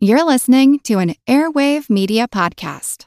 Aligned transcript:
You're 0.00 0.22
listening 0.24 0.78
to 0.84 1.00
an 1.00 1.16
Airwave 1.26 1.90
Media 1.90 2.28
Podcast. 2.28 3.06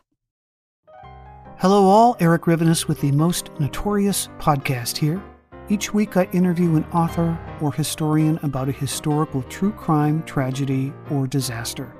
Hello, 1.58 1.86
all. 1.86 2.18
Eric 2.20 2.42
Rivenes 2.42 2.90
with 2.90 3.00
the 3.00 3.14
Most 3.14 3.50
Notorious 3.62 4.28
podcast 4.40 4.98
here. 4.98 5.24
Each 5.70 5.94
week, 5.94 6.18
I 6.18 6.28
interview 6.34 6.76
an 6.76 6.84
author 6.92 7.40
or 7.62 7.72
historian 7.72 8.40
about 8.44 8.68
a 8.68 8.74
historical 8.74 9.42
true 9.44 9.72
crime, 9.72 10.22
tragedy, 10.24 10.92
or 11.10 11.28
disaster. 11.28 11.96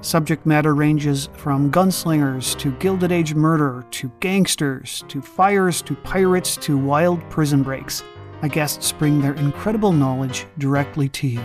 Subject 0.00 0.44
matter 0.44 0.74
ranges 0.74 1.28
from 1.34 1.70
gunslingers 1.70 2.58
to 2.58 2.72
Gilded 2.78 3.12
Age 3.12 3.36
murder 3.36 3.86
to 3.92 4.10
gangsters 4.18 5.04
to 5.06 5.22
fires 5.22 5.82
to 5.82 5.94
pirates 5.94 6.56
to 6.56 6.76
wild 6.76 7.20
prison 7.30 7.62
breaks. 7.62 8.02
My 8.42 8.48
guests 8.48 8.90
bring 8.90 9.20
their 9.20 9.34
incredible 9.34 9.92
knowledge 9.92 10.46
directly 10.58 11.08
to 11.10 11.28
you. 11.28 11.44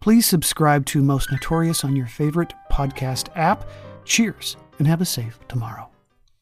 Please 0.00 0.26
subscribe 0.26 0.86
to 0.86 1.02
Most 1.02 1.30
Notorious 1.32 1.84
on 1.84 1.96
your 1.96 2.06
favorite 2.06 2.54
podcast 2.70 3.28
app. 3.34 3.68
Cheers 4.04 4.56
and 4.78 4.86
have 4.86 5.00
a 5.00 5.04
safe 5.04 5.38
tomorrow. 5.48 5.88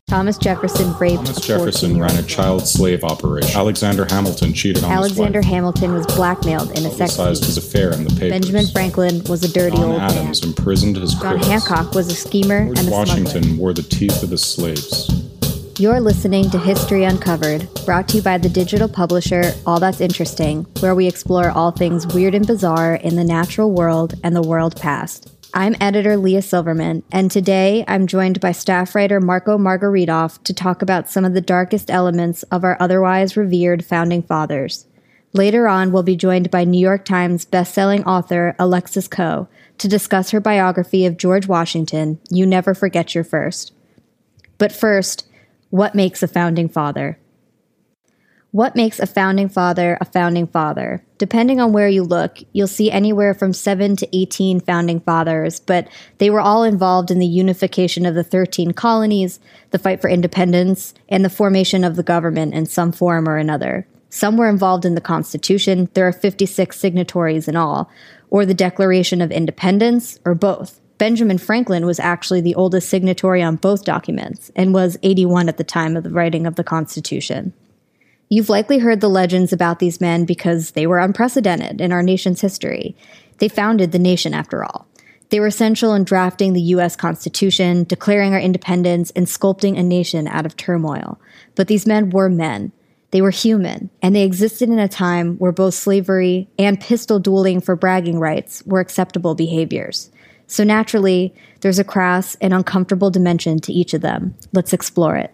Thomas 0.08 0.38
Jefferson 0.38 0.96
raped 0.98 1.24
Thomas 1.26 1.40
Jefferson 1.40 1.98
ran 1.98 2.14
a 2.16 2.22
child 2.22 2.68
slave 2.68 3.02
operation. 3.02 3.56
Alexander 3.56 4.04
Hamilton 4.04 4.52
cheated 4.52 4.84
on 4.84 4.92
Alexander 4.92 5.38
his 5.40 5.46
wife. 5.46 5.52
Hamilton 5.52 5.94
was 5.94 6.06
blackmailed 6.06 6.70
in 6.78 6.86
a 6.86 6.90
sex 6.90 7.16
Publicized 7.16 7.44
his 7.44 7.56
affair 7.56 7.92
in 7.92 8.04
the 8.04 8.10
papers. 8.10 8.30
Benjamin 8.30 8.66
Franklin 8.68 9.22
was 9.28 9.42
a 9.42 9.52
dirty 9.52 9.76
John 9.76 9.90
old 9.92 10.00
Adams 10.00 10.42
man. 10.42 10.50
imprisoned 10.50 10.96
his 10.96 11.14
John 11.14 11.20
critics. 11.40 11.46
Hancock 11.48 11.92
was 11.94 12.06
a 12.08 12.14
schemer 12.14 12.66
George 12.66 12.78
and 12.78 12.88
a 12.88 12.90
Washington 12.92 13.42
smuggler. 13.42 13.60
wore 13.60 13.72
the 13.72 13.82
teeth 13.82 14.22
of 14.22 14.30
his 14.30 14.44
slaves. 14.44 15.10
You're 15.78 16.00
listening 16.00 16.48
to 16.52 16.58
History 16.58 17.04
Uncovered, 17.04 17.68
brought 17.84 18.08
to 18.08 18.16
you 18.16 18.22
by 18.22 18.38
the 18.38 18.48
digital 18.48 18.88
publisher 18.88 19.52
All 19.66 19.78
That's 19.78 20.00
Interesting, 20.00 20.62
where 20.80 20.94
we 20.94 21.06
explore 21.06 21.50
all 21.50 21.70
things 21.70 22.06
weird 22.06 22.34
and 22.34 22.46
bizarre 22.46 22.94
in 22.94 23.16
the 23.16 23.24
natural 23.24 23.70
world 23.70 24.14
and 24.24 24.34
the 24.34 24.40
world 24.40 24.80
past. 24.80 25.30
I'm 25.52 25.76
editor 25.78 26.16
Leah 26.16 26.40
Silverman, 26.40 27.02
and 27.12 27.30
today 27.30 27.84
I'm 27.86 28.06
joined 28.06 28.40
by 28.40 28.52
staff 28.52 28.94
writer 28.94 29.20
Marco 29.20 29.58
Margaritoff 29.58 30.42
to 30.44 30.54
talk 30.54 30.80
about 30.80 31.10
some 31.10 31.26
of 31.26 31.34
the 31.34 31.42
darkest 31.42 31.90
elements 31.90 32.42
of 32.44 32.64
our 32.64 32.78
otherwise 32.80 33.36
revered 33.36 33.84
founding 33.84 34.22
fathers. 34.22 34.86
Later 35.34 35.68
on, 35.68 35.92
we'll 35.92 36.02
be 36.02 36.16
joined 36.16 36.50
by 36.50 36.64
New 36.64 36.80
York 36.80 37.04
Times 37.04 37.44
bestselling 37.44 38.02
author 38.06 38.56
Alexis 38.58 39.08
Coe 39.08 39.46
to 39.76 39.88
discuss 39.88 40.30
her 40.30 40.40
biography 40.40 41.04
of 41.04 41.18
George 41.18 41.46
Washington, 41.46 42.18
You 42.30 42.46
Never 42.46 42.72
Forget 42.72 43.14
Your 43.14 43.24
First. 43.24 43.74
But 44.56 44.72
first, 44.72 45.26
what 45.76 45.94
makes 45.94 46.22
a 46.22 46.28
founding 46.28 46.68
father? 46.68 47.18
What 48.50 48.74
makes 48.74 48.98
a 48.98 49.06
founding 49.06 49.50
father 49.50 49.98
a 50.00 50.06
founding 50.06 50.46
father? 50.46 51.04
Depending 51.18 51.60
on 51.60 51.74
where 51.74 51.88
you 51.88 52.02
look, 52.02 52.38
you'll 52.54 52.66
see 52.66 52.90
anywhere 52.90 53.34
from 53.34 53.52
7 53.52 53.96
to 53.96 54.16
18 54.16 54.60
founding 54.60 55.00
fathers, 55.00 55.60
but 55.60 55.88
they 56.16 56.30
were 56.30 56.40
all 56.40 56.64
involved 56.64 57.10
in 57.10 57.18
the 57.18 57.26
unification 57.26 58.06
of 58.06 58.14
the 58.14 58.24
13 58.24 58.72
colonies, 58.72 59.38
the 59.72 59.78
fight 59.78 60.00
for 60.00 60.08
independence, 60.08 60.94
and 61.10 61.22
the 61.22 61.28
formation 61.28 61.84
of 61.84 61.96
the 61.96 62.02
government 62.02 62.54
in 62.54 62.64
some 62.64 62.92
form 62.92 63.28
or 63.28 63.36
another. 63.36 63.86
Some 64.08 64.38
were 64.38 64.48
involved 64.48 64.86
in 64.86 64.94
the 64.94 65.02
Constitution, 65.02 65.90
there 65.92 66.08
are 66.08 66.12
56 66.12 66.78
signatories 66.78 67.48
in 67.48 67.56
all, 67.56 67.90
or 68.30 68.46
the 68.46 68.54
Declaration 68.54 69.20
of 69.20 69.30
Independence, 69.30 70.18
or 70.24 70.34
both. 70.34 70.80
Benjamin 70.98 71.38
Franklin 71.38 71.84
was 71.84 72.00
actually 72.00 72.40
the 72.40 72.54
oldest 72.54 72.88
signatory 72.88 73.42
on 73.42 73.56
both 73.56 73.84
documents 73.84 74.50
and 74.56 74.72
was 74.72 74.96
81 75.02 75.48
at 75.48 75.58
the 75.58 75.64
time 75.64 75.96
of 75.96 76.04
the 76.04 76.10
writing 76.10 76.46
of 76.46 76.56
the 76.56 76.64
Constitution. 76.64 77.52
You've 78.28 78.48
likely 78.48 78.78
heard 78.78 79.00
the 79.00 79.08
legends 79.08 79.52
about 79.52 79.78
these 79.78 80.00
men 80.00 80.24
because 80.24 80.72
they 80.72 80.86
were 80.86 80.98
unprecedented 80.98 81.80
in 81.80 81.92
our 81.92 82.02
nation's 82.02 82.40
history. 82.40 82.96
They 83.38 83.48
founded 83.48 83.92
the 83.92 83.98
nation, 83.98 84.34
after 84.34 84.64
all. 84.64 84.86
They 85.28 85.38
were 85.38 85.46
essential 85.46 85.94
in 85.94 86.04
drafting 86.04 86.52
the 86.52 86.62
U.S. 86.62 86.96
Constitution, 86.96 87.84
declaring 87.84 88.32
our 88.32 88.40
independence, 88.40 89.10
and 89.10 89.26
sculpting 89.26 89.78
a 89.78 89.82
nation 89.82 90.26
out 90.26 90.46
of 90.46 90.56
turmoil. 90.56 91.20
But 91.54 91.68
these 91.68 91.86
men 91.86 92.10
were 92.10 92.28
men. 92.28 92.72
They 93.10 93.22
were 93.22 93.30
human, 93.30 93.90
and 94.02 94.14
they 94.14 94.24
existed 94.24 94.68
in 94.68 94.78
a 94.78 94.88
time 94.88 95.36
where 95.36 95.52
both 95.52 95.74
slavery 95.74 96.48
and 96.58 96.80
pistol 96.80 97.18
dueling 97.18 97.60
for 97.60 97.76
bragging 97.76 98.18
rights 98.18 98.62
were 98.66 98.80
acceptable 98.80 99.34
behaviors. 99.34 100.10
So 100.46 100.64
naturally, 100.64 101.34
there's 101.60 101.78
a 101.78 101.84
crass 101.84 102.36
and 102.40 102.54
uncomfortable 102.54 103.10
dimension 103.10 103.58
to 103.60 103.72
each 103.72 103.94
of 103.94 104.00
them. 104.00 104.34
Let's 104.52 104.72
explore 104.72 105.16
it. 105.16 105.32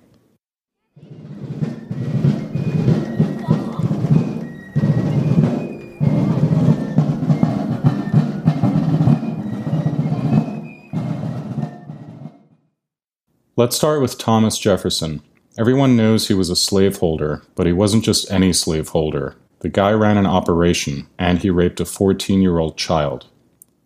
Let's 13.55 13.77
start 13.77 14.01
with 14.01 14.17
Thomas 14.17 14.59
Jefferson. 14.59 15.23
Everyone 15.59 15.95
knows 15.95 16.27
he 16.27 16.35
was 16.35 16.49
a 16.49 16.57
slaveholder, 16.57 17.43
but 17.55 17.67
he 17.67 17.73
wasn't 17.75 18.03
just 18.03 18.31
any 18.31 18.55
slaveholder. 18.55 19.37
The 19.61 19.69
guy 19.69 19.93
ran 19.93 20.17
an 20.17 20.27
operation, 20.27 21.07
and 21.19 21.39
he 21.39 21.51
raped 21.51 21.79
a 21.79 21.85
14 21.85 22.41
year 22.41 22.59
old 22.59 22.79
child. 22.79 23.27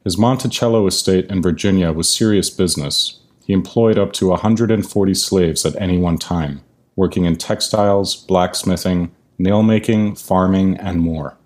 His 0.06 0.16
Monticello 0.16 0.86
estate 0.86 1.28
in 1.32 1.42
Virginia 1.42 1.90
was 1.90 2.08
serious 2.08 2.48
business. 2.48 3.18
He 3.44 3.52
employed 3.52 3.98
up 3.98 4.12
to 4.12 4.28
140 4.28 5.14
slaves 5.14 5.66
at 5.66 5.74
any 5.82 5.98
one 5.98 6.16
time, 6.16 6.62
working 6.94 7.24
in 7.24 7.34
textiles, 7.34 8.14
blacksmithing, 8.14 9.10
nail 9.36 9.64
making, 9.64 10.14
farming, 10.14 10.76
and 10.76 11.00
more. 11.00 11.36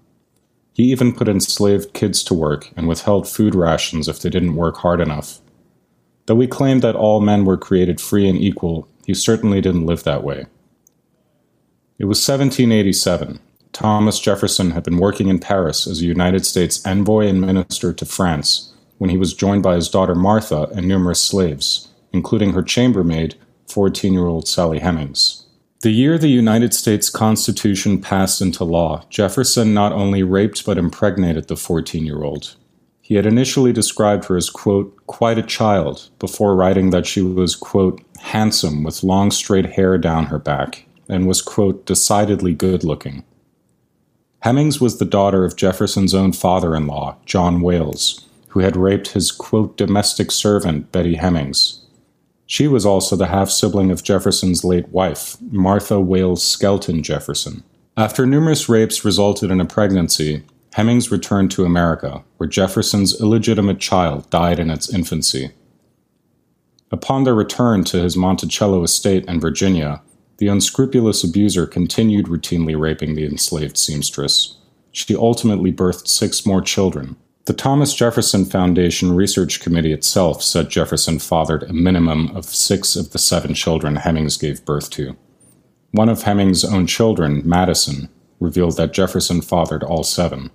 He 0.74 0.82
even 0.92 1.14
put 1.14 1.26
enslaved 1.26 1.94
kids 1.94 2.22
to 2.24 2.34
work 2.34 2.70
and 2.76 2.86
withheld 2.86 3.26
food 3.26 3.54
rations 3.54 4.08
if 4.08 4.20
they 4.20 4.28
didn't 4.28 4.56
work 4.56 4.76
hard 4.76 5.00
enough. 5.00 5.40
Though 6.26 6.38
he 6.38 6.46
claimed 6.46 6.82
that 6.82 6.96
all 6.96 7.22
men 7.22 7.46
were 7.46 7.56
created 7.56 7.98
free 7.98 8.28
and 8.28 8.36
equal, 8.36 8.86
he 9.06 9.14
certainly 9.14 9.62
didn't 9.62 9.86
live 9.86 10.04
that 10.04 10.22
way. 10.22 10.44
It 11.98 12.04
was 12.04 12.18
1787. 12.18 13.40
Thomas 13.80 14.20
Jefferson 14.20 14.72
had 14.72 14.84
been 14.84 14.98
working 14.98 15.28
in 15.28 15.38
Paris 15.38 15.86
as 15.86 16.02
a 16.02 16.04
United 16.04 16.44
States 16.44 16.84
envoy 16.84 17.26
and 17.28 17.40
minister 17.40 17.94
to 17.94 18.04
France 18.04 18.74
when 18.98 19.08
he 19.08 19.16
was 19.16 19.32
joined 19.32 19.62
by 19.62 19.74
his 19.76 19.88
daughter 19.88 20.14
Martha 20.14 20.64
and 20.74 20.86
numerous 20.86 21.24
slaves, 21.24 21.88
including 22.12 22.52
her 22.52 22.62
chambermaid, 22.62 23.36
14 23.68 24.12
year 24.12 24.26
old 24.26 24.46
Sally 24.46 24.80
Hemings. 24.80 25.46
The 25.80 25.92
year 25.92 26.18
the 26.18 26.28
United 26.28 26.74
States 26.74 27.08
Constitution 27.08 28.02
passed 28.02 28.42
into 28.42 28.64
law, 28.64 29.06
Jefferson 29.08 29.72
not 29.72 29.92
only 29.92 30.22
raped 30.22 30.66
but 30.66 30.76
impregnated 30.76 31.48
the 31.48 31.56
14 31.56 32.04
year 32.04 32.22
old. 32.22 32.56
He 33.00 33.14
had 33.14 33.24
initially 33.24 33.72
described 33.72 34.26
her 34.26 34.36
as, 34.36 34.50
quote, 34.50 34.94
quite 35.06 35.38
a 35.38 35.42
child, 35.42 36.10
before 36.18 36.54
writing 36.54 36.90
that 36.90 37.06
she 37.06 37.22
was, 37.22 37.56
quote, 37.56 38.02
handsome 38.18 38.84
with 38.84 39.02
long 39.02 39.30
straight 39.30 39.72
hair 39.72 39.96
down 39.96 40.26
her 40.26 40.38
back, 40.38 40.84
and 41.08 41.26
was, 41.26 41.40
quote, 41.40 41.86
decidedly 41.86 42.52
good 42.52 42.84
looking. 42.84 43.24
Hemings 44.42 44.80
was 44.80 44.98
the 44.98 45.04
daughter 45.04 45.44
of 45.44 45.56
Jefferson's 45.56 46.14
own 46.14 46.32
father 46.32 46.74
in 46.74 46.86
law, 46.86 47.16
John 47.26 47.60
Wayles, 47.60 48.24
who 48.48 48.60
had 48.60 48.76
raped 48.76 49.08
his, 49.08 49.30
quote, 49.30 49.76
domestic 49.76 50.30
servant, 50.30 50.90
Betty 50.92 51.16
Hemings. 51.16 51.80
She 52.46 52.66
was 52.66 52.86
also 52.86 53.16
the 53.16 53.26
half 53.26 53.50
sibling 53.50 53.90
of 53.90 54.02
Jefferson's 54.02 54.64
late 54.64 54.88
wife, 54.88 55.36
Martha 55.40 55.94
Wayles 56.00 56.40
Skelton 56.40 57.02
Jefferson. 57.02 57.62
After 57.96 58.24
numerous 58.24 58.68
rapes 58.68 59.04
resulted 59.04 59.50
in 59.50 59.60
a 59.60 59.66
pregnancy, 59.66 60.42
Hemings 60.74 61.10
returned 61.10 61.50
to 61.52 61.64
America, 61.64 62.24
where 62.38 62.48
Jefferson's 62.48 63.20
illegitimate 63.20 63.78
child 63.78 64.28
died 64.30 64.58
in 64.58 64.70
its 64.70 64.92
infancy. 64.92 65.50
Upon 66.90 67.24
their 67.24 67.34
return 67.34 67.84
to 67.84 68.02
his 68.02 68.16
Monticello 68.16 68.82
estate 68.82 69.26
in 69.26 69.38
Virginia, 69.38 70.00
the 70.40 70.48
unscrupulous 70.48 71.22
abuser 71.22 71.66
continued 71.66 72.26
routinely 72.26 72.78
raping 72.78 73.14
the 73.14 73.26
enslaved 73.26 73.76
seamstress. 73.76 74.56
She 74.90 75.14
ultimately 75.14 75.70
birthed 75.70 76.08
six 76.08 76.46
more 76.46 76.62
children. 76.62 77.16
The 77.44 77.52
Thomas 77.52 77.92
Jefferson 77.92 78.46
Foundation 78.46 79.14
Research 79.14 79.60
Committee 79.60 79.92
itself 79.92 80.42
said 80.42 80.70
Jefferson 80.70 81.18
fathered 81.18 81.64
a 81.64 81.74
minimum 81.74 82.34
of 82.34 82.46
six 82.46 82.96
of 82.96 83.10
the 83.10 83.18
seven 83.18 83.52
children 83.52 83.96
Hemings 83.96 84.40
gave 84.40 84.64
birth 84.64 84.88
to. 84.90 85.14
One 85.90 86.08
of 86.08 86.22
Hemings' 86.22 86.64
own 86.64 86.86
children, 86.86 87.42
Madison, 87.44 88.08
revealed 88.40 88.78
that 88.78 88.94
Jefferson 88.94 89.42
fathered 89.42 89.82
all 89.82 90.04
seven. 90.04 90.50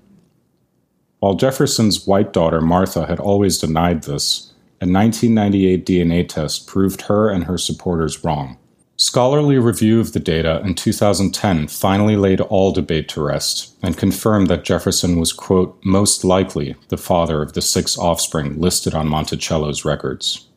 While 1.19 1.35
Jefferson's 1.35 2.07
white 2.07 2.33
daughter 2.33 2.59
Martha 2.59 3.05
had 3.05 3.19
always 3.19 3.59
denied 3.59 4.03
this, 4.03 4.51
a 4.81 4.87
1998 4.87 5.85
DNA 5.85 6.27
test 6.27 6.65
proved 6.65 7.03
her 7.03 7.29
and 7.29 7.43
her 7.43 7.59
supporters 7.59 8.23
wrong. 8.23 8.57
Scholarly 8.97 9.57
review 9.57 9.99
of 9.99 10.13
the 10.13 10.21
data 10.21 10.61
in 10.63 10.73
2010 10.73 11.67
finally 11.67 12.15
laid 12.15 12.39
all 12.39 12.71
debate 12.71 13.09
to 13.09 13.21
rest 13.21 13.75
and 13.83 13.97
confirmed 13.97 14.47
that 14.47 14.63
Jefferson 14.63 15.19
was, 15.19 15.33
quote, 15.33 15.77
most 15.83 16.23
likely 16.23 16.75
the 16.87 16.95
father 16.95 17.41
of 17.41 17.53
the 17.53 17.61
six 17.61 17.97
offspring 17.97 18.57
listed 18.61 18.95
on 18.95 19.09
Monticello's 19.09 19.83
records. 19.83 20.47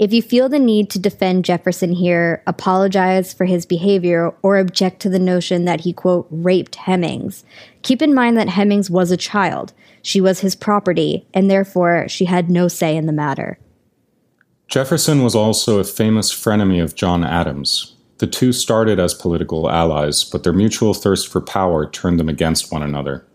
If 0.00 0.12
you 0.12 0.22
feel 0.22 0.48
the 0.48 0.58
need 0.58 0.90
to 0.90 0.98
defend 0.98 1.44
Jefferson 1.44 1.92
here, 1.92 2.42
apologize 2.48 3.32
for 3.32 3.44
his 3.44 3.64
behavior, 3.64 4.34
or 4.42 4.58
object 4.58 5.00
to 5.02 5.08
the 5.08 5.20
notion 5.20 5.64
that 5.64 5.82
he, 5.82 5.92
quote, 5.92 6.26
raped 6.30 6.74
Hemings, 6.74 7.44
keep 7.82 8.02
in 8.02 8.12
mind 8.12 8.36
that 8.36 8.48
Hemings 8.48 8.90
was 8.90 9.12
a 9.12 9.16
child. 9.16 9.72
She 10.02 10.20
was 10.20 10.40
his 10.40 10.56
property, 10.56 11.26
and 11.32 11.48
therefore 11.48 12.06
she 12.08 12.24
had 12.24 12.50
no 12.50 12.66
say 12.66 12.96
in 12.96 13.06
the 13.06 13.12
matter. 13.12 13.58
Jefferson 14.68 15.22
was 15.22 15.34
also 15.34 15.78
a 15.78 15.84
famous 15.84 16.32
frenemy 16.32 16.82
of 16.82 16.94
John 16.94 17.22
Adams. 17.22 17.94
The 18.18 18.26
two 18.26 18.52
started 18.52 18.98
as 18.98 19.12
political 19.12 19.70
allies, 19.70 20.24
but 20.24 20.42
their 20.42 20.52
mutual 20.52 20.94
thirst 20.94 21.28
for 21.28 21.40
power 21.40 21.88
turned 21.88 22.18
them 22.18 22.28
against 22.28 22.72
one 22.72 22.82
another. 22.82 23.26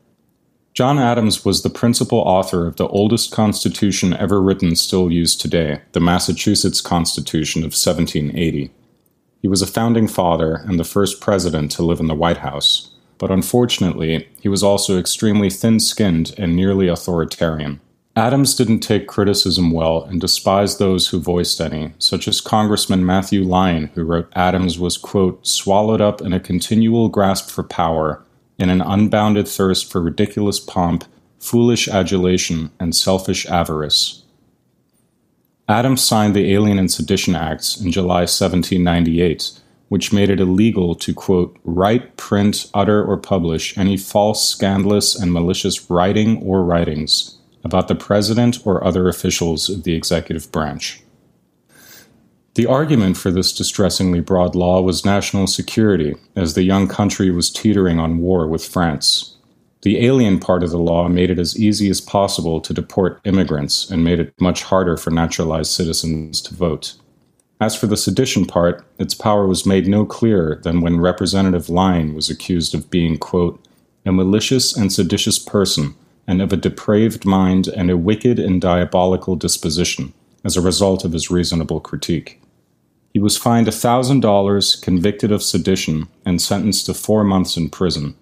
John 0.74 0.98
Adams 0.98 1.44
was 1.44 1.62
the 1.62 1.70
principal 1.70 2.20
author 2.20 2.66
of 2.66 2.78
the 2.78 2.88
oldest 2.88 3.32
constitution 3.32 4.14
ever 4.14 4.42
written 4.42 4.76
still 4.76 5.12
used 5.12 5.42
today, 5.42 5.82
the 5.92 6.00
Massachusetts 6.00 6.80
Constitution 6.82 7.62
of 7.62 7.74
1780. 7.74 8.72
He 9.42 9.48
was 9.48 9.62
a 9.62 9.68
founding 9.68 10.08
father 10.08 10.56
and 10.56 10.80
the 10.80 10.84
first 10.84 11.22
president 11.22 11.72
to 11.72 11.84
live 11.84 12.00
in 12.00 12.08
the 12.08 12.16
White 12.16 12.38
House, 12.38 12.92
but 13.18 13.32
unfortunately, 13.32 14.28
he 14.42 14.48
was 14.48 14.64
also 14.64 14.98
extremely 14.98 15.50
thin 15.50 15.80
skinned 15.80 16.34
and 16.38 16.56
nearly 16.56 16.88
authoritarian. 16.88 17.82
Adams 18.16 18.56
didn't 18.56 18.80
take 18.80 19.08
criticism 19.08 19.72
well 19.72 20.04
and 20.04 20.20
despised 20.20 20.80
those 20.80 21.08
who 21.08 21.20
voiced 21.20 21.62
any, 21.62 21.94
such 22.00 22.28
as 22.28 22.42
Congressman 22.42 23.06
Matthew 23.06 23.44
Lyon, 23.44 23.92
who 23.94 24.04
wrote 24.04 24.32
Adams 24.36 24.80
was, 24.80 24.98
quote, 24.98 25.46
swallowed 25.46 26.02
up 26.02 26.20
in 26.20 26.34
a 26.34 26.40
continual 26.40 27.08
grasp 27.08 27.50
for 27.50 27.64
power 27.64 28.24
in 28.58 28.70
an 28.70 28.82
unbounded 28.82 29.48
thirst 29.48 29.92
for 29.92 30.02
ridiculous 30.02 30.60
pomp, 30.60 31.06
foolish 31.38 31.88
adulation, 31.88 32.72
and 32.80 32.96
selfish 32.96 33.46
avarice. 33.46 34.24
Adams 35.70 36.04
signed 36.04 36.36
the 36.36 36.52
Alien 36.52 36.80
and 36.80 36.92
Sedition 36.92 37.36
Acts 37.36 37.80
in 37.80 37.92
July 37.92 38.22
1798, 38.22 39.52
which 39.88 40.12
made 40.12 40.32
it 40.32 40.40
illegal 40.40 40.96
to, 40.96 41.14
quote, 41.14 41.58
write, 41.64 42.18
print, 42.18 42.70
utter, 42.74 43.04
or 43.04 43.18
publish 43.18 43.78
any 43.78 43.96
false, 43.96 44.46
scandalous, 44.46 45.16
and 45.16 45.32
malicious 45.32 45.90
writing 45.92 46.42
or 46.42 46.64
writings 46.64 47.39
about 47.64 47.88
the 47.88 47.96
President 47.96 48.60
or 48.66 48.84
other 48.84 49.08
officials 49.08 49.70
of 49.70 49.84
the 49.84 49.96
executive 49.96 50.52
branch. 50.52 51.02
The 52.56 52.66
argument 52.66 53.16
for 53.18 53.32
this 53.32 53.54
distressingly 53.54 54.20
broad 54.20 54.56
law 54.56 54.82
was 54.82 55.06
national 55.06 55.48
security, 55.48 56.16
as 56.36 56.54
the 56.54 56.64
young 56.64 56.88
country 56.88 57.32
was 57.32 57.50
teetering 57.50 58.00
on 58.00 58.20
war 58.20 58.48
with 58.48 58.68
France. 58.68 59.38
The 59.82 60.06
alien 60.06 60.40
part 60.40 60.64
of 60.64 60.72
the 60.72 60.78
law 60.78 61.08
made 61.08 61.30
it 61.30 61.40
as 61.40 61.58
easy 61.58 61.90
as 61.90 62.02
possible 62.02 62.60
to 62.60 62.74
deport 62.74 63.22
immigrants 63.24 63.90
and 63.90 64.04
made 64.04 64.20
it 64.20 64.34
much 64.40 64.64
harder 64.64 64.98
for 64.98 65.12
naturalized 65.12 65.72
citizens 65.72 66.42
to 66.42 66.54
vote. 66.54 66.96
As 67.62 67.76
for 67.76 67.88
the 67.88 67.98
sedition 67.98 68.46
part, 68.46 68.86
its 68.98 69.14
power 69.14 69.48
was 69.48 69.66
made 69.66 69.88
no 69.88 70.06
clearer 70.06 70.60
than 70.64 70.82
when 70.82 71.00
Representative 71.00 71.70
Lyon 71.70 72.14
was 72.14 72.30
accused 72.30 72.74
of 72.74 72.90
being, 72.90 73.18
quote, 73.18 73.66
a 74.06 74.12
malicious 74.12 74.76
and 74.76 74.92
seditious 74.92 75.40
person, 75.40 75.96
and 76.30 76.44
of 76.44 76.54
a 76.54 76.58
depraved 76.58 77.26
mind 77.26 77.68
and 77.68 77.90
a 77.90 77.98
wicked 77.98 78.38
and 78.38 78.62
diabolical 78.62 79.36
disposition, 79.36 80.14
as 80.46 80.56
a 80.56 80.62
result 80.62 81.04
of 81.04 81.12
his 81.12 81.32
reasonable 81.32 81.80
critique. 81.80 82.40
He 83.12 83.20
was 83.20 83.36
fined 83.36 83.66
$1,000, 83.66 84.82
convicted 84.84 85.32
of 85.32 85.42
sedition, 85.42 86.08
and 86.24 86.40
sentenced 86.40 86.86
to 86.86 86.94
four 86.94 87.24
months 87.24 87.58
in 87.58 87.72
prison. 87.72 88.16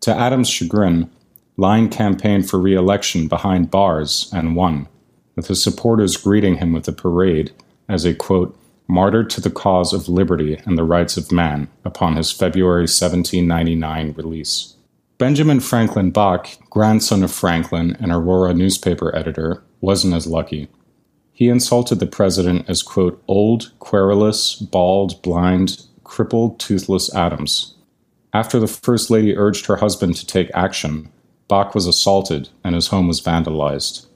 To 0.00 0.16
Adams' 0.16 0.48
chagrin, 0.48 1.10
Lyon 1.58 1.90
campaigned 1.90 2.48
for 2.48 2.58
re 2.58 2.74
election 2.74 3.28
behind 3.28 3.70
bars 3.70 4.30
and 4.32 4.56
won, 4.56 4.88
with 5.36 5.48
his 5.48 5.62
supporters 5.62 6.16
greeting 6.16 6.56
him 6.56 6.72
with 6.72 6.88
a 6.88 6.92
parade 6.92 7.52
as 7.86 8.06
a 8.06 8.14
quote, 8.14 8.58
martyr 8.88 9.22
to 9.24 9.42
the 9.42 9.50
cause 9.50 9.92
of 9.92 10.08
liberty 10.08 10.58
and 10.64 10.78
the 10.78 10.84
rights 10.84 11.18
of 11.18 11.30
man 11.30 11.68
upon 11.84 12.16
his 12.16 12.32
February 12.32 12.88
1799 12.88 14.14
release. 14.16 14.75
Benjamin 15.18 15.60
Franklin 15.60 16.10
Bach, 16.10 16.46
grandson 16.68 17.22
of 17.22 17.32
Franklin 17.32 17.96
and 17.98 18.12
Aurora 18.12 18.52
newspaper 18.52 19.16
editor, 19.16 19.62
wasn't 19.80 20.12
as 20.12 20.26
lucky. 20.26 20.68
He 21.32 21.48
insulted 21.48 22.00
the 22.00 22.06
president 22.06 22.68
as, 22.68 22.82
quote, 22.82 23.22
old, 23.26 23.72
querulous, 23.78 24.56
bald, 24.56 25.22
blind, 25.22 25.86
crippled, 26.04 26.60
toothless 26.60 27.14
Adams. 27.14 27.76
After 28.34 28.60
the 28.60 28.66
First 28.66 29.10
Lady 29.10 29.34
urged 29.34 29.64
her 29.66 29.76
husband 29.76 30.16
to 30.16 30.26
take 30.26 30.50
action, 30.52 31.10
Bach 31.48 31.74
was 31.74 31.86
assaulted 31.86 32.50
and 32.62 32.74
his 32.74 32.88
home 32.88 33.08
was 33.08 33.22
vandalized. 33.22 34.06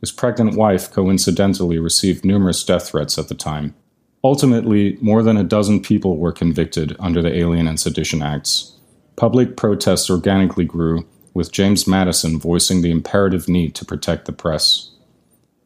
His 0.00 0.12
pregnant 0.12 0.56
wife 0.56 0.90
coincidentally 0.90 1.78
received 1.78 2.22
numerous 2.22 2.62
death 2.62 2.88
threats 2.88 3.18
at 3.18 3.28
the 3.28 3.34
time. 3.34 3.74
Ultimately, 4.22 4.98
more 5.00 5.22
than 5.22 5.38
a 5.38 5.44
dozen 5.44 5.80
people 5.80 6.18
were 6.18 6.32
convicted 6.32 6.96
under 6.98 7.22
the 7.22 7.34
Alien 7.34 7.66
and 7.66 7.80
Sedition 7.80 8.20
Acts. 8.20 8.76
Public 9.16 9.56
protests 9.56 10.08
organically 10.08 10.64
grew, 10.64 11.06
with 11.34 11.52
James 11.52 11.86
Madison 11.86 12.38
voicing 12.38 12.82
the 12.82 12.90
imperative 12.90 13.48
need 13.48 13.74
to 13.76 13.84
protect 13.84 14.24
the 14.24 14.32
press. 14.32 14.90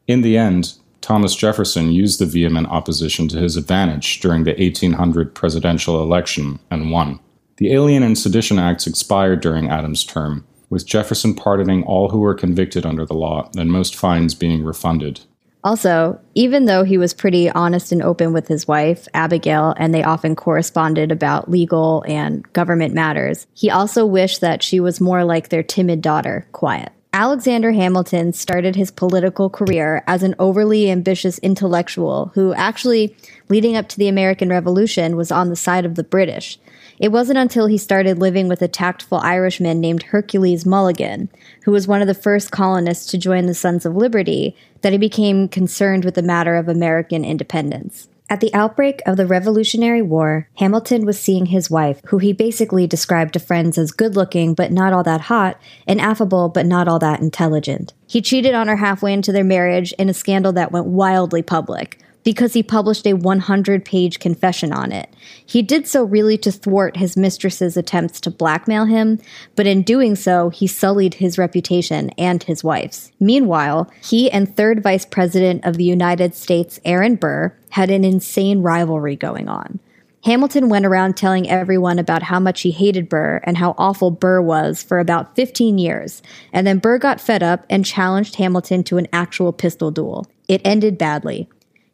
In 0.07 0.23
the 0.23 0.37
end, 0.37 0.75
Thomas 1.01 1.35
Jefferson 1.37 1.93
used 1.93 2.19
the 2.19 2.27
vehement 2.27 2.69
opposition 2.69 3.29
to 3.29 3.39
his 3.39 3.57
advantage 3.57 4.21
during 4.21 4.45
the 4.45 4.53
1800 4.53 5.35
presidential 5.35 6.03
election 6.03 6.59
and 6.71 6.91
won. 6.91 7.21
The 7.59 7.73
Alien 7.73 8.03
and 8.03 8.19
Sedition 8.19 8.59
Acts 8.59 8.87
expired 8.87 9.41
during 9.41 9.69
Adams' 9.69 10.05
term, 10.05 10.47
with 10.71 10.87
Jefferson 10.87 11.35
pardoning 11.35 11.85
all 11.85 12.09
who 12.09 12.19
were 12.19 12.35
convicted 12.35 12.85
under 12.85 13.07
the 13.07 13.15
law 13.15 13.51
and 13.57 13.71
most 13.71 13.95
fines 13.95 14.35
being 14.35 14.65
refunded. 14.65 15.21
Also, 15.65 16.21
even 16.35 16.67
though 16.67 16.85
he 16.85 16.99
was 16.99 17.15
pretty 17.15 17.49
honest 17.49 17.91
and 17.91 18.03
open 18.03 18.35
with 18.35 18.47
his 18.47 18.69
wife, 18.69 19.09
Abigail, 19.15 19.75
and 19.79 19.95
they 19.95 20.05
often 20.05 20.37
corresponded 20.37 21.11
about 21.11 21.51
legal 21.51 22.05
and 22.07 22.51
government 22.53 22.93
matters, 22.93 23.47
he 23.55 23.71
also 23.71 24.05
wished 24.05 24.43
that 24.43 24.63
she 24.63 24.79
was 24.79 25.01
more 25.01 25.25
like 25.25 25.49
their 25.49 25.63
timid 25.63 26.03
daughter, 26.03 26.47
quiet. 26.53 26.93
Alexander 27.15 27.71
Hamilton 27.71 28.33
started 28.33 28.75
his 28.77 28.91
political 28.91 29.49
career 29.49 30.03
as 30.07 30.23
an 30.23 30.35
overly 30.39 30.91
ambitious 30.91 31.39
intellectual 31.39 32.33
who 32.35 32.53
actually, 32.55 33.17
leading 33.49 33.77
up 33.77 33.89
to 33.89 33.97
the 33.97 34.09
American 34.09 34.51
Revolution, 34.51 35.17
was 35.17 35.31
on 35.31 35.49
the 35.49 35.57
side 35.57 35.87
of 35.87 35.95
the 35.95 36.05
British. 36.05 36.59
It 36.99 37.13
wasn't 37.13 37.39
until 37.39 37.67
he 37.67 37.79
started 37.79 38.19
living 38.19 38.49
with 38.49 38.63
a 38.63 38.69
tactful 38.69 39.19
Irishman 39.19 39.81
named 39.81 40.05
Hercules 40.05 40.65
Mulligan, 40.65 41.29
who 41.65 41.73
was 41.73 41.89
one 41.89 42.01
of 42.01 42.07
the 42.07 42.15
first 42.15 42.51
colonists 42.51 43.07
to 43.11 43.19
join 43.19 43.47
the 43.47 43.55
Sons 43.55 43.85
of 43.85 43.97
Liberty, 43.97 44.57
that 44.83 44.93
he 44.93 44.99
became 44.99 45.49
concerned 45.49 46.05
with 46.05 46.15
the 46.15 46.23
matter 46.23 46.57
of 46.57 46.69
American 46.69 47.25
independence. 47.25 48.09
At 48.31 48.41
the 48.41 48.55
outbreak 48.55 49.03
of 49.05 49.19
the 49.19 49.27
Revolutionary 49.27 50.01
War, 50.01 50.49
Hamilton 50.57 51.05
was 51.05 51.21
seeing 51.21 51.47
his 51.47 51.71
wife, 51.71 52.01
who 52.07 52.19
he 52.19 52.33
basically 52.33 52.87
described 52.87 53.35
to 53.35 53.39
friends 53.39 53.77
as 53.77 53.93
good 53.93 54.17
looking 54.17 54.55
but 54.55 54.73
not 54.73 54.93
all 54.93 55.03
that 55.03 55.23
hot, 55.23 55.61
and 55.87 56.01
affable 56.01 56.49
but 56.49 56.65
not 56.65 56.89
all 56.89 56.99
that 57.01 57.21
intelligent. 57.21 57.93
He 58.07 58.23
cheated 58.23 58.55
on 58.55 58.67
her 58.67 58.77
halfway 58.77 59.13
into 59.13 59.31
their 59.31 59.45
marriage 59.45 59.93
in 59.99 60.09
a 60.09 60.15
scandal 60.15 60.53
that 60.53 60.73
went 60.73 60.87
wildly 60.87 61.43
public 61.43 62.01
because 62.25 62.55
he 62.55 62.63
published 62.63 63.07
a 63.07 63.13
100 63.13 63.85
page 63.85 64.19
confession 64.19 64.73
on 64.73 64.91
it. 64.91 65.09
He 65.47 65.63
did 65.63 65.87
so 65.87 66.03
really 66.03 66.37
to 66.39 66.51
thwart 66.51 66.97
his 66.97 67.17
mistress's 67.17 67.77
attempts 67.77 68.21
to 68.23 68.31
blackmail 68.31 68.87
him, 68.87 69.21
but 69.55 69.67
in 69.67 69.83
doing 69.83 70.17
so, 70.17 70.49
he 70.49 70.67
sullied 70.67 71.15
his 71.15 71.39
reputation 71.39 72.11
and 72.19 72.43
his 72.43 72.65
wife's. 72.65 73.13
Meanwhile, 73.21 73.91
he 74.03 74.31
and 74.31 74.57
third 74.57 74.83
vice 74.83 75.05
president 75.05 75.65
of 75.65 75.77
the 75.77 75.85
United 75.85 76.35
States, 76.35 76.81
Aaron 76.85 77.17
Burr, 77.17 77.57
had 77.71 77.91
an 77.91 78.05
insane 78.05 78.63
rivalry 78.63 79.17
going 79.17 79.49
on. 79.49 79.79
Hamilton 80.25 80.71
went 80.71 80.87
around 80.87 81.19
telling 81.19 81.51
everyone 81.51 81.99
about 81.99 82.23
how 82.23 82.41
much 82.41 82.63
he 82.63 82.71
hated 82.71 83.11
Burr 83.11 83.43
and 83.45 83.59
how 83.59 83.75
awful 83.77 84.11
Burr 84.11 84.41
was 84.41 84.83
for 84.83 84.99
about 84.99 85.37
15 85.37 85.77
years, 85.77 86.23
and 86.51 86.67
then 86.67 86.79
Burr 86.79 86.97
got 86.97 87.21
fed 87.21 87.43
up 87.43 87.67
and 87.69 87.85
challenged 87.85 88.37
Hamilton 88.37 88.83
to 88.85 88.97
an 88.97 89.07
actual 89.13 89.53
pistol 89.53 89.91
duel. 89.91 90.27
It 90.49 90.63
ended 90.65 90.97
badly. 90.97 91.47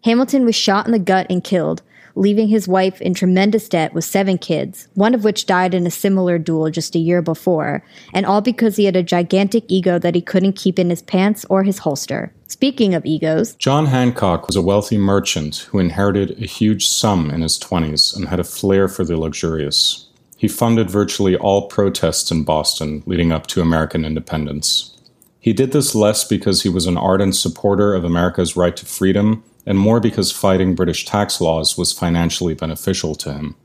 Hamilton 0.05 0.47
was 0.47 0.55
shot 0.55 0.87
in 0.87 0.93
the 0.93 0.99
gut 0.99 1.27
and 1.29 1.45
killed, 1.45 1.83
leaving 2.15 2.49
his 2.49 2.67
wife 2.67 3.01
in 3.03 3.13
tremendous 3.13 3.69
debt 3.69 3.93
with 3.93 4.05
seven 4.05 4.39
kids, 4.39 4.89
one 4.95 5.15
of 5.15 5.25
which 5.25 5.47
died 5.47 5.75
in 5.75 5.87
a 5.87 5.91
similar 5.91 6.39
duel 6.39 6.71
just 6.71 6.95
a 6.95 6.99
year 6.99 7.21
before, 7.21 7.85
and 8.15 8.25
all 8.25 8.41
because 8.41 8.77
he 8.77 8.87
had 8.87 8.97
a 8.97 9.03
gigantic 9.03 9.65
ego 9.69 9.99
that 9.99 10.15
he 10.15 10.23
couldn't 10.23 10.57
keep 10.57 10.79
in 10.79 10.91
his 10.91 11.03
pants 11.03 11.45
or 11.51 11.63
his 11.63 11.79
holster. 11.79 12.33
Speaking 12.49 12.95
of 12.95 13.05
egos, 13.05 13.55
John 13.57 13.87
Hancock 13.87 14.47
was 14.47 14.57
a 14.57 14.63
wealthy 14.63 14.97
merchant 14.97 15.69
who 15.69 15.79
inherited 15.79 16.43
a 16.43 16.47
huge 16.47 16.87
sum 16.87 17.31
in 17.31 17.43
his 17.43 17.59
20s 17.59 18.17
and 18.17 18.29
had 18.29 18.41
a 18.41 18.45
flair 18.45 18.89
for 18.89 19.05
the 19.05 19.19
luxurious. 19.19 20.07
He 20.37 20.49
funded 20.49 20.91
virtually 20.91 21.37
all 21.37 21.69
protests 21.69 22.31
in 22.31 22.45
Boston 22.45 23.03
leading 23.05 23.31
up 23.31 23.47
to 23.49 23.61
American 23.61 24.07
independence. 24.07 24.97
He 25.39 25.53
did 25.53 25.73
this 25.73 25.95
less 25.95 26.25
because 26.25 26.63
he 26.63 26.69
was 26.71 26.87
an 26.87 26.97
ardent 26.97 27.35
supporter 27.35 27.95
of 27.95 28.05
America's 28.05 28.57
right 28.57 28.77
to 28.77 28.87
freedom 28.87 29.43
and 29.67 29.79
more 29.79 30.01
because 30.01 30.33
fighting 30.33 30.75
British 30.75 31.05
tax 31.05 31.41
laws 31.41 31.77
was 31.77 31.93
financially 31.93 32.55
beneficial 32.55 33.15
to 33.17 33.33
him. 33.33 33.57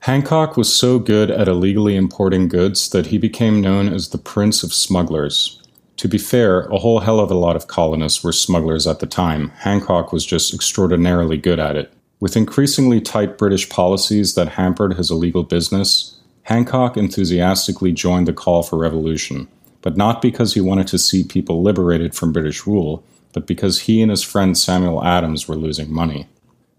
Hancock 0.00 0.56
was 0.56 0.70
so 0.70 0.98
good 0.98 1.30
at 1.30 1.48
illegally 1.48 1.96
importing 1.96 2.46
goods 2.48 2.90
that 2.90 3.06
he 3.06 3.16
became 3.16 3.60
known 3.60 3.88
as 3.88 4.10
the 4.10 4.18
Prince 4.18 4.62
of 4.62 4.74
Smugglers. 4.74 5.62
To 5.96 6.08
be 6.08 6.18
fair, 6.18 6.62
a 6.66 6.78
whole 6.78 7.00
hell 7.00 7.20
of 7.20 7.30
a 7.30 7.34
lot 7.34 7.56
of 7.56 7.68
colonists 7.68 8.22
were 8.22 8.32
smugglers 8.32 8.86
at 8.86 8.98
the 8.98 9.06
time. 9.06 9.50
Hancock 9.60 10.12
was 10.12 10.26
just 10.26 10.52
extraordinarily 10.52 11.38
good 11.38 11.58
at 11.58 11.76
it. 11.76 11.92
With 12.20 12.36
increasingly 12.36 13.00
tight 13.00 13.38
British 13.38 13.68
policies 13.68 14.34
that 14.34 14.50
hampered 14.50 14.94
his 14.94 15.10
illegal 15.10 15.42
business, 15.42 16.20
Hancock 16.42 16.96
enthusiastically 16.96 17.92
joined 17.92 18.28
the 18.28 18.32
call 18.32 18.62
for 18.62 18.76
revolution, 18.76 19.48
but 19.80 19.96
not 19.96 20.20
because 20.20 20.52
he 20.52 20.60
wanted 20.60 20.86
to 20.88 20.98
see 20.98 21.24
people 21.24 21.62
liberated 21.62 22.14
from 22.14 22.32
British 22.32 22.66
rule, 22.66 23.02
but 23.34 23.46
because 23.46 23.82
he 23.82 24.00
and 24.00 24.10
his 24.10 24.22
friend 24.22 24.56
Samuel 24.56 25.04
Adams 25.04 25.46
were 25.46 25.56
losing 25.56 25.92
money. 25.92 26.26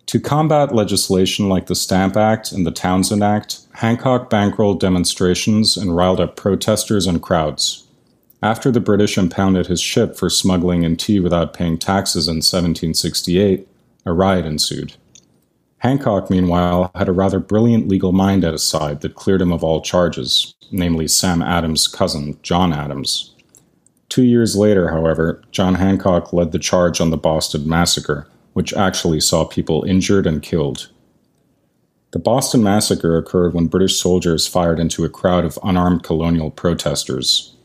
To 0.07 0.19
combat 0.19 0.73
legislation 0.73 1.49
like 1.49 1.67
the 1.67 1.75
Stamp 1.75 2.17
Act 2.17 2.51
and 2.51 2.65
the 2.65 2.71
Townshend 2.71 3.23
Act, 3.23 3.59
Hancock 3.73 4.29
bankrolled 4.29 4.79
demonstrations 4.79 5.77
and 5.77 5.95
riled 5.95 6.19
up 6.19 6.35
protesters 6.35 7.05
and 7.05 7.21
crowds. 7.21 7.85
After 8.41 8.71
the 8.71 8.79
British 8.79 9.17
impounded 9.17 9.67
his 9.67 9.81
ship 9.81 10.15
for 10.15 10.29
smuggling 10.29 10.83
in 10.83 10.97
tea 10.97 11.19
without 11.19 11.53
paying 11.53 11.77
taxes 11.77 12.27
in 12.27 12.37
1768, 12.37 13.67
a 14.05 14.13
riot 14.13 14.45
ensued. 14.45 14.93
Hancock, 15.79 16.29
meanwhile, 16.29 16.89
had 16.95 17.09
a 17.09 17.13
rather 17.13 17.39
brilliant 17.39 17.87
legal 17.87 18.11
mind 18.11 18.43
at 18.43 18.53
his 18.53 18.63
side 18.63 19.01
that 19.01 19.15
cleared 19.15 19.41
him 19.41 19.51
of 19.51 19.63
all 19.63 19.81
charges, 19.81 20.55
namely 20.71 21.07
Sam 21.07 21.41
Adams' 21.41 21.87
cousin, 21.87 22.39
John 22.41 22.71
Adams. 22.73 23.34
Two 24.09 24.23
years 24.23 24.55
later, 24.55 24.89
however, 24.89 25.41
John 25.51 25.75
Hancock 25.75 26.31
led 26.31 26.51
the 26.51 26.59
charge 26.59 27.01
on 27.01 27.09
the 27.09 27.17
Boston 27.17 27.67
Massacre, 27.67 28.27
which 28.53 28.73
actually 28.73 29.19
saw 29.19 29.45
people 29.45 29.83
injured 29.83 30.27
and 30.27 30.41
killed. 30.41 30.89
The 32.11 32.19
Boston 32.19 32.63
Massacre 32.63 33.17
occurred 33.17 33.53
when 33.53 33.67
British 33.67 33.99
soldiers 33.99 34.47
fired 34.47 34.79
into 34.79 35.03
a 35.03 35.09
crowd 35.09 35.43
of 35.43 35.59
unarmed 35.63 36.03
colonial 36.03 36.49
protesters. 36.49 37.55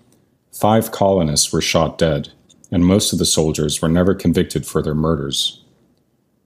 Five 0.53 0.91
colonists 0.91 1.53
were 1.53 1.61
shot 1.61 1.99
dead, 1.99 2.33
and 2.73 2.85
most 2.85 3.13
of 3.13 3.21
the 3.21 3.27
soldiers 3.27 3.81
were 3.81 3.89
never 3.89 4.15
convicted 4.15 4.67
for 4.67 4.83
their 4.83 4.95
murders. 4.95 5.63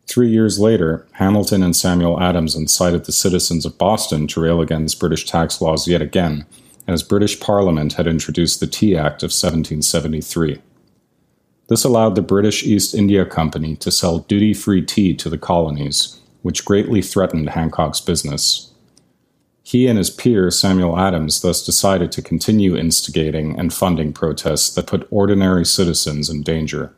Three 0.07 0.29
years 0.29 0.59
later, 0.59 1.07
Hamilton 1.13 1.63
and 1.63 1.75
Samuel 1.75 2.21
Adams 2.21 2.55
incited 2.55 3.07
the 3.07 3.13
citizens 3.13 3.65
of 3.65 3.79
Boston 3.79 4.27
to 4.29 4.41
rail 4.43 4.61
against 4.61 5.01
British 5.01 5.25
tax 5.25 5.63
laws 5.63 5.89
yet 5.89 6.03
again, 6.03 6.45
as 6.87 7.03
British 7.03 7.41
Parliament 7.41 7.95
had 7.95 8.07
introduced 8.07 8.61
the 8.61 8.67
Tea 8.67 8.97
Act 8.97 9.23
of 9.23 9.29
1773. 9.29 10.61
This 11.69 11.85
allowed 11.85 12.15
the 12.15 12.23
British 12.23 12.63
East 12.63 12.95
India 12.95 13.25
Company 13.25 13.77
to 13.77 13.91
sell 13.91 14.19
duty 14.19 14.53
free 14.53 14.83
tea 14.83 15.15
to 15.15 15.31
the 15.31 15.39
colonies, 15.39 16.21
which 16.43 16.65
greatly 16.65 17.01
threatened 17.01 17.51
Hancock's 17.51 18.01
business. 18.01 18.71
He 19.63 19.87
and 19.87 19.97
his 19.97 20.11
peer, 20.11 20.51
Samuel 20.51 20.99
Adams, 20.99 21.41
thus 21.41 21.65
decided 21.65 22.13
to 22.13 22.23
continue 22.23 22.77
instigating 22.77 23.59
and 23.59 23.73
funding 23.73 24.13
protests 24.13 24.75
that 24.75 24.87
put 24.87 25.09
ordinary 25.11 25.65
citizens 25.65 26.29
in 26.29 26.43
danger. 26.43 26.93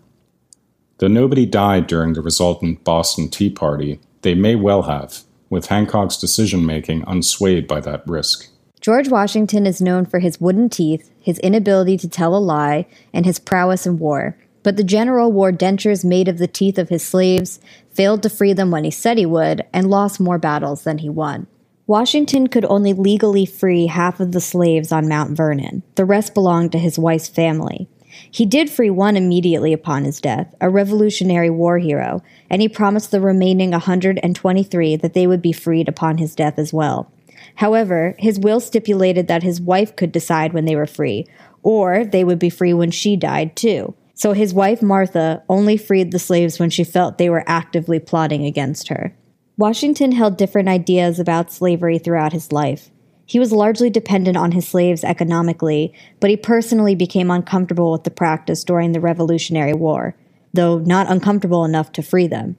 Though 0.99 1.07
nobody 1.07 1.47
died 1.47 1.87
during 1.87 2.15
the 2.15 2.23
resultant 2.23 2.83
Boston 2.83 3.29
Tea 3.29 3.51
Party, 3.51 4.01
they 4.23 4.35
may 4.35 4.57
well 4.57 4.83
have, 4.83 5.23
with 5.49 5.67
Hancock's 5.67 6.17
decision 6.17 6.67
making 6.67 7.03
unswayed 7.03 7.69
by 7.69 7.81
that 7.81 8.03
risk. 8.05 8.49
George 8.81 9.09
Washington 9.09 9.67
is 9.67 9.81
known 9.81 10.05
for 10.05 10.19
his 10.19 10.41
wooden 10.41 10.69
teeth, 10.69 11.11
his 11.21 11.39
inability 11.41 11.97
to 11.99 12.09
tell 12.09 12.37
a 12.37 12.39
lie, 12.39 12.87
and 13.13 13.25
his 13.25 13.39
prowess 13.39 13.87
in 13.87 13.99
war. 13.99 14.37
But 14.63 14.77
the 14.77 14.85
general 14.85 15.33
wore 15.33 15.53
dentures 15.53 16.05
made 16.05 16.29
of 16.29 16.39
the 16.39 16.47
teeth 16.47 16.79
of 16.79 16.89
his 16.89 17.05
slaves, 17.05 17.61
failed 17.93 18.23
to 18.23 18.31
free 18.31 18.53
them 18.53 18.71
when 18.71 18.85
he 18.85 18.91
said 18.91 19.19
he 19.19 19.27
would, 19.27 19.65
and 19.73 19.89
lost 19.89 20.21
more 20.21 20.39
battles 20.39 20.85
than 20.85 20.99
he 20.99 21.09
won. 21.09 21.47
Washington 21.87 22.49
could 22.49 22.65
only 22.65 22.93
legally 22.93 23.47
free 23.47 23.87
half 23.87 24.19
of 24.19 24.33
the 24.33 24.41
slaves 24.41 24.91
on 24.91 25.09
Mount 25.09 25.37
Vernon. 25.37 25.85
The 25.95 26.05
rest 26.05 26.35
belonged 26.35 26.73
to 26.73 26.79
his 26.79 26.99
wife's 26.99 27.29
family. 27.29 27.89
He 28.31 28.45
did 28.45 28.71
free 28.71 28.91
one 28.91 29.17
immediately 29.17 29.73
upon 29.73 30.05
his 30.05 30.21
death, 30.21 30.55
a 30.61 30.69
Revolutionary 30.69 31.51
War 31.51 31.79
hero, 31.79 32.23
and 32.51 32.61
he 32.61 32.69
promised 32.69 33.11
the 33.11 33.21
remaining 33.21 33.71
123 33.71 34.97
that 34.97 35.15
they 35.15 35.27
would 35.27 35.43
be 35.43 35.53
freed 35.53 35.89
upon 35.89 36.19
his 36.19 36.35
death 36.35 36.59
as 36.59 36.73
well. 36.73 37.11
However, 37.57 38.15
his 38.19 38.39
will 38.39 38.61
stipulated 38.61 39.29
that 39.29 39.43
his 39.43 39.61
wife 39.61 39.97
could 39.97 40.13
decide 40.13 40.53
when 40.53 40.65
they 40.65 40.77
were 40.77 40.87
free, 40.87 41.27
or 41.63 42.05
they 42.05 42.25
would 42.25 42.39
be 42.39 42.51
free 42.51 42.73
when 42.73 42.91
she 42.91 43.17
died 43.17 43.57
too. 43.57 43.95
So 44.15 44.33
his 44.33 44.55
wife, 44.55 44.83
Martha, 44.83 45.43
only 45.49 45.77
freed 45.77 46.11
the 46.11 46.19
slaves 46.19 46.59
when 46.59 46.71
she 46.71 46.85
felt 46.85 47.19
they 47.19 47.29
were 47.29 47.45
actively 47.47 47.99
plotting 47.99 48.45
against 48.47 48.89
her. 48.89 49.15
Washington 49.59 50.13
held 50.13 50.37
different 50.37 50.69
ideas 50.69 51.19
about 51.19 51.53
slavery 51.53 51.99
throughout 51.99 52.33
his 52.33 52.53
life. 52.53 52.91
He 53.25 53.39
was 53.39 53.53
largely 53.53 53.91
dependent 53.91 54.37
on 54.37 54.53
his 54.53 54.69
slaves 54.69 55.03
economically, 55.03 55.93
but 56.21 56.31
he 56.31 56.37
personally 56.37 56.95
became 56.95 57.31
uncomfortable 57.31 57.91
with 57.91 58.05
the 58.05 58.11
practice 58.11 58.65
during 58.65 58.93
the 58.93 59.01
Revolutionary 59.01 59.73
War, 59.73 60.15
though 60.53 60.79
not 60.79 61.11
uncomfortable 61.11 61.65
enough 61.65 61.91
to 61.93 62.03
free 62.03 62.27
them. 62.27 62.57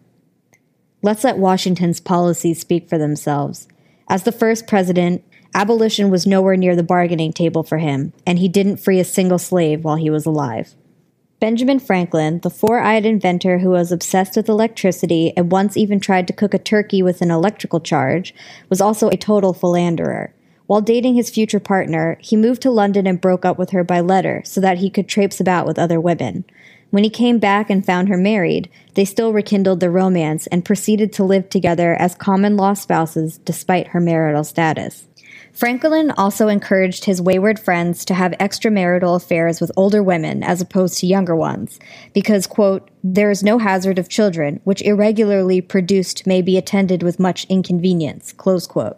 Let's 1.02 1.24
let 1.24 1.38
Washington's 1.38 2.00
policies 2.00 2.60
speak 2.60 2.90
for 2.90 2.98
themselves. 2.98 3.68
As 4.10 4.24
the 4.24 4.32
first 4.32 4.68
president, 4.68 5.24
abolition 5.54 6.10
was 6.10 6.26
nowhere 6.26 6.56
near 6.56 6.76
the 6.76 6.84
bargaining 6.84 7.34
table 7.34 7.64
for 7.64 7.78
him, 7.78 8.14
and 8.26 8.40
he 8.40 8.48
didn't 8.48 8.78
free 8.78 9.00
a 9.00 9.06
single 9.06 9.40
slave 9.40 9.84
while 9.84 9.98
he 9.98 10.10
was 10.10 10.26
alive. 10.26 10.76
Benjamin 11.40 11.78
Franklin, 11.78 12.40
the 12.40 12.50
four 12.50 12.80
eyed 12.80 13.06
inventor 13.06 13.60
who 13.60 13.70
was 13.70 13.92
obsessed 13.92 14.36
with 14.36 14.50
electricity 14.50 15.34
and 15.38 15.52
once 15.52 15.78
even 15.78 16.00
tried 16.00 16.26
to 16.28 16.34
cook 16.34 16.54
a 16.54 16.60
turkey 16.60 17.04
with 17.04 17.22
an 17.22 17.30
electrical 17.30 17.80
charge, 17.80 18.34
was 18.70 18.82
also 18.82 19.10
a 19.10 19.18
total 19.18 19.54
philanderer. 19.54 20.34
While 20.66 20.82
dating 20.82 21.16
his 21.16 21.30
future 21.30 21.60
partner, 21.60 22.18
he 22.22 22.36
moved 22.36 22.62
to 22.64 22.72
London 22.72 23.06
and 23.06 23.22
broke 23.22 23.46
up 23.46 23.60
with 23.60 23.70
her 23.70 23.84
by 23.84 24.00
letter 24.00 24.42
so 24.46 24.60
that 24.62 24.80
he 24.80 24.90
could 24.90 25.08
traipse 25.08 25.40
about 25.40 25.68
with 25.68 25.78
other 25.78 26.02
women. 26.02 26.44
When 26.90 27.04
he 27.04 27.10
came 27.10 27.38
back 27.38 27.70
and 27.70 27.86
found 27.86 28.08
her 28.08 28.18
married, 28.18 28.70
they 28.94 29.04
still 29.04 29.34
rekindled 29.34 29.82
their 29.82 29.92
romance 29.92 30.48
and 30.48 30.64
proceeded 30.64 31.12
to 31.14 31.24
live 31.24 31.50
together 31.50 31.94
as 31.96 32.16
common 32.16 32.56
law 32.56 32.74
spouses 32.74 33.40
despite 33.40 33.88
her 33.88 34.00
marital 34.00 34.44
status. 34.44 35.08
Franklin 35.52 36.12
also 36.12 36.48
encouraged 36.48 37.06
his 37.06 37.22
wayward 37.22 37.60
friends 37.60 38.06
to 38.06 38.14
have 38.14 38.32
extramarital 38.34 39.16
affairs 39.16 39.60
with 39.60 39.72
older 39.76 40.04
women 40.04 40.44
as 40.44 40.62
opposed 40.62 41.00
to 41.00 41.08
younger 41.08 41.36
ones, 41.36 41.80
because, 42.14 42.46
quote, 42.46 42.90
there 43.04 43.32
is 43.32 43.44
no 43.44 43.58
hazard 43.58 43.98
of 43.98 44.08
children, 44.08 44.62
which 44.66 44.84
irregularly 44.84 45.60
produced 45.60 46.28
may 46.28 46.44
be 46.44 46.58
attended 46.58 47.02
with 47.02 47.20
much 47.20 47.46
inconvenience, 47.46 48.32
close 48.34 48.68
quote. 48.68 48.98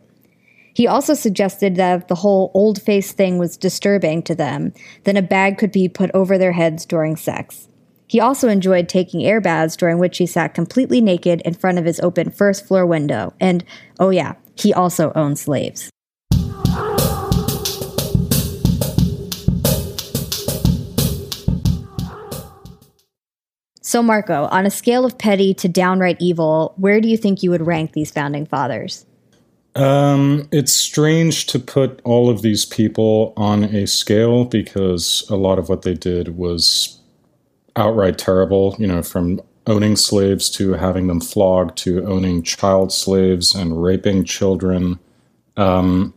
He 0.73 0.85
also 0.85 1.13
suggested 1.13 1.77
that 1.77 2.01
if 2.01 2.07
the 2.07 2.15
whole 2.15 2.51
old 2.53 2.81
face 2.81 3.13
thing 3.13 3.37
was 3.37 3.57
disturbing 3.57 4.21
to 4.23 4.35
them, 4.35 4.73
then 5.05 5.17
a 5.17 5.21
bag 5.21 5.57
could 5.57 5.71
be 5.71 5.87
put 5.87 6.11
over 6.13 6.37
their 6.37 6.51
heads 6.51 6.85
during 6.85 7.15
sex. 7.15 7.68
He 8.09 8.19
also 8.19 8.49
enjoyed 8.49 8.89
taking 8.89 9.23
air 9.23 9.39
baths 9.39 9.77
during 9.77 9.99
which 9.99 10.17
he 10.17 10.25
sat 10.25 10.55
completely 10.55 10.99
naked 10.99 11.41
in 11.45 11.53
front 11.53 11.77
of 11.77 11.85
his 11.85 11.99
open 11.99 12.31
first 12.31 12.65
floor 12.65 12.83
window. 12.83 13.35
And, 13.39 13.63
oh 13.99 14.09
yeah, 14.09 14.33
he 14.55 14.73
also 14.73 15.11
owned 15.13 15.37
slaves. 15.37 15.91
So, 23.81 24.01
Marco, 24.01 24.45
on 24.45 24.65
a 24.65 24.71
scale 24.71 25.05
of 25.05 25.19
petty 25.19 25.53
to 25.53 25.67
downright 25.67 26.17
evil, 26.19 26.73
where 26.77 26.99
do 26.99 27.07
you 27.07 27.17
think 27.17 27.43
you 27.43 27.51
would 27.51 27.65
rank 27.65 27.93
these 27.93 28.09
founding 28.09 28.47
fathers? 28.47 29.05
Um, 29.75 30.47
it's 30.51 30.73
strange 30.73 31.45
to 31.47 31.59
put 31.59 32.01
all 32.03 32.27
of 32.31 32.41
these 32.41 32.65
people 32.65 33.33
on 33.37 33.63
a 33.65 33.85
scale 33.85 34.45
because 34.45 35.29
a 35.29 35.35
lot 35.35 35.59
of 35.59 35.69
what 35.69 35.83
they 35.83 35.93
did 35.93 36.37
was 36.37 36.98
outright 37.79 38.17
terrible, 38.17 38.75
you 38.77 38.85
know, 38.85 39.01
from 39.01 39.41
owning 39.65 39.95
slaves 39.95 40.49
to 40.49 40.73
having 40.73 41.07
them 41.07 41.21
flogged 41.21 41.77
to 41.77 42.05
owning 42.05 42.43
child 42.43 42.91
slaves 42.91 43.55
and 43.55 43.81
raping 43.81 44.25
children. 44.25 44.99
Um, 45.57 46.13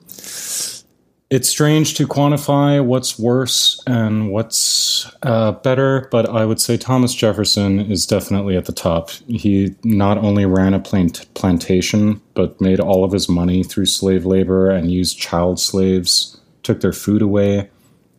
it's 1.32 1.48
strange 1.48 1.94
to 1.94 2.06
quantify 2.06 2.84
what's 2.84 3.18
worse 3.18 3.82
and 3.86 4.30
what's 4.30 5.10
uh, 5.22 5.52
better, 5.52 6.08
but 6.10 6.28
I 6.28 6.44
would 6.44 6.60
say 6.60 6.76
Thomas 6.76 7.14
Jefferson 7.14 7.80
is 7.90 8.06
definitely 8.06 8.54
at 8.54 8.66
the 8.66 8.72
top. 8.72 9.08
He 9.28 9.74
not 9.82 10.18
only 10.18 10.44
ran 10.44 10.74
a 10.74 10.78
plant- 10.78 11.26
plantation, 11.32 12.20
but 12.34 12.60
made 12.60 12.80
all 12.80 13.02
of 13.02 13.12
his 13.12 13.30
money 13.30 13.62
through 13.62 13.86
slave 13.86 14.26
labor 14.26 14.70
and 14.70 14.92
used 14.92 15.18
child 15.18 15.58
slaves, 15.58 16.38
took 16.62 16.80
their 16.80 16.92
food 16.92 17.22
away. 17.22 17.70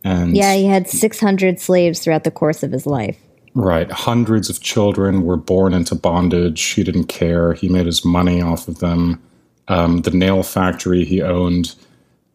And 0.02 0.36
yeah, 0.36 0.54
he 0.54 0.66
had 0.66 0.88
600 0.88 1.60
slaves 1.60 2.00
throughout 2.00 2.24
the 2.24 2.30
course 2.32 2.64
of 2.64 2.72
his 2.72 2.84
life. 2.84 3.16
Right. 3.54 3.90
Hundreds 3.90 4.50
of 4.50 4.60
children 4.60 5.22
were 5.22 5.36
born 5.36 5.74
into 5.74 5.94
bondage. 5.94 6.60
He 6.60 6.82
didn't 6.82 7.06
care. 7.06 7.52
He 7.52 7.68
made 7.68 7.86
his 7.86 8.04
money 8.04 8.42
off 8.42 8.66
of 8.66 8.80
them. 8.80 9.22
Um, 9.68 10.02
the 10.02 10.10
nail 10.10 10.42
factory 10.42 11.04
he 11.04 11.22
owned. 11.22 11.74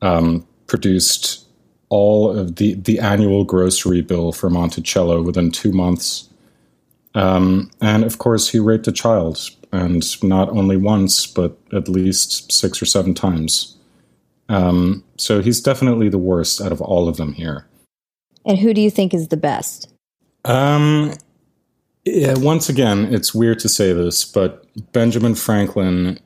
Um, 0.01 0.47
produced 0.67 1.45
all 1.89 2.29
of 2.29 2.55
the 2.55 2.75
the 2.75 2.99
annual 2.99 3.43
grocery 3.43 4.01
bill 4.01 4.31
for 4.31 4.49
Monticello 4.49 5.21
within 5.21 5.51
two 5.51 5.73
months. 5.73 6.29
Um, 7.15 7.71
and 7.81 8.03
of 8.03 8.19
course, 8.19 8.47
he 8.47 8.59
raped 8.59 8.87
a 8.87 8.91
child, 8.91 9.49
and 9.73 10.23
not 10.23 10.49
only 10.49 10.77
once, 10.77 11.25
but 11.25 11.57
at 11.73 11.89
least 11.89 12.51
six 12.51 12.81
or 12.81 12.85
seven 12.85 13.13
times. 13.13 13.75
Um, 14.47 15.03
so 15.17 15.41
he's 15.41 15.61
definitely 15.61 16.07
the 16.09 16.17
worst 16.17 16.61
out 16.61 16.71
of 16.71 16.81
all 16.81 17.09
of 17.09 17.17
them 17.17 17.33
here. 17.33 17.65
And 18.45 18.57
who 18.57 18.73
do 18.73 18.81
you 18.81 18.89
think 18.89 19.13
is 19.13 19.27
the 19.27 19.37
best? 19.37 19.91
Um, 20.45 21.13
yeah, 22.05 22.35
once 22.37 22.69
again, 22.69 23.13
it's 23.13 23.33
weird 23.33 23.59
to 23.59 23.69
say 23.69 23.93
this, 23.93 24.25
but 24.25 24.65
Benjamin 24.91 25.35
Franklin 25.35 26.19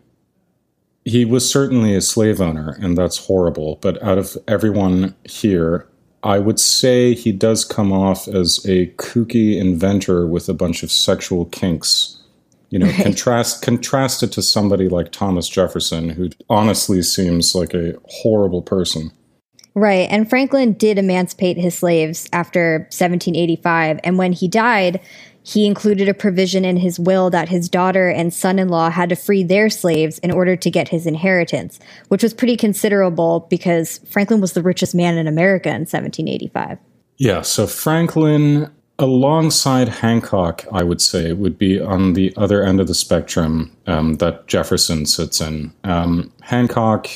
he 1.06 1.26
was 1.26 1.50
certainly 1.50 1.96
a 1.96 2.02
slave 2.02 2.40
owner, 2.40 2.78
and 2.82 2.98
that's 2.98 3.18
horrible. 3.18 3.78
But 3.82 4.02
out 4.02 4.18
of 4.18 4.38
everyone 4.48 5.16
here, 5.26 5.88
I 6.24 6.40
would 6.40 6.60
say 6.60 7.14
he 7.14 7.32
does 7.32 7.66
come 7.66 7.92
off 7.92 8.28
as 8.28 8.66
a 8.66 8.88
kooky 8.96 9.60
inventor 9.60 10.26
with 10.26 10.48
a 10.48 10.54
bunch 10.54 10.84
of 10.84 10.92
sexual 10.92 11.46
kinks. 11.46 12.18
You 12.70 12.80
know, 12.80 12.88
right. 12.88 13.04
contrast 13.04 13.62
contrast 13.62 14.24
it 14.24 14.32
to 14.34 14.42
somebody 14.42 14.90
like 14.90 15.12
Thomas 15.12 15.48
Jefferson, 15.48 16.10
who 16.10 16.30
honestly 16.50 17.04
seems 17.04 17.54
like 17.54 17.74
a 17.74 17.96
horrible 18.06 18.62
person. 18.62 19.12
Right. 19.76 20.08
And 20.12 20.30
Franklin 20.30 20.74
did 20.74 21.00
emancipate 21.00 21.58
his 21.58 21.76
slaves 21.76 22.30
after 22.32 22.80
1785. 22.92 24.00
And 24.04 24.18
when 24.18 24.32
he 24.32 24.48
died, 24.48 25.02
he 25.44 25.66
included 25.66 26.08
a 26.08 26.14
provision 26.14 26.64
in 26.64 26.78
his 26.78 27.00
will 27.00 27.30
that 27.30 27.50
his 27.50 27.68
daughter 27.70 28.08
and 28.10 28.34
son 28.34 28.60
in 28.60 28.70
law 28.70 28.90
had 28.90 29.10
to 29.10 29.16
free 29.16 29.44
their 29.44 29.70
slaves 29.70 30.20
in 30.20 30.32
order 30.32 30.56
to 30.56 30.72
get 30.72 30.88
his 30.88 31.06
inheritance, 31.06 31.80
which 32.08 32.24
was 32.24 32.34
pretty 32.34 32.56
considerable 32.56 33.42
because 33.50 34.00
Franklin 34.10 34.40
was 34.40 34.54
the 34.54 34.62
richest 34.62 34.96
man 34.96 35.18
in 35.18 35.28
America 35.28 35.70
in 35.70 35.82
1785. 35.82 36.78
Yeah, 37.18 37.42
so 37.42 37.68
Franklin, 37.68 38.72
alongside 39.00 39.90
Hancock, 39.90 40.66
I 40.72 40.84
would 40.84 41.02
say, 41.02 41.34
would 41.34 41.58
be 41.58 41.80
on 41.80 42.14
the 42.14 42.34
other 42.38 42.64
end 42.64 42.80
of 42.80 42.88
the 42.88 42.96
spectrum 42.96 43.76
um, 43.86 44.16
that 44.16 44.48
Jefferson 44.48 45.06
sits 45.06 45.42
in. 45.42 45.74
Um, 45.84 46.32
Hancock, 46.42 47.10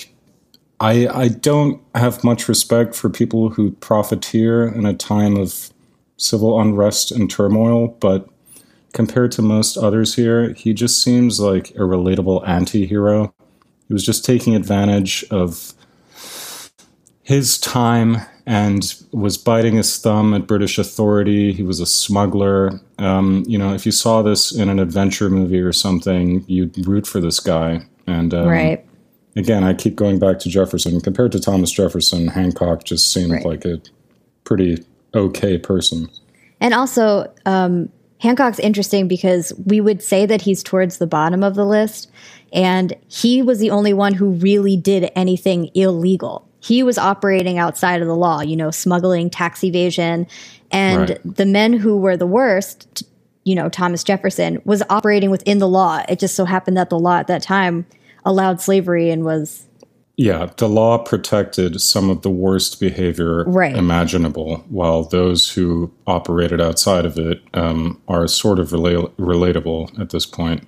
I, 0.79 1.07
I 1.07 1.27
don't 1.29 1.81
have 1.96 2.24
much 2.24 2.48
respect 2.48 2.96
for 2.96 3.10
people 3.10 3.50
who 3.50 3.72
profiteer 3.72 4.67
in 4.67 4.86
a 4.86 4.93
time 4.93 5.36
of 5.36 5.72
civil 6.17 6.60
unrest 6.60 7.12
and 7.12 7.29
turmoil, 7.29 7.88
but 8.00 8.29
compared 8.93 9.31
to 9.34 9.41
most 9.41 9.77
others 9.77 10.15
here, 10.15 10.53
he 10.53 10.74
just 10.74 11.01
seems 11.01 11.39
like 11.39 11.72
a 11.72 11.79
relatable 11.79 12.48
anti 12.48 12.86
hero. 12.86 13.34
He 13.88 13.93
was 13.93 14.05
just 14.05 14.25
taking 14.25 14.55
advantage 14.55 15.25
of 15.31 15.74
his 17.24 17.57
time 17.57 18.17
and 18.46 18.96
was 19.12 19.38
biting 19.38 19.75
his 19.75 19.98
thumb 19.98 20.34
at 20.34 20.48
British 20.48 20.77
authority. 20.77 21.51
He 21.51 21.63
was 21.63 21.79
a 21.79 21.86
smuggler. 21.86 22.79
Um, 22.98 23.43
you 23.46 23.57
know, 23.57 23.74
if 23.74 23.86
you 23.86 23.91
saw 23.91 24.22
this 24.22 24.55
in 24.55 24.69
an 24.69 24.79
adventure 24.79 25.29
movie 25.29 25.60
or 25.60 25.74
something, 25.74 26.46
you'd 26.48 26.88
root 26.88 27.05
for 27.05 27.19
this 27.19 27.41
guy. 27.41 27.86
And 28.07 28.34
um, 28.34 28.48
right. 28.48 28.87
Again, 29.38 29.63
I 29.63 29.74
keep 29.74 29.96
going 29.96 30.20
back 30.20 30.39
to 30.39 30.50
Jefferson. 30.50 31.00
Compared 31.00 31.32
to 31.34 31.39
Thomas 31.39 31.72
Jefferson, 31.72 32.27
Hancock 32.27 32.84
just 32.84 33.12
seemed 33.12 33.32
right. 33.32 33.46
like 33.46 33.65
a 33.65 33.82
pretty 34.44 34.84
okay 35.13 35.58
person. 35.58 36.10
And 36.60 36.74
also, 36.74 37.32
um, 37.46 37.89
Hancock's 38.20 38.60
interesting 38.60 39.08
because 39.08 39.53
we 39.65 39.79
would 39.79 40.01
say 40.01 40.25
that 40.25 40.41
he's 40.41 40.63
towards 40.63 40.98
the 40.98 41.08
bottom 41.08 41.44
of 41.44 41.56
the 41.56 41.65
list, 41.65 42.10
and 42.51 42.94
he 43.08 43.41
was 43.41 43.60
the 43.60 43.70
only 43.70 43.94
one 43.94 44.13
who 44.13 44.32
really 44.32 44.75
did 44.75 45.12
anything 45.15 45.70
illegal. 45.75 46.48
He 46.60 46.82
was 46.82 46.98
operating 46.98 47.60
outside 47.60 48.01
of 48.01 48.08
the 48.08 48.15
law, 48.15 48.41
you 48.41 48.56
know, 48.56 48.72
smuggling, 48.72 49.29
tax 49.29 49.63
evasion, 49.63 50.25
and 50.72 51.12
right. 51.12 51.20
the 51.24 51.46
men 51.46 51.74
who 51.74 51.98
were 51.98 52.17
the 52.17 52.25
worst, 52.25 53.03
you 53.44 53.53
know, 53.53 53.70
Thomas 53.70 54.03
Jefferson, 54.03 54.62
was 54.65 54.82
operating 54.89 55.29
within 55.29 55.60
the 55.60 55.67
law. 55.67 56.03
It 56.10 56.17
just 56.17 56.36
so 56.36 56.44
happened 56.44 56.75
that 56.77 56.89
the 56.89 57.00
law 57.00 57.17
at 57.17 57.27
that 57.27 57.44
time 57.44 57.86
allowed 58.27 58.62
slavery 58.62 59.10
and 59.10 59.24
was 59.24 59.67
yeah, 60.19 60.50
the 60.57 60.67
law 60.67 60.98
protected 60.98 61.79
some 61.79 62.10
of 62.10 62.24
the 62.24 62.29
worst 62.31 62.79
behavior 62.79 63.43
right. 63.43 63.75
imaginable, 63.75 64.65
while 64.67 65.03
those 65.03 65.51
who 65.51 65.93
operated 66.07 66.60
outside 66.60 67.05
of 67.05 67.19
it 67.19 67.43
um, 67.53 68.01
are 68.07 68.27
sort 68.27 68.57
of 68.57 68.69
rela- 68.69 69.12
relatable 69.17 69.98
at 70.00 70.10
this 70.10 70.25
point. 70.25 70.67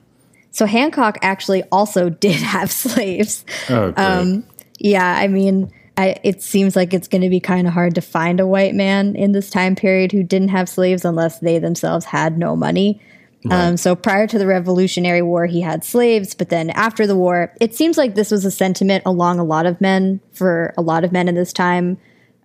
So 0.51 0.67
Hancock 0.67 1.17
actually 1.23 1.63
also 1.71 2.09
did 2.25 2.35
have 2.35 2.71
slaves. 2.71 3.43
Oh, 3.69 3.91
um, 3.97 4.45
yeah, 4.77 5.17
I 5.17 5.27
mean, 5.27 5.73
I, 5.97 6.17
it 6.23 6.43
seems 6.43 6.75
like 6.75 6.93
it's 6.93 7.07
going 7.07 7.23
to 7.23 7.29
be 7.29 7.39
kind 7.39 7.67
of 7.67 7.73
hard 7.73 7.95
to 7.95 8.01
find 8.01 8.39
a 8.39 8.45
white 8.45 8.75
man 8.75 9.15
in 9.15 9.31
this 9.31 9.49
time 9.49 9.75
period 9.75 10.11
who 10.11 10.21
didn't 10.21 10.49
have 10.49 10.69
slaves 10.69 11.03
unless 11.03 11.39
they 11.39 11.57
themselves 11.57 12.05
had 12.05 12.37
no 12.37 12.55
money. 12.55 13.01
Right. 13.45 13.67
Um, 13.67 13.77
so 13.77 13.95
prior 13.95 14.27
to 14.27 14.37
the 14.37 14.45
Revolutionary 14.45 15.21
War, 15.21 15.45
he 15.45 15.61
had 15.61 15.85
slaves, 15.85 16.35
but 16.35 16.49
then 16.49 16.69
after 16.71 17.07
the 17.07 17.15
war, 17.15 17.53
it 17.61 17.73
seems 17.73 17.97
like 17.97 18.15
this 18.15 18.31
was 18.31 18.43
a 18.43 18.51
sentiment 18.51 19.03
along 19.05 19.39
a 19.39 19.45
lot 19.45 19.65
of 19.65 19.79
men 19.79 20.19
for 20.33 20.73
a 20.77 20.81
lot 20.81 21.05
of 21.05 21.11
men 21.11 21.29
in 21.29 21.35
this 21.35 21.53
time 21.53 21.97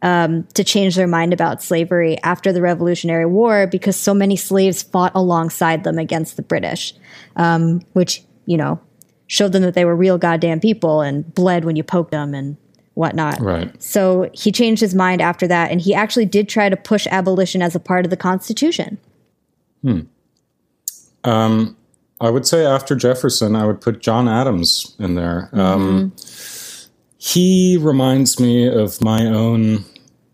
um, 0.03 0.45
to 0.55 0.63
change 0.63 0.95
their 0.95 1.09
mind 1.09 1.33
about 1.33 1.63
slavery 1.63 2.17
after 2.23 2.53
the 2.53 2.61
Revolutionary 2.61 3.27
War 3.27 3.67
because 3.67 3.97
so 3.97 4.15
many 4.15 4.37
slaves 4.37 4.83
fought 4.83 5.13
alongside 5.15 5.83
them 5.83 5.99
against 5.99 6.37
the 6.37 6.43
British, 6.43 6.95
um, 7.37 7.81
which 7.95 8.23
you 8.47 8.57
know 8.57 8.79
showed 9.27 9.53
them 9.53 9.63
that 9.63 9.75
they 9.75 9.87
were 9.87 9.97
real 9.97 10.19
goddamn 10.19 10.61
people 10.61 11.01
and 11.01 11.35
bled 11.35 11.65
when 11.65 11.75
you 11.75 11.83
poked 11.83 12.11
them 12.11 12.35
and 12.35 12.57
whatnot. 12.93 13.41
Right. 13.41 13.83
So 13.83 14.31
he 14.35 14.53
changed 14.53 14.81
his 14.81 14.95
mind 14.95 15.23
after 15.23 15.49
that, 15.49 15.71
and 15.71 15.81
he 15.81 15.95
actually 15.95 16.27
did 16.27 16.49
try 16.49 16.69
to 16.69 16.77
push 16.77 17.07
abolition 17.11 17.63
as 17.63 17.75
a 17.75 17.81
part 17.81 18.05
of 18.05 18.11
the 18.11 18.17
Constitution. 18.17 18.99
Hmm. 19.83 20.01
Um, 21.25 21.77
I 22.21 22.31
would 22.31 22.47
say 22.47 22.65
after 22.65 22.95
Jefferson, 22.95 23.57
I 23.57 23.67
would 23.67 23.81
put 23.81 24.01
John 24.01 24.29
Adams 24.29 24.95
in 24.99 25.15
there. 25.15 25.51
Um, 25.53 26.13
mm-hmm. 26.13 26.91
He 27.19 27.79
reminds 27.81 28.39
me 28.39 28.69
of 28.69 29.01
my 29.01 29.27
own 29.27 29.85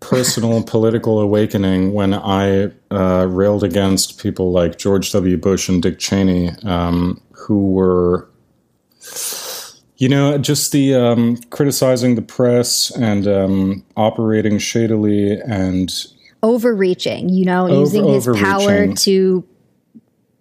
personal 0.01 0.63
political 0.67 1.21
awakening 1.21 1.93
when 1.93 2.15
I 2.15 2.73
uh, 2.91 3.27
railed 3.29 3.65
against 3.65 4.21
people 4.21 4.53
like 4.53 4.79
George 4.79 5.13
W. 5.13 5.37
Bush 5.37 5.69
and 5.69 5.83
Dick 5.83 5.99
Cheney, 5.99 6.51
um, 6.65 7.21
who 7.33 7.73
were, 7.73 8.29
you 9.97 10.09
know, 10.09 10.37
just 10.39 10.73
the 10.73 10.95
um, 10.95 11.37
criticizing 11.51 12.15
the 12.15 12.23
press 12.23 12.91
and 12.91 13.27
um, 13.27 13.85
operating 13.97 14.59
shadily 14.59 15.41
and 15.41 15.93
overreaching. 16.43 17.29
You 17.29 17.45
know, 17.45 17.69
over, 17.69 17.81
using 17.81 18.09
his 18.09 18.27
power 18.27 18.93
to 18.93 19.45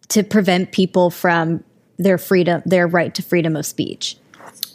to 0.10 0.24
prevent 0.24 0.72
people 0.72 1.10
from 1.10 1.64
their 1.98 2.18
freedom, 2.18 2.62
their 2.66 2.88
right 2.88 3.14
to 3.16 3.22
freedom 3.22 3.56
of 3.56 3.66
speech. 3.66 4.18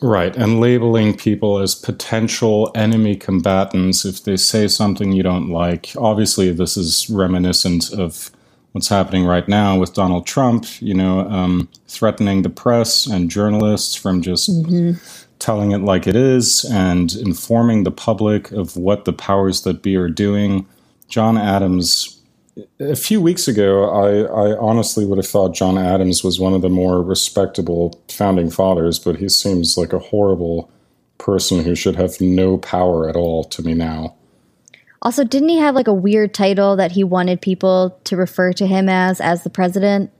Right, 0.03 0.37
and 0.37 0.61
labeling 0.61 1.17
people 1.17 1.59
as 1.59 1.75
potential 1.75 2.71
enemy 2.75 3.17
combatants 3.17 4.05
if 4.05 4.23
they 4.25 4.37
say 4.37 4.69
something 4.69 5.13
you 5.13 5.23
don't 5.23 5.49
like. 5.49 5.93
Obviously, 5.97 6.53
this 6.53 6.77
is 6.77 7.09
reminiscent 7.09 7.93
of 7.93 8.31
what's 8.73 8.89
happening 8.89 9.25
right 9.25 9.49
now 9.49 9.79
with 9.79 9.95
Donald 9.95 10.27
Trump, 10.27 10.67
you 10.83 10.95
know, 10.95 11.21
um, 11.31 11.69
threatening 11.87 12.43
the 12.43 12.51
press 12.51 13.07
and 13.07 13.31
journalists 13.31 13.95
from 13.95 14.21
just 14.21 14.51
mm-hmm. 14.51 14.99
telling 15.39 15.71
it 15.71 15.79
like 15.79 16.07
it 16.07 16.17
is 16.17 16.65
and 16.65 17.15
informing 17.15 17.85
the 17.85 17.93
public 17.93 18.51
of 18.51 18.77
what 18.77 19.05
the 19.05 19.13
powers 19.13 19.63
that 19.63 19.81
be 19.81 19.97
are 19.97 20.09
doing. 20.11 20.67
John 21.09 21.39
Adams 21.39 22.21
a 22.79 22.97
few 22.97 23.21
weeks 23.21 23.49
ago, 23.49 23.91
I, 23.91 24.53
I, 24.53 24.59
honestly 24.59 25.05
would 25.05 25.19
have 25.19 25.27
thought 25.27 25.55
John 25.55 25.77
Adams 25.77 26.23
was 26.23 26.39
one 26.39 26.55
of 26.55 26.63
the 26.63 26.69
more 26.69 27.03
respectable 27.03 28.01
founding 28.09 28.51
fathers, 28.51 28.99
but 28.99 29.17
he 29.17 29.29
seems 29.29 29.77
like 29.77 29.93
a 29.93 29.99
horrible 29.99 30.71
person 31.19 31.65
who 31.65 31.75
should 31.75 31.97
have 31.97 32.21
no 32.21 32.59
power 32.59 33.09
at 33.09 33.17
all 33.17 33.45
to 33.45 33.63
me 33.63 33.75
now. 33.75 34.15
Also, 35.03 35.25
didn't 35.25 35.49
he 35.49 35.59
have 35.59 35.75
like 35.75 35.89
a 35.89 35.95
weird 35.95 36.33
title 36.33 36.77
that 36.77 36.93
he 36.93 37.05
wanted 37.05 37.41
people 37.41 37.99
to 38.05 38.17
refer 38.17 38.53
to 38.55 38.67
him 38.67 38.89
as 38.89 39.21
as 39.21 39.45
the 39.45 39.51
president? 39.51 40.11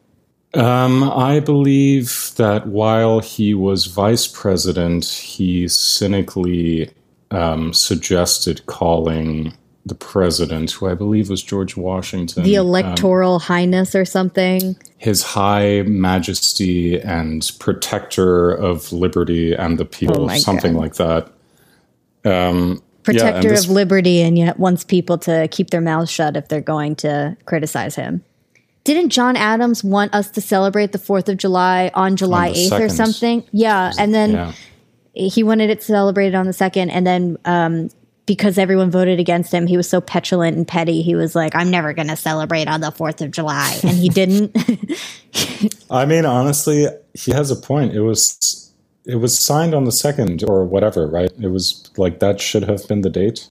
Um, 0.53 1.03
I 1.03 1.41
believe 1.41 2.33
that 2.37 2.67
while 2.69 3.21
he 3.21 3.55
was 3.55 3.87
vice 3.87 4.27
president, 4.27 5.07
he 5.07 5.67
cynically 5.69 6.91
um, 7.31 7.73
suggested 7.73 8.67
calling 8.67 9.53
the 9.87 9.95
president, 9.95 10.71
who 10.73 10.89
I 10.89 10.95
believe 10.95 11.29
was 11.29 11.43
George 11.43 11.77
Washington. 11.77 12.43
The 12.43 12.55
electoral 12.55 13.35
um, 13.35 13.41
highness 13.41 13.95
or 13.95 14.05
something. 14.05 14.77
His 14.97 15.23
high 15.23 15.83
majesty 15.83 16.99
and 17.01 17.51
protector 17.59 18.51
of 18.51 18.93
liberty 18.93 19.53
and 19.53 19.79
the 19.79 19.85
people, 19.85 20.31
oh 20.31 20.37
something 20.37 20.73
God. 20.73 20.81
like 20.81 20.95
that. 20.95 21.33
Um, 22.25 22.83
protector 23.03 23.49
yeah, 23.49 23.55
this, 23.55 23.65
of 23.67 23.71
liberty 23.71 24.23
and 24.23 24.39
yet 24.39 24.59
wants 24.59 24.85
people 24.85 25.19
to 25.19 25.49
keep 25.49 25.71
their 25.71 25.83
mouths 25.83 26.11
shut 26.11 26.37
if 26.37 26.49
they're 26.49 26.63
going 26.63 26.97
to 26.97 27.37
criticize 27.45 27.95
him. 27.95 28.25
Didn't 28.85 29.11
John 29.11 29.37
Adams 29.37 29.85
want 29.85 30.15
us 30.15 30.31
to 30.33 30.41
celebrate 30.41 30.93
the 30.93 30.99
4th 30.99 31.29
of 31.29 31.37
July 31.37 31.91
on 31.95 32.17
July 32.17 32.49
on 32.49 32.55
8th 32.55 32.81
or 32.81 32.89
something? 32.89 33.45
Yeah. 33.53 33.93
And 33.99 34.15
then 34.15 34.33
yeah. 34.33 34.53
he 35.15 35.43
wanted 35.43 35.71
it 35.71 35.83
celebrated 35.83 36.35
on 36.35 36.47
the 36.47 36.53
2nd. 36.53 36.91
And 36.91 37.07
then 37.07 37.39
um, 37.45 37.91
because 38.27 38.57
everyone 38.57 38.91
voted 38.91 39.21
against 39.21 39.53
him, 39.53 39.67
he 39.67 39.77
was 39.77 39.89
so 39.89 40.01
petulant 40.01 40.57
and 40.57 40.67
petty. 40.67 41.03
He 41.03 41.15
was 41.15 41.35
like, 41.35 41.55
I'm 41.55 41.71
never 41.71 41.93
going 41.93 42.09
to 42.09 42.17
celebrate 42.17 42.69
on 42.69 42.81
the 42.81 42.91
4th 42.91 43.21
of 43.21 43.31
July. 43.31 43.79
And 43.83 43.97
he 43.97 44.09
didn't. 44.09 44.57
I 45.91 46.07
mean, 46.07 46.25
honestly, 46.25 46.87
he 47.13 47.33
has 47.33 47.51
a 47.51 47.57
point. 47.57 47.95
It 47.95 48.01
was 48.01 48.73
it 49.07 49.17
was 49.17 49.39
signed 49.39 49.75
on 49.75 49.85
the 49.85 49.91
2nd 49.91 50.49
or 50.49 50.65
whatever, 50.65 51.07
right? 51.07 51.31
It 51.39 51.49
was 51.49 51.91
like 51.99 52.21
that 52.21 52.41
should 52.41 52.65
have 52.65 52.89
been 52.89 53.03
the 53.03 53.11
date. 53.11 53.49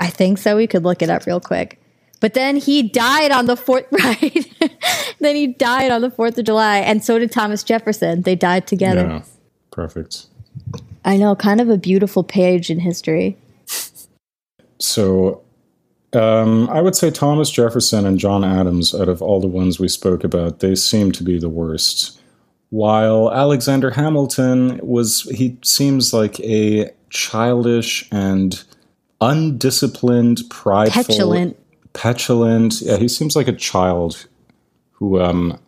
I 0.00 0.08
think 0.08 0.38
so. 0.38 0.56
We 0.56 0.66
could 0.66 0.82
look 0.82 1.02
it 1.02 1.10
up 1.10 1.26
real 1.26 1.40
quick. 1.40 1.80
But 2.20 2.32
then 2.32 2.56
he 2.56 2.82
died 2.82 3.30
on 3.30 3.44
the 3.44 3.56
4th, 3.56 3.86
right? 3.92 4.72
then 5.18 5.36
he 5.36 5.48
died 5.48 5.90
on 5.90 6.00
the 6.00 6.10
4th 6.10 6.38
of 6.38 6.44
July. 6.44 6.78
And 6.78 7.04
so 7.04 7.18
did 7.18 7.30
Thomas 7.30 7.62
Jefferson. 7.62 8.22
They 8.22 8.34
died 8.34 8.66
together. 8.66 9.06
Yeah, 9.06 9.22
perfect. 9.70 10.26
I 11.04 11.18
know, 11.18 11.36
kind 11.36 11.60
of 11.60 11.68
a 11.68 11.76
beautiful 11.76 12.24
page 12.24 12.70
in 12.70 12.80
history. 12.80 13.36
So 14.78 15.42
Um, 16.12 16.68
I 16.70 16.80
would 16.80 16.96
say 16.96 17.10
Thomas 17.10 17.50
Jefferson 17.50 18.06
and 18.06 18.18
John 18.18 18.42
Adams, 18.42 18.94
out 18.94 19.08
of 19.08 19.20
all 19.20 19.40
the 19.40 19.46
ones 19.46 19.78
we 19.78 19.88
spoke 19.88 20.24
about, 20.24 20.60
they 20.60 20.74
seem 20.74 21.12
to 21.12 21.22
be 21.22 21.38
the 21.38 21.48
worst. 21.48 22.18
While 22.70 23.30
Alexander 23.32 23.90
Hamilton 23.90 24.80
was, 24.82 25.22
he 25.34 25.58
seems 25.62 26.14
like 26.14 26.40
a 26.40 26.90
childish 27.10 28.08
and 28.10 28.62
undisciplined, 29.20 30.42
prideful, 30.48 31.04
Petulant. 31.04 31.56
petulant. 31.92 32.80
Yeah, 32.80 32.96
he 32.96 33.08
seems 33.08 33.36
like 33.36 33.48
a 33.48 33.52
child 33.52 34.26
who, 34.92 35.20
um, 35.20 35.58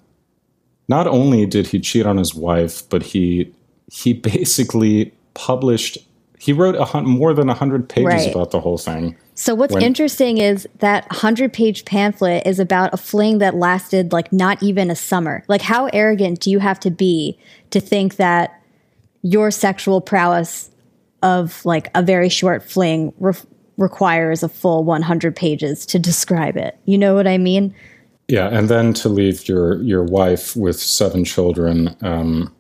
not 0.89 1.07
only 1.07 1.45
did 1.45 1.67
he 1.67 1.79
cheat 1.79 2.07
on 2.07 2.17
his 2.17 2.35
wife, 2.35 2.89
but 2.89 3.03
he 3.03 3.53
he 3.93 4.13
basically 4.15 5.13
published. 5.35 5.99
He 6.39 6.53
wrote 6.53 6.77
a 6.77 6.85
hun- 6.85 7.07
more 7.07 7.35
than 7.35 7.49
hundred 7.49 7.89
pages 7.89 8.07
Right. 8.07 8.31
about 8.31 8.51
the 8.51 8.61
whole 8.61 8.79
thing. 8.79 9.17
So 9.35 9.55
what's 9.55 9.75
When- 9.75 9.83
interesting 9.83 10.39
is 10.39 10.67
that 10.81 11.09
100-page 11.11 11.85
pamphlet 11.85 12.47
is 12.47 12.59
about 12.59 12.93
a 12.93 12.97
fling 12.97 13.39
that 13.39 13.55
lasted 13.57 14.13
like 14.13 14.33
not 14.33 14.63
even 14.63 14.91
a 14.91 14.97
summer. 14.97 15.43
Like 15.49 15.63
how 15.63 15.87
arrogant 15.93 16.41
do 16.41 16.51
you 16.51 16.59
have 16.59 16.81
to 16.81 16.91
be 16.91 17.39
to 17.71 17.81
think 17.81 18.17
that 18.17 18.53
your 19.23 19.51
sexual 19.51 20.01
prowess 20.01 20.71
of 21.23 21.61
like 21.65 21.91
a 21.95 22.03
very 22.03 22.29
short 22.29 22.63
fling 22.63 23.13
re- 23.19 23.33
requires 23.77 24.43
a 24.43 24.49
full 24.49 24.85
100 24.85 25.35
pages 25.37 25.87
to 25.87 25.99
describe 25.99 26.57
it. 26.57 26.77
You 26.85 26.99
know 26.99 27.15
what 27.15 27.27
I 27.27 27.39
mean? 27.39 27.75
Yeah, 28.29 28.49
and 28.49 28.69
then 28.69 28.93
to 28.95 29.09
leave 29.09 29.49
your 29.49 29.81
your 29.83 30.05
wife 30.05 30.55
with 30.55 30.79
seven 30.79 31.25
children, 31.25 31.97
um, 32.03 32.53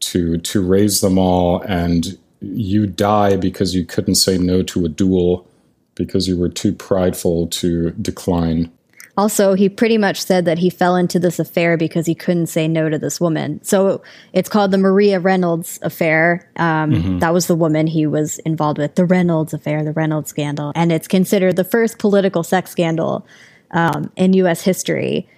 to 0.00 0.36
to 0.38 0.60
raise 0.60 1.00
them 1.00 1.16
all, 1.18 1.60
and 1.62 2.18
you 2.40 2.86
die 2.86 3.36
because 3.36 3.74
you 3.74 3.84
couldn't 3.84 4.16
say 4.16 4.38
no 4.38 4.62
to 4.62 4.84
a 4.84 4.88
duel 4.88 5.46
because 5.94 6.28
you 6.28 6.38
were 6.38 6.48
too 6.48 6.72
prideful 6.72 7.48
to 7.48 7.90
decline. 7.92 8.70
Also, 9.16 9.54
he 9.54 9.68
pretty 9.68 9.98
much 9.98 10.22
said 10.22 10.44
that 10.44 10.58
he 10.58 10.70
fell 10.70 10.94
into 10.94 11.18
this 11.18 11.40
affair 11.40 11.76
because 11.76 12.06
he 12.06 12.14
couldn't 12.14 12.46
say 12.46 12.68
no 12.68 12.88
to 12.88 13.00
this 13.00 13.20
woman. 13.20 13.60
So 13.64 14.00
it's 14.32 14.48
called 14.48 14.70
the 14.70 14.78
Maria 14.78 15.18
Reynolds 15.18 15.80
affair. 15.82 16.48
Um, 16.54 17.18
That 17.18 17.34
was 17.34 17.48
the 17.48 17.56
woman 17.56 17.88
he 17.88 18.06
was 18.06 18.38
involved 18.40 18.78
with, 18.78 18.94
the 18.94 19.04
Reynolds 19.04 19.52
affair, 19.52 19.82
the 19.82 19.90
Reynolds 19.90 20.30
scandal. 20.30 20.70
And 20.76 20.92
it's 20.92 21.08
considered 21.08 21.56
the 21.56 21.64
first 21.64 21.98
political 21.98 22.44
sex 22.44 22.70
scandal 22.70 23.26
um, 23.72 24.12
in 24.14 24.34
U.S. 24.34 24.62
history. 24.62 25.28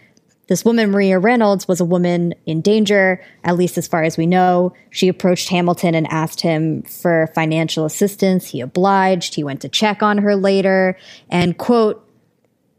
This 0.50 0.64
woman, 0.64 0.90
Maria 0.90 1.20
Reynolds, 1.20 1.68
was 1.68 1.80
a 1.80 1.84
woman 1.84 2.34
in 2.44 2.60
danger, 2.60 3.22
at 3.44 3.56
least 3.56 3.78
as 3.78 3.86
far 3.86 4.02
as 4.02 4.16
we 4.16 4.26
know. 4.26 4.72
She 4.90 5.06
approached 5.06 5.48
Hamilton 5.48 5.94
and 5.94 6.08
asked 6.08 6.40
him 6.40 6.82
for 6.82 7.30
financial 7.36 7.84
assistance. 7.84 8.48
He 8.48 8.60
obliged. 8.60 9.36
He 9.36 9.44
went 9.44 9.60
to 9.60 9.68
check 9.68 10.02
on 10.02 10.18
her 10.18 10.34
later. 10.34 10.98
And, 11.30 11.56
quote, 11.56 12.04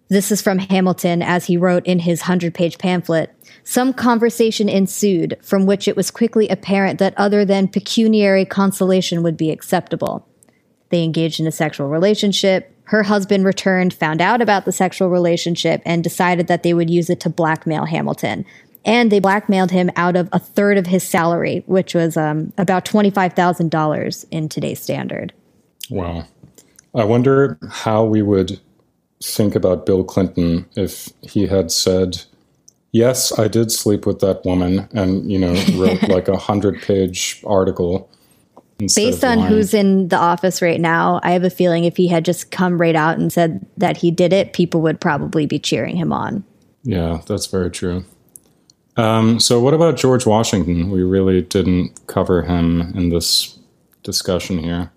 this 0.09 0.33
is 0.33 0.41
from 0.41 0.59
Hamilton 0.59 1.21
as 1.21 1.45
he 1.45 1.55
wrote 1.55 1.85
in 1.85 1.99
his 1.99 2.19
100 2.19 2.53
page 2.53 2.77
pamphlet. 2.77 3.33
Some 3.63 3.93
conversation 3.93 4.67
ensued 4.67 5.37
from 5.41 5.65
which 5.65 5.87
it 5.87 5.95
was 5.95 6.11
quickly 6.11 6.49
apparent 6.49 6.99
that 6.99 7.13
other 7.15 7.45
than 7.45 7.69
pecuniary 7.69 8.43
consolation 8.43 9.23
would 9.23 9.37
be 9.37 9.49
acceptable. 9.49 10.27
They 10.91 11.03
engaged 11.03 11.39
in 11.39 11.47
a 11.47 11.51
sexual 11.51 11.89
relationship. 11.89 12.75
Her 12.83 13.03
husband 13.03 13.45
returned, 13.45 13.93
found 13.93 14.21
out 14.21 14.41
about 14.41 14.65
the 14.65 14.71
sexual 14.71 15.09
relationship, 15.09 15.81
and 15.85 16.03
decided 16.03 16.47
that 16.47 16.63
they 16.63 16.73
would 16.73 16.89
use 16.89 17.09
it 17.09 17.19
to 17.21 17.29
blackmail 17.29 17.85
Hamilton. 17.85 18.45
And 18.83 19.11
they 19.11 19.19
blackmailed 19.19 19.71
him 19.71 19.91
out 19.95 20.15
of 20.15 20.27
a 20.31 20.39
third 20.39 20.77
of 20.77 20.87
his 20.87 21.03
salary, 21.03 21.63
which 21.67 21.93
was 21.93 22.17
um, 22.17 22.51
about 22.57 22.83
$25,000 22.83 24.25
in 24.31 24.49
today's 24.49 24.81
standard. 24.81 25.33
Wow, 25.89 26.25
I 26.93 27.03
wonder 27.05 27.57
how 27.69 28.03
we 28.03 28.21
would 28.21 28.59
think 29.23 29.55
about 29.55 29.85
Bill 29.85 30.03
Clinton 30.03 30.65
if 30.75 31.09
he 31.21 31.47
had 31.47 31.71
said, 31.71 32.23
"Yes, 32.91 33.37
I 33.37 33.47
did 33.47 33.71
sleep 33.71 34.05
with 34.05 34.19
that 34.19 34.43
woman," 34.45 34.89
and 34.93 35.31
you 35.31 35.39
know 35.39 35.53
wrote 35.75 36.03
like 36.03 36.27
a 36.27 36.37
hundred 36.37 36.81
page 36.81 37.41
article. 37.45 38.09
Based 38.95 39.23
on 39.23 39.39
lying. 39.39 39.51
who's 39.51 39.73
in 39.73 40.07
the 40.07 40.17
office 40.17 40.61
right 40.61 40.79
now, 40.79 41.19
I 41.23 41.31
have 41.31 41.43
a 41.43 41.49
feeling 41.49 41.85
if 41.85 41.97
he 41.97 42.07
had 42.07 42.25
just 42.25 42.51
come 42.51 42.79
right 42.79 42.95
out 42.95 43.17
and 43.17 43.31
said 43.31 43.65
that 43.77 43.97
he 43.97 44.11
did 44.11 44.33
it, 44.33 44.53
people 44.53 44.81
would 44.81 44.99
probably 44.99 45.45
be 45.45 45.59
cheering 45.59 45.95
him 45.95 46.11
on. 46.13 46.43
Yeah, 46.83 47.21
that's 47.27 47.47
very 47.47 47.69
true. 47.69 48.05
Um, 48.97 49.39
so, 49.39 49.59
what 49.59 49.73
about 49.73 49.97
George 49.97 50.25
Washington? 50.25 50.89
We 50.91 51.01
really 51.01 51.41
didn't 51.41 52.07
cover 52.07 52.43
him 52.43 52.93
in 52.95 53.09
this 53.09 53.57
discussion 54.03 54.59
here. 54.59 54.91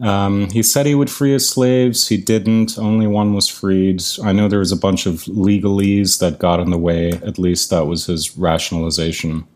Um, 0.00 0.50
he 0.50 0.62
said 0.62 0.86
he 0.86 0.94
would 0.94 1.10
free 1.10 1.32
his 1.32 1.48
slaves. 1.48 2.08
He 2.08 2.16
didn't. 2.16 2.78
Only 2.78 3.06
one 3.06 3.34
was 3.34 3.48
freed. 3.48 4.02
I 4.22 4.32
know 4.32 4.48
there 4.48 4.60
was 4.60 4.72
a 4.72 4.76
bunch 4.76 5.06
of 5.06 5.24
legalese 5.24 6.20
that 6.20 6.38
got 6.38 6.60
in 6.60 6.70
the 6.70 6.78
way. 6.78 7.12
At 7.12 7.38
least 7.38 7.70
that 7.70 7.86
was 7.86 8.06
his 8.06 8.36
rationalization. 8.36 9.46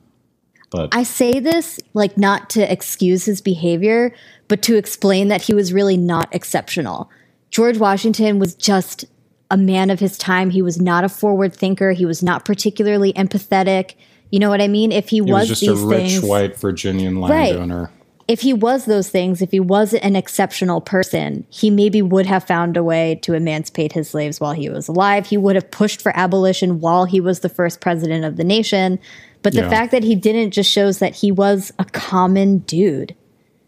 But 0.73 0.95
I 0.95 1.03
say 1.03 1.39
this 1.39 1.79
like 1.95 2.17
not 2.17 2.51
to 2.51 2.73
excuse 2.73 3.27
his 3.27 3.41
behavior, 3.41 4.15
but 4.49 4.63
to 4.63 4.77
explain 4.77 5.29
that 5.29 5.43
he 5.43 5.55
was 5.55 5.73
really 5.73 5.97
not 5.97 6.35
exceptional. 6.35 7.11
George 7.51 7.77
Washington 7.79 8.39
was 8.39 8.55
just 8.55 9.05
a 9.51 9.57
man 9.59 9.91
of 9.91 10.01
his 10.01 10.17
time. 10.17 10.49
He 10.51 10.63
was 10.63 10.81
not 10.81 11.05
a 11.05 11.09
forward 11.11 11.55
thinker. 11.55 11.93
He 11.93 12.07
was 12.07 12.23
not 12.23 12.47
particularly 12.47 13.13
empathetic. 13.13 13.95
You 14.31 14.39
know 14.39 14.49
what 14.49 14.63
I 14.63 14.69
mean? 14.69 14.91
If 14.93 15.11
he, 15.11 15.17
he 15.17 15.21
was, 15.21 15.51
was 15.51 15.61
just 15.61 15.83
a 15.83 15.87
rich 15.87 16.13
things, 16.13 16.23
white 16.23 16.57
Virginian 16.59 17.19
Right. 17.21 17.51
landowner. 17.55 17.91
if 18.29 18.41
he 18.41 18.55
was 18.55 18.87
those 18.87 19.11
things, 19.11 19.43
if 19.43 19.51
he 19.51 19.61
was 19.61 19.93
an 19.93 20.17
exceptional 20.17 20.81
person, 20.81 21.45
he 21.51 21.69
maybe 21.69 22.01
would 22.01 22.25
have 22.25 22.45
found 22.45 22.79
a 22.79 22.83
way 22.83 23.17
to 23.25 23.35
emancipate 23.35 23.93
his 23.93 24.09
slaves 24.09 24.41
while 24.41 24.55
he 24.55 24.71
was 24.71 24.89
alive. 24.89 25.27
He 25.27 25.37
would 25.37 25.55
have 25.55 25.71
pushed 25.71 26.01
for 26.01 26.17
abolition 26.17 26.81
while 26.81 27.05
he 27.05 27.21
was 27.21 27.41
the 27.41 27.51
first 27.51 27.83
president 27.83 28.25
of 28.25 28.39
the 28.39 28.45
nation. 28.45 28.99
But 29.43 29.55
the 29.55 29.61
Yeah. 29.63 29.71
fact 29.71 29.91
that 29.93 30.05
he 30.05 30.15
didn't 30.15 30.53
just 30.53 30.71
shows 30.71 30.99
that 30.99 31.17
he 31.17 31.33
was 31.33 31.73
a 31.79 31.85
common 31.85 32.59
dude. 32.59 33.15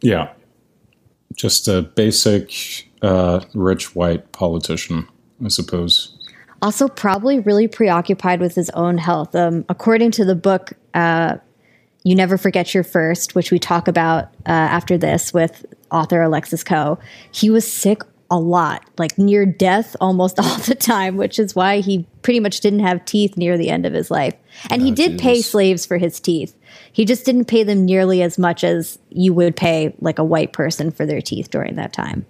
Yeah. 0.01 0.29
Just 1.35 1.67
a 1.69 1.83
basic 1.83 2.89
uh, 3.03 3.41
rich 3.55 3.95
white 3.95 4.33
politician, 4.33 5.07
I 5.45 5.49
suppose. 5.49 6.17
Also, 6.63 6.89
probably 6.89 7.41
really 7.41 7.69
preoccupied 7.69 8.41
with 8.41 8.55
his 8.55 8.71
own 8.71 8.97
health. 8.99 9.35
Um, 9.35 9.65
according 9.69 10.13
to 10.13 10.25
the 10.25 10.35
book, 10.35 10.73
uh, 10.95 11.37
You 12.05 12.15
Never 12.15 12.39
Forget 12.39 12.73
Your 12.73 12.85
First, 12.85 13.35
which 13.35 13.51
we 13.51 13.59
talk 13.59 13.89
about 13.89 14.27
uh, 14.47 14.53
after 14.53 14.97
this 14.97 15.35
with 15.35 15.67
author 15.91 16.23
Alexis 16.23 16.65
Coe, 16.65 16.99
he 17.33 17.51
was 17.51 17.71
sick 17.71 18.01
a 18.31 18.39
lot, 18.39 18.85
like 18.99 19.19
near 19.19 19.47
death 19.47 19.97
almost 20.01 20.39
all 20.41 20.59
the 20.59 20.75
time, 20.75 21.17
which 21.17 21.39
is 21.39 21.55
why 21.55 21.81
he 21.81 22.07
pretty 22.23 22.41
much 22.41 22.61
didn't 22.61 22.81
have 22.81 23.05
teeth 23.05 23.37
near 23.37 23.57
the 23.57 23.71
end 23.71 23.87
of 23.87 23.93
his 23.93 24.11
life. 24.11 24.35
And 24.71 24.83
he 24.83 24.91
did 24.91 25.19
pay 25.19 25.43
slaves 25.43 25.85
for 25.85 25.99
his 25.99 26.21
teeth. 26.21 26.55
He 26.93 27.05
just 27.05 27.25
didn't 27.25 27.47
pay 27.47 27.63
them 27.63 27.85
nearly 27.85 28.23
as 28.23 28.39
much 28.39 28.65
as 28.65 28.99
you 29.11 29.33
would 29.35 29.57
pay 29.57 29.95
like 30.01 30.19
a 30.19 30.25
white 30.25 30.53
person 30.53 30.91
for 30.91 31.07
their 31.07 31.21
teeth 31.21 31.51
during 31.51 31.75
that 31.77 31.93
time. 31.93 32.27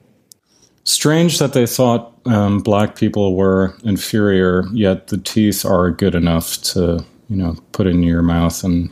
Strange 0.84 1.38
that 1.38 1.54
they 1.54 1.66
thought 1.66 2.12
um, 2.26 2.60
black 2.60 2.96
people 2.96 3.36
were 3.36 3.74
inferior, 3.84 4.64
yet 4.72 5.06
the 5.06 5.16
teeth 5.16 5.64
are 5.64 5.90
good 5.90 6.14
enough 6.14 6.60
to, 6.62 7.04
you 7.28 7.36
know, 7.36 7.56
put 7.72 7.86
in 7.86 8.02
your 8.02 8.22
mouth 8.22 8.62
and 8.64 8.90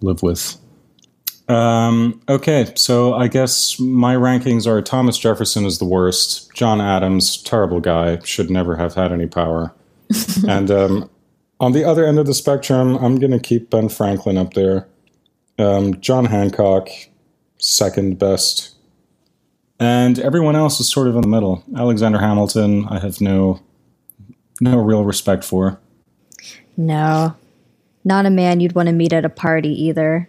live 0.00 0.22
with. 0.22 0.56
Um, 1.48 2.22
okay, 2.28 2.72
so 2.74 3.14
I 3.14 3.28
guess 3.28 3.78
my 3.78 4.14
rankings 4.14 4.66
are 4.66 4.80
Thomas 4.80 5.18
Jefferson 5.18 5.66
is 5.66 5.78
the 5.78 5.84
worst, 5.84 6.52
John 6.54 6.80
Adams, 6.80 7.42
terrible 7.42 7.80
guy, 7.80 8.18
should 8.20 8.50
never 8.50 8.76
have 8.76 8.94
had 8.94 9.12
any 9.12 9.26
power. 9.26 9.74
and 10.48 10.70
um, 10.70 11.10
on 11.60 11.72
the 11.72 11.84
other 11.84 12.06
end 12.06 12.18
of 12.18 12.26
the 12.26 12.34
spectrum, 12.34 12.96
I'm 12.96 13.16
going 13.18 13.32
to 13.32 13.38
keep 13.38 13.70
Ben 13.70 13.88
Franklin 13.88 14.38
up 14.38 14.54
there. 14.54 14.88
Um, 15.58 16.00
John 16.00 16.24
Hancock, 16.24 16.88
second 17.58 18.18
best 18.18 18.74
and 19.80 20.18
everyone 20.18 20.56
else 20.56 20.80
is 20.80 20.90
sort 20.90 21.08
of 21.08 21.16
in 21.16 21.22
the 21.22 21.28
middle. 21.28 21.62
Alexander 21.76 22.18
Hamilton, 22.18 22.86
I 22.88 22.98
have 23.00 23.20
no 23.20 23.60
no 24.60 24.78
real 24.78 25.04
respect 25.04 25.44
for. 25.44 25.80
No, 26.76 27.34
not 28.04 28.26
a 28.26 28.30
man 28.30 28.60
you'd 28.60 28.74
want 28.74 28.88
to 28.88 28.92
meet 28.92 29.12
at 29.12 29.24
a 29.24 29.28
party 29.28 29.70
either. 29.84 30.28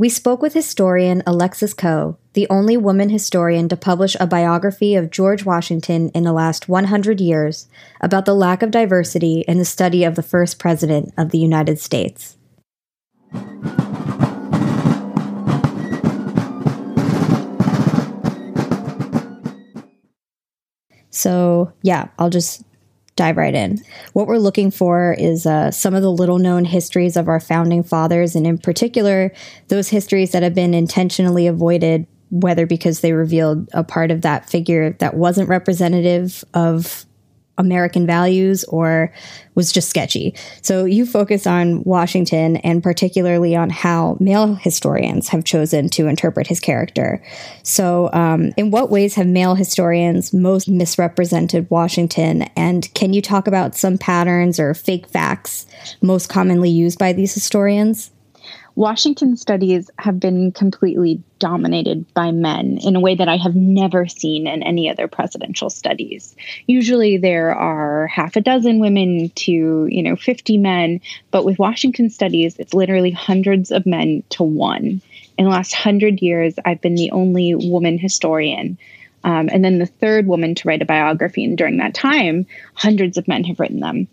We 0.00 0.08
spoke 0.08 0.40
with 0.42 0.54
historian 0.54 1.24
Alexis 1.26 1.74
Coe, 1.74 2.18
the 2.34 2.46
only 2.48 2.76
woman 2.76 3.08
historian 3.08 3.68
to 3.68 3.76
publish 3.76 4.16
a 4.20 4.28
biography 4.28 4.94
of 4.94 5.10
George 5.10 5.44
Washington 5.44 6.10
in 6.10 6.22
the 6.22 6.32
last 6.32 6.68
100 6.68 7.20
years, 7.20 7.66
about 8.00 8.24
the 8.24 8.32
lack 8.32 8.62
of 8.62 8.70
diversity 8.70 9.40
in 9.48 9.58
the 9.58 9.64
study 9.64 10.04
of 10.04 10.14
the 10.14 10.22
first 10.22 10.60
president 10.60 11.12
of 11.18 11.30
the 11.30 11.38
United 11.38 11.80
States. 11.80 12.36
So, 21.10 21.72
yeah, 21.82 22.06
I'll 22.20 22.30
just 22.30 22.62
dive 23.18 23.36
right 23.36 23.54
in. 23.54 23.82
What 24.14 24.28
we're 24.28 24.38
looking 24.38 24.70
for 24.70 25.14
is 25.18 25.44
uh, 25.44 25.70
some 25.70 25.94
of 25.94 26.02
the 26.02 26.10
little 26.10 26.38
known 26.38 26.64
histories 26.64 27.16
of 27.16 27.28
our 27.28 27.40
founding 27.40 27.82
fathers, 27.82 28.34
and 28.34 28.46
in 28.46 28.56
particular, 28.56 29.32
those 29.66 29.88
histories 29.88 30.32
that 30.32 30.42
have 30.42 30.54
been 30.54 30.72
intentionally 30.72 31.46
avoided, 31.46 32.06
whether 32.30 32.64
because 32.64 33.00
they 33.00 33.12
revealed 33.12 33.68
a 33.74 33.84
part 33.84 34.10
of 34.10 34.22
that 34.22 34.48
figure 34.48 34.92
that 35.00 35.14
wasn't 35.14 35.48
representative 35.48 36.44
of 36.54 37.04
American 37.58 38.06
values 38.06 38.64
or 38.64 39.12
was 39.54 39.72
just 39.72 39.90
sketchy. 39.90 40.34
So 40.62 40.84
you 40.84 41.04
focus 41.04 41.46
on 41.46 41.82
Washington 41.82 42.56
and 42.58 42.82
particularly 42.82 43.56
on 43.56 43.70
how 43.70 44.16
male 44.20 44.54
historians 44.54 45.28
have 45.28 45.44
chosen 45.44 45.88
to 45.90 46.06
interpret 46.06 46.46
his 46.46 46.60
character. 46.60 47.22
So, 47.64 48.08
um, 48.12 48.52
in 48.56 48.70
what 48.70 48.90
ways 48.90 49.16
have 49.16 49.26
male 49.26 49.56
historians 49.56 50.32
most 50.32 50.68
misrepresented 50.68 51.68
Washington? 51.70 52.42
And 52.56 52.92
can 52.94 53.12
you 53.12 53.20
talk 53.20 53.48
about 53.48 53.76
some 53.76 53.98
patterns 53.98 54.60
or 54.60 54.74
fake 54.74 55.08
facts 55.08 55.66
most 56.00 56.28
commonly 56.28 56.70
used 56.70 56.98
by 56.98 57.12
these 57.12 57.34
historians? 57.34 58.10
Washington 58.78 59.36
studies 59.36 59.90
have 59.98 60.20
been 60.20 60.52
completely 60.52 61.20
dominated 61.40 62.06
by 62.14 62.30
men 62.30 62.78
in 62.80 62.94
a 62.94 63.00
way 63.00 63.16
that 63.16 63.28
I 63.28 63.36
have 63.36 63.56
never 63.56 64.06
seen 64.06 64.46
in 64.46 64.62
any 64.62 64.88
other 64.88 65.08
presidential 65.08 65.68
studies. 65.68 66.36
Usually 66.68 67.16
there 67.16 67.52
are 67.52 68.06
half 68.06 68.36
a 68.36 68.40
dozen 68.40 68.78
women 68.78 69.30
to, 69.30 69.88
you 69.90 70.02
know, 70.04 70.14
50 70.14 70.58
men, 70.58 71.00
but 71.32 71.44
with 71.44 71.58
Washington 71.58 72.08
studies, 72.08 72.56
it's 72.60 72.72
literally 72.72 73.10
hundreds 73.10 73.72
of 73.72 73.84
men 73.84 74.22
to 74.28 74.44
one. 74.44 75.02
In 75.36 75.44
the 75.46 75.50
last 75.50 75.74
hundred 75.74 76.22
years, 76.22 76.54
I've 76.64 76.80
been 76.80 76.94
the 76.94 77.10
only 77.10 77.56
woman 77.56 77.98
historian. 77.98 78.78
Um, 79.24 79.48
and 79.52 79.64
then 79.64 79.80
the 79.80 79.86
third 79.86 80.28
woman 80.28 80.54
to 80.54 80.68
write 80.68 80.82
a 80.82 80.86
biography. 80.86 81.42
And 81.44 81.58
during 81.58 81.78
that 81.78 81.94
time, 81.94 82.46
hundreds 82.74 83.18
of 83.18 83.26
men 83.26 83.42
have 83.42 83.58
written 83.58 83.80
them 83.80 84.06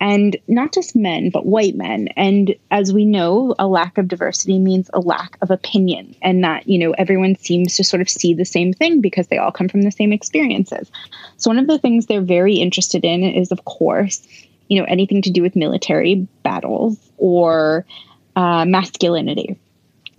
and 0.00 0.36
not 0.48 0.72
just 0.72 0.96
men, 0.96 1.30
but 1.30 1.46
white 1.46 1.76
men. 1.76 2.08
And 2.16 2.54
as 2.70 2.92
we 2.92 3.04
know, 3.04 3.54
a 3.58 3.68
lack 3.68 3.98
of 3.98 4.08
diversity 4.08 4.58
means 4.58 4.88
a 4.94 5.00
lack 5.00 5.36
of 5.42 5.50
opinion, 5.50 6.14
and 6.22 6.42
that, 6.42 6.66
you 6.66 6.78
know, 6.78 6.92
everyone 6.92 7.36
seems 7.36 7.76
to 7.76 7.84
sort 7.84 8.00
of 8.00 8.08
see 8.08 8.32
the 8.32 8.46
same 8.46 8.72
thing 8.72 9.00
because 9.00 9.28
they 9.28 9.38
all 9.38 9.52
come 9.52 9.68
from 9.68 9.82
the 9.82 9.92
same 9.92 10.12
experiences. 10.12 10.90
So, 11.36 11.50
one 11.50 11.58
of 11.58 11.66
the 11.66 11.78
things 11.78 12.06
they're 12.06 12.22
very 12.22 12.56
interested 12.56 13.04
in 13.04 13.22
is, 13.22 13.52
of 13.52 13.64
course, 13.66 14.26
you 14.68 14.80
know, 14.80 14.86
anything 14.88 15.20
to 15.22 15.30
do 15.30 15.42
with 15.42 15.54
military 15.54 16.26
battles 16.42 16.98
or 17.18 17.84
uh, 18.36 18.64
masculinity. 18.64 19.58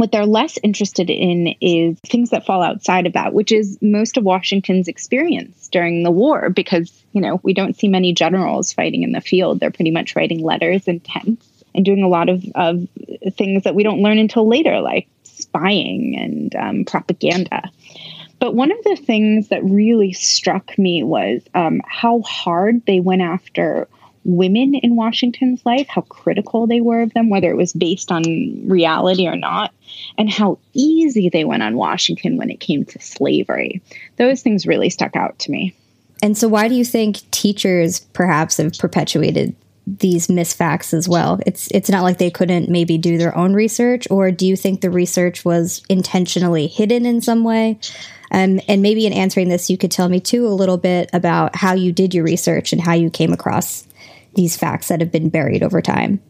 What 0.02 0.12
they're 0.12 0.26
less 0.26 0.58
interested 0.64 1.12
in 1.12 1.54
is 1.62 1.96
things 2.00 2.32
that 2.32 2.44
fall 2.44 2.64
outside 2.64 3.06
of 3.06 3.14
that, 3.14 3.34
which 3.34 3.52
is 3.52 3.78
most 3.84 4.18
of 4.18 4.24
Washington's 4.24 4.88
experience 4.88 5.68
during 5.68 6.02
the 6.02 6.10
war, 6.10 6.50
because, 6.50 6.92
you 7.12 7.22
know, 7.22 7.40
we 7.44 7.54
don't 7.54 7.78
see 7.78 7.88
many 7.88 8.12
generals 8.12 8.74
fighting 8.74 9.04
in 9.04 9.12
the 9.12 9.22
field. 9.22 9.60
They're 9.60 9.70
pretty 9.70 9.92
much 9.92 10.16
writing 10.16 10.42
letters 10.42 10.88
and 10.88 11.04
tents 11.04 11.48
and 11.76 11.86
doing 11.86 12.02
a 12.02 12.08
lot 12.08 12.30
of, 12.30 12.44
of 12.56 12.88
things 13.36 13.66
that 13.66 13.76
we 13.76 13.84
don't 13.84 14.02
learn 14.02 14.18
until 14.18 14.48
later, 14.48 14.82
like 14.82 15.08
spying 15.22 16.18
and 16.18 16.56
um, 16.56 16.84
propaganda. 16.86 17.70
But 18.40 18.56
one 18.56 18.72
of 18.72 18.84
the 18.84 18.96
things 18.96 19.50
that 19.50 19.64
really 19.64 20.14
struck 20.14 20.80
me 20.80 21.04
was 21.04 21.44
um, 21.54 21.80
how 21.86 22.22
hard 22.22 22.88
they 22.88 23.02
went 23.02 23.22
after 23.22 23.88
women 24.24 24.76
in 24.76 24.96
Washington's 24.96 25.66
life, 25.66 25.88
how 25.88 26.02
critical 26.02 26.68
they 26.68 26.82
were 26.82 27.02
of 27.02 27.14
them, 27.14 27.30
whether 27.30 27.50
it 27.50 27.58
was 27.58 27.74
based 27.74 28.12
on 28.12 28.24
reality 28.68 29.28
or 29.28 29.36
not, 29.36 29.74
and 30.18 30.30
how 30.30 30.60
easy 30.74 31.30
they 31.30 31.44
went 31.44 31.64
on 31.64 31.76
Washington 31.76 32.38
when 32.38 32.50
it 32.50 32.60
came 32.60 32.86
to 32.86 33.00
slavery. 33.00 33.82
Those 34.18 34.42
things 34.42 34.68
really 34.68 34.90
stuck 34.90 35.16
out 35.16 35.40
to 35.40 35.52
me. 35.52 35.76
And 36.22 36.38
so, 36.38 36.48
why 36.48 36.68
do 36.68 36.76
you 36.76 36.86
think 36.86 37.30
teachers 37.32 38.00
perhaps 38.00 38.58
have 38.58 38.78
perpetuated 38.78 39.56
these 39.88 40.28
misfacts 40.28 40.94
as 40.94 41.10
well? 41.10 41.40
It's 41.46 41.68
it's 41.72 41.90
not 41.90 42.04
like 42.04 42.20
they 42.20 42.30
couldn't 42.30 42.70
maybe 42.70 42.98
do 42.98 43.18
their 43.18 43.36
own 43.36 43.54
research, 43.54 44.08
or 44.12 44.30
do 44.30 44.46
you 44.46 44.56
think 44.56 44.82
the 44.82 44.92
research 44.92 45.44
was 45.44 45.82
intentionally 45.90 46.68
hidden 46.68 47.06
in 47.06 47.22
some 47.22 47.44
way? 47.44 47.80
Um, 48.32 48.62
and 48.68 48.82
maybe 48.82 49.06
in 49.06 49.14
answering 49.14 49.50
this, 49.50 49.70
you 49.70 49.78
could 49.78 49.92
tell 49.92 50.08
me 50.08 50.20
too 50.20 50.48
a 50.48 50.50
little 50.50 50.78
bit 50.78 51.10
about 51.12 51.56
how 51.56 51.74
you 51.74 51.92
did 51.92 52.14
your 52.14 52.24
research 52.24 52.72
and 52.72 52.82
how 52.82 52.94
you 52.94 53.10
came 53.10 53.34
across 53.34 53.86
these 54.36 54.58
facts 54.58 54.88
that 54.88 55.02
have 55.02 55.12
been 55.12 55.30
buried 55.30 55.64
over 55.64 55.82
time? 55.82 56.22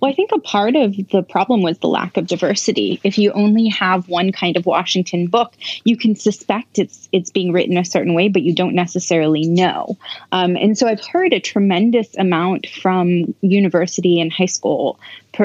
Well, 0.00 0.10
I 0.10 0.14
think 0.14 0.30
a 0.32 0.38
part 0.38 0.76
of 0.76 0.94
the 1.10 1.22
problem 1.22 1.62
was 1.62 1.78
the 1.78 1.88
lack 1.88 2.16
of 2.16 2.26
diversity. 2.26 3.00
If 3.02 3.18
you 3.18 3.32
only 3.32 3.68
have 3.68 4.08
one 4.08 4.32
kind 4.32 4.56
of 4.56 4.66
Washington 4.66 5.26
book, 5.26 5.54
you 5.84 5.96
can 5.96 6.14
suspect 6.14 6.78
it's 6.78 7.08
it's 7.12 7.30
being 7.30 7.52
written 7.52 7.76
a 7.76 7.84
certain 7.84 8.14
way, 8.14 8.28
but 8.28 8.42
you 8.42 8.54
don't 8.54 8.74
necessarily 8.74 9.46
know. 9.46 9.96
Um, 10.32 10.56
and 10.56 10.76
so 10.76 10.86
I've 10.86 11.04
heard 11.04 11.32
a 11.32 11.40
tremendous 11.40 12.16
amount 12.16 12.68
from 12.68 13.34
university 13.40 14.20
and 14.20 14.32
high 14.32 14.46
school 14.46 15.00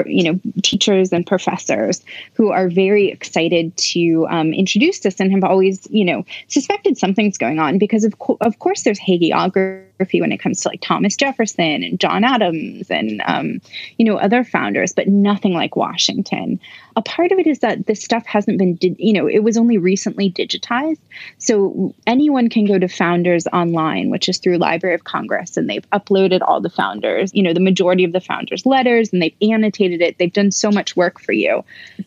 you 0.06 0.24
know 0.24 0.40
teachers 0.62 1.12
and 1.12 1.26
professors 1.26 2.04
who 2.34 2.50
are 2.50 2.68
very 2.68 3.08
excited 3.08 3.76
to 3.76 4.26
um, 4.28 4.52
introduce 4.52 5.00
this 5.00 5.20
and 5.20 5.32
have 5.32 5.44
always 5.44 5.86
you 5.90 6.04
know 6.04 6.24
suspected 6.48 6.96
something's 6.96 7.38
going 7.38 7.58
on 7.58 7.78
because 7.78 8.04
of 8.04 8.18
co- 8.18 8.38
of 8.40 8.58
course 8.58 8.82
there's 8.82 9.00
hagiography 9.00 10.20
when 10.20 10.32
it 10.32 10.38
comes 10.38 10.60
to 10.60 10.68
like 10.68 10.80
Thomas 10.80 11.16
Jefferson 11.16 11.82
and 11.82 12.00
John 12.00 12.24
Adams 12.24 12.90
and 12.90 13.22
um, 13.26 13.60
you 13.98 14.04
know 14.04 14.16
other 14.16 14.44
founders, 14.44 14.92
but 14.92 15.08
nothing 15.08 15.52
like 15.52 15.76
Washington. 15.76 16.60
A 16.96 17.02
part 17.02 17.32
of 17.32 17.38
it 17.38 17.46
is 17.46 17.60
that 17.60 17.86
this 17.86 18.02
stuff 18.02 18.26
hasn't 18.26 18.58
been 18.58 18.76
di- 18.76 18.96
you 18.98 19.12
know 19.12 19.26
it 19.26 19.40
was 19.40 19.56
only 19.56 19.78
recently 19.78 20.30
digitized, 20.30 21.00
so 21.38 21.94
anyone 22.06 22.48
can 22.48 22.66
go 22.66 22.78
to 22.78 22.88
Founders 22.88 23.46
online, 23.52 24.10
which 24.10 24.28
is 24.28 24.38
through 24.38 24.58
Library 24.58 24.94
of 24.94 25.04
Congress, 25.04 25.56
and 25.56 25.68
they've 25.68 25.88
uploaded 25.90 26.40
all 26.42 26.60
the 26.60 26.70
founders, 26.70 27.32
you 27.34 27.42
know 27.42 27.52
the 27.52 27.60
majority 27.60 28.04
of 28.04 28.12
the 28.12 28.20
founders' 28.20 28.66
letters, 28.66 29.12
and 29.12 29.22
they've 29.22 29.36
annotated 29.42 30.00
it. 30.00 30.18
They've 30.18 30.32
done 30.32 30.50
so 30.50 30.70
much 30.70 30.96
work 30.96 31.20
for 31.20 31.32
you. 31.32 31.64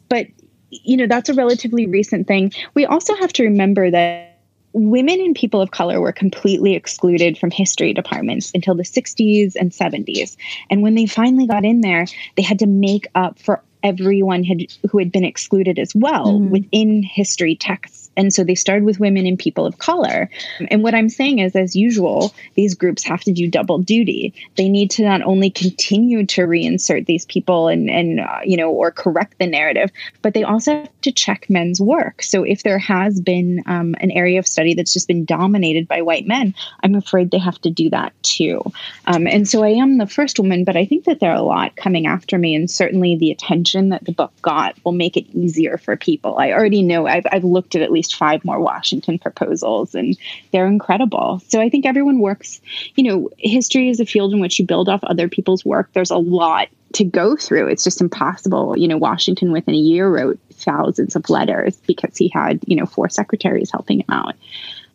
But, 0.10 0.28
you 0.70 0.98
know, 0.98 1.08
that's 1.08 1.30
a 1.30 1.34
relatively 1.34 1.88
recent 1.88 2.28
thing. 2.28 2.52
We 2.74 2.86
also 2.86 3.16
have 3.16 3.34
to 3.34 3.44
remember 3.44 3.92
that 3.92 4.32
women 4.74 5.22
and 5.22 5.36
people 5.36 5.62
of 5.62 5.72
color 5.72 6.02
were 6.02 6.12
completely 6.12 6.76
excluded 6.76 7.38
from 7.38 7.50
history 7.50 7.94
departments 7.94 8.52
until 8.54 8.76
the 8.76 8.84
60s 8.84 9.56
and 9.56 9.72
70s. 9.72 10.36
And 10.70 10.82
when 10.82 10.96
they 10.96 11.06
finally 11.06 11.48
got 11.48 11.64
in 11.64 11.80
there, 11.80 12.06
they 12.36 12.44
had 12.44 12.60
to 12.60 12.68
make 12.68 13.08
up 13.16 13.40
for 13.40 13.64
everyone 13.86 14.44
had 14.44 14.64
who 14.90 14.98
had 14.98 15.12
been 15.12 15.24
excluded 15.24 15.78
as 15.78 15.94
well 15.96 16.40
mm. 16.40 16.50
within 16.50 17.04
history 17.04 17.56
texts 17.56 18.05
and 18.18 18.34
so 18.34 18.44
they 18.44 18.56
started 18.56 18.86
with 18.86 19.00
women 19.00 19.26
and 19.26 19.38
people 19.38 19.66
of 19.66 19.78
color. 19.80 20.30
And 20.70 20.84
what 20.84 20.96
I'm 20.96 21.10
saying 21.10 21.40
is, 21.40 21.56
as 21.56 21.76
usual, 21.76 22.34
these 22.56 22.76
groups 22.76 23.04
have 23.04 23.22
to 23.22 23.32
do 23.32 23.48
double 23.48 23.80
duty. 23.80 24.34
They 24.56 24.70
need 24.70 24.92
to 24.92 25.04
not 25.04 25.22
only 25.24 25.50
continue 25.50 26.26
to 26.28 26.42
reinsert 26.42 27.06
these 27.06 27.26
people 27.26 27.68
and, 27.68 27.90
and 27.90 28.20
uh, 28.20 28.40
you 28.44 28.58
know, 28.58 28.72
or 28.72 28.92
correct 28.92 29.36
the 29.40 29.48
narrative, 29.48 29.92
but 30.22 30.34
they 30.34 30.44
also 30.44 30.72
have 30.72 31.02
to 31.02 31.12
check 31.12 31.50
men's 31.50 31.82
work. 31.82 32.22
So 32.24 32.44
if 32.44 32.64
there 32.64 32.80
has 32.80 33.20
been 33.20 33.64
um, 33.66 33.96
an 34.00 34.12
area 34.12 34.40
of 34.40 34.48
study 34.48 34.74
that's 34.74 34.94
just 34.94 35.08
been 35.08 35.26
dominated 35.26 35.88
by 35.88 36.02
white 36.02 36.28
men, 36.28 36.54
I'm 36.84 36.96
afraid 36.96 37.32
they 37.32 37.38
have 37.40 37.60
to 37.62 37.70
do 37.70 37.90
that 37.90 38.14
too. 38.24 38.62
Um, 39.06 39.28
and 39.28 39.48
so 39.48 39.64
I 39.64 39.70
am 39.70 39.98
the 39.98 40.08
first 40.08 40.40
woman, 40.40 40.64
but 40.64 40.78
I 40.78 40.86
think 40.86 41.06
that 41.06 41.20
there 41.20 41.32
are 41.32 41.36
a 41.36 41.42
lot 41.42 41.76
coming 41.76 42.08
after 42.08 42.38
me. 42.38 42.56
And 42.56 42.70
certainly 42.70 43.16
the 43.16 43.32
attention 43.32 43.90
that 43.90 44.06
the 44.06 44.12
book 44.12 44.34
got 44.42 44.76
will 44.84 44.92
make 44.92 45.18
it 45.18 45.26
easier 45.34 45.78
for 45.78 45.96
people. 45.96 46.38
I 46.38 46.52
already 46.52 46.82
know, 46.82 47.08
I've, 47.08 47.26
I've 47.32 47.44
looked 47.44 47.76
at 47.76 47.82
at 47.82 47.92
least 47.92 48.05
least 48.06 48.16
five 48.16 48.44
more 48.46 48.60
Washington 48.60 49.20
proposals, 49.20 49.96
and 49.96 50.18
they're 50.52 50.68
incredible. 50.68 51.42
So 51.48 51.60
I 51.60 51.70
think 51.70 51.86
everyone 51.86 52.20
works, 52.20 52.62
you 52.96 53.04
know, 53.04 53.30
history 53.38 53.90
is 53.90 54.00
a 54.00 54.06
field 54.06 54.34
in 54.34 54.40
which 54.40 54.60
you 54.60 54.66
build 54.66 54.90
off 54.90 55.04
other 55.04 55.28
people's 55.28 55.66
work. 55.66 55.90
There's 55.94 56.12
a 56.12 56.18
lot 56.18 56.68
to 56.94 57.04
go 57.04 57.36
through. 57.36 57.68
It's 57.68 57.84
just 57.84 58.02
impossible. 58.02 58.78
You 58.78 58.88
know, 58.88 58.98
Washington 58.98 59.52
within 59.52 59.74
a 59.74 59.78
year 59.78 60.10
wrote 60.10 60.40
thousands 60.54 61.16
of 61.16 61.30
letters 61.30 61.76
because 61.88 62.18
he 62.18 62.30
had, 62.30 62.60
you 62.68 62.76
know, 62.76 62.86
four 62.86 63.10
secretaries 63.10 63.72
helping 63.72 64.00
him 64.00 64.10
out. 64.10 64.36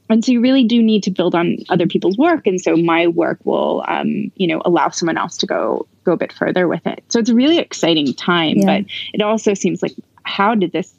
And 0.09 0.25
so 0.25 0.33
you 0.33 0.40
really 0.40 0.64
do 0.64 0.83
need 0.83 1.05
to 1.05 1.11
build 1.11 1.37
on 1.37 1.59
other 1.68 1.87
people's 1.87 2.18
work. 2.18 2.44
And 2.46 2.61
so 2.61 2.77
my 2.77 3.07
work 3.07 3.38
will, 3.44 3.85
um, 3.87 4.33
you 4.35 4.49
know, 4.49 4.61
allow 4.64 4.88
someone 4.88 5.16
else 5.16 5.37
to 5.38 5.46
go 5.46 5.87
go 6.03 6.12
a 6.12 6.16
bit 6.16 6.33
further 6.33 6.66
with 6.66 6.85
it. 6.87 7.05
So 7.09 7.20
it's 7.20 7.31
a 7.31 7.35
really 7.35 7.59
exciting 7.59 8.12
time. 8.14 8.57
Yeah. 8.57 8.81
But 8.81 8.90
it 9.12 9.23
also 9.23 9.55
seems 9.55 9.83
like 9.83 9.94
how 10.25 10.55
did 10.55 10.73
this 10.73 10.92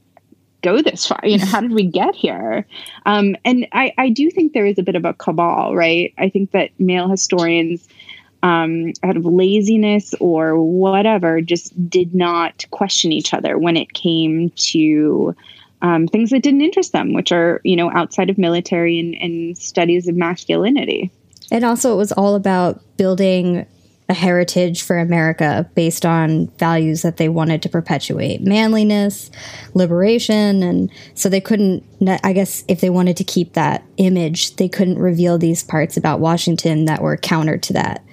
go 0.61 0.81
this 0.81 1.05
far? 1.05 1.19
You 1.23 1.37
know, 1.37 1.45
how 1.45 1.61
did 1.61 1.71
we 1.71 1.85
get 1.85 2.15
here? 2.15 2.65
Um, 3.05 3.35
and 3.45 3.67
I, 3.71 3.93
I 3.97 4.09
do 4.09 4.29
think 4.29 4.53
there 4.53 4.65
is 4.65 4.77
a 4.77 4.83
bit 4.83 4.95
of 4.95 5.05
a 5.05 5.13
cabal, 5.13 5.75
right? 5.75 6.13
I 6.17 6.29
think 6.29 6.51
that 6.51 6.71
male 6.79 7.09
historians, 7.09 7.87
um, 8.43 8.93
out 9.03 9.17
of 9.17 9.25
laziness 9.25 10.13
or 10.19 10.61
whatever, 10.61 11.41
just 11.41 11.89
did 11.89 12.15
not 12.15 12.65
question 12.71 13.11
each 13.11 13.33
other 13.33 13.57
when 13.57 13.77
it 13.77 13.93
came 13.93 14.49
to 14.51 15.35
um, 15.81 16.07
things 16.07 16.29
that 16.29 16.43
didn't 16.43 16.61
interest 16.61 16.91
them, 16.91 17.13
which 17.13 17.31
are, 17.31 17.61
you 17.63 17.75
know, 17.75 17.91
outside 17.91 18.29
of 18.29 18.37
military 18.37 18.99
and, 18.99 19.15
and 19.15 19.57
studies 19.57 20.07
of 20.07 20.15
masculinity. 20.15 21.11
And 21.51 21.65
also, 21.65 21.93
it 21.93 21.97
was 21.97 22.11
all 22.13 22.35
about 22.35 22.81
building 22.97 23.65
a 24.11 24.13
heritage 24.13 24.83
for 24.83 24.99
America 24.99 25.67
based 25.73 26.05
on 26.05 26.47
values 26.57 27.01
that 27.01 27.15
they 27.15 27.29
wanted 27.29 27.61
to 27.61 27.69
perpetuate 27.69 28.41
manliness, 28.41 29.31
liberation. 29.73 30.61
And 30.61 30.91
so 31.15 31.29
they 31.29 31.39
couldn't, 31.39 31.83
I 32.23 32.33
guess, 32.33 32.65
if 32.67 32.81
they 32.81 32.89
wanted 32.89 33.15
to 33.17 33.23
keep 33.23 33.53
that 33.53 33.83
image, 33.95 34.57
they 34.57 34.67
couldn't 34.67 34.99
reveal 34.99 35.37
these 35.37 35.63
parts 35.63 35.95
about 35.95 36.19
Washington 36.19 36.85
that 36.85 37.01
were 37.01 37.15
counter 37.15 37.57
to 37.57 37.73
that. 37.73 38.03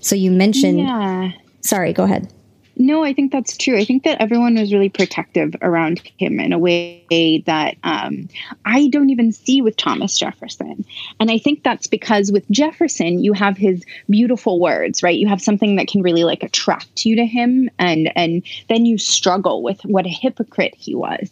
So 0.00 0.16
you 0.16 0.30
mentioned. 0.30 0.80
Yeah. 0.80 1.32
Sorry, 1.60 1.92
go 1.92 2.04
ahead. 2.04 2.32
No, 2.76 3.04
I 3.04 3.12
think 3.12 3.32
that's 3.32 3.56
true. 3.56 3.76
I 3.78 3.84
think 3.84 4.04
that 4.04 4.20
everyone 4.20 4.54
was 4.54 4.72
really 4.72 4.88
protective 4.88 5.54
around 5.60 6.00
him 6.18 6.40
in 6.40 6.52
a 6.52 6.58
way 6.58 7.42
that 7.46 7.76
um, 7.84 8.28
I 8.64 8.88
don't 8.88 9.10
even 9.10 9.30
see 9.30 9.60
with 9.60 9.76
Thomas 9.76 10.18
Jefferson. 10.18 10.84
And 11.20 11.30
I 11.30 11.38
think 11.38 11.62
that's 11.62 11.86
because 11.86 12.32
with 12.32 12.48
Jefferson, 12.50 13.22
you 13.22 13.34
have 13.34 13.58
his 13.58 13.84
beautiful 14.08 14.58
words, 14.58 15.02
right? 15.02 15.18
You 15.18 15.28
have 15.28 15.42
something 15.42 15.76
that 15.76 15.88
can 15.88 16.02
really 16.02 16.24
like 16.24 16.42
attract 16.42 17.04
you 17.04 17.14
to 17.16 17.26
him, 17.26 17.68
and 17.78 18.10
and 18.16 18.42
then 18.68 18.86
you 18.86 18.96
struggle 18.96 19.62
with 19.62 19.82
what 19.84 20.06
a 20.06 20.10
hypocrite 20.10 20.74
he 20.76 20.94
was. 20.94 21.30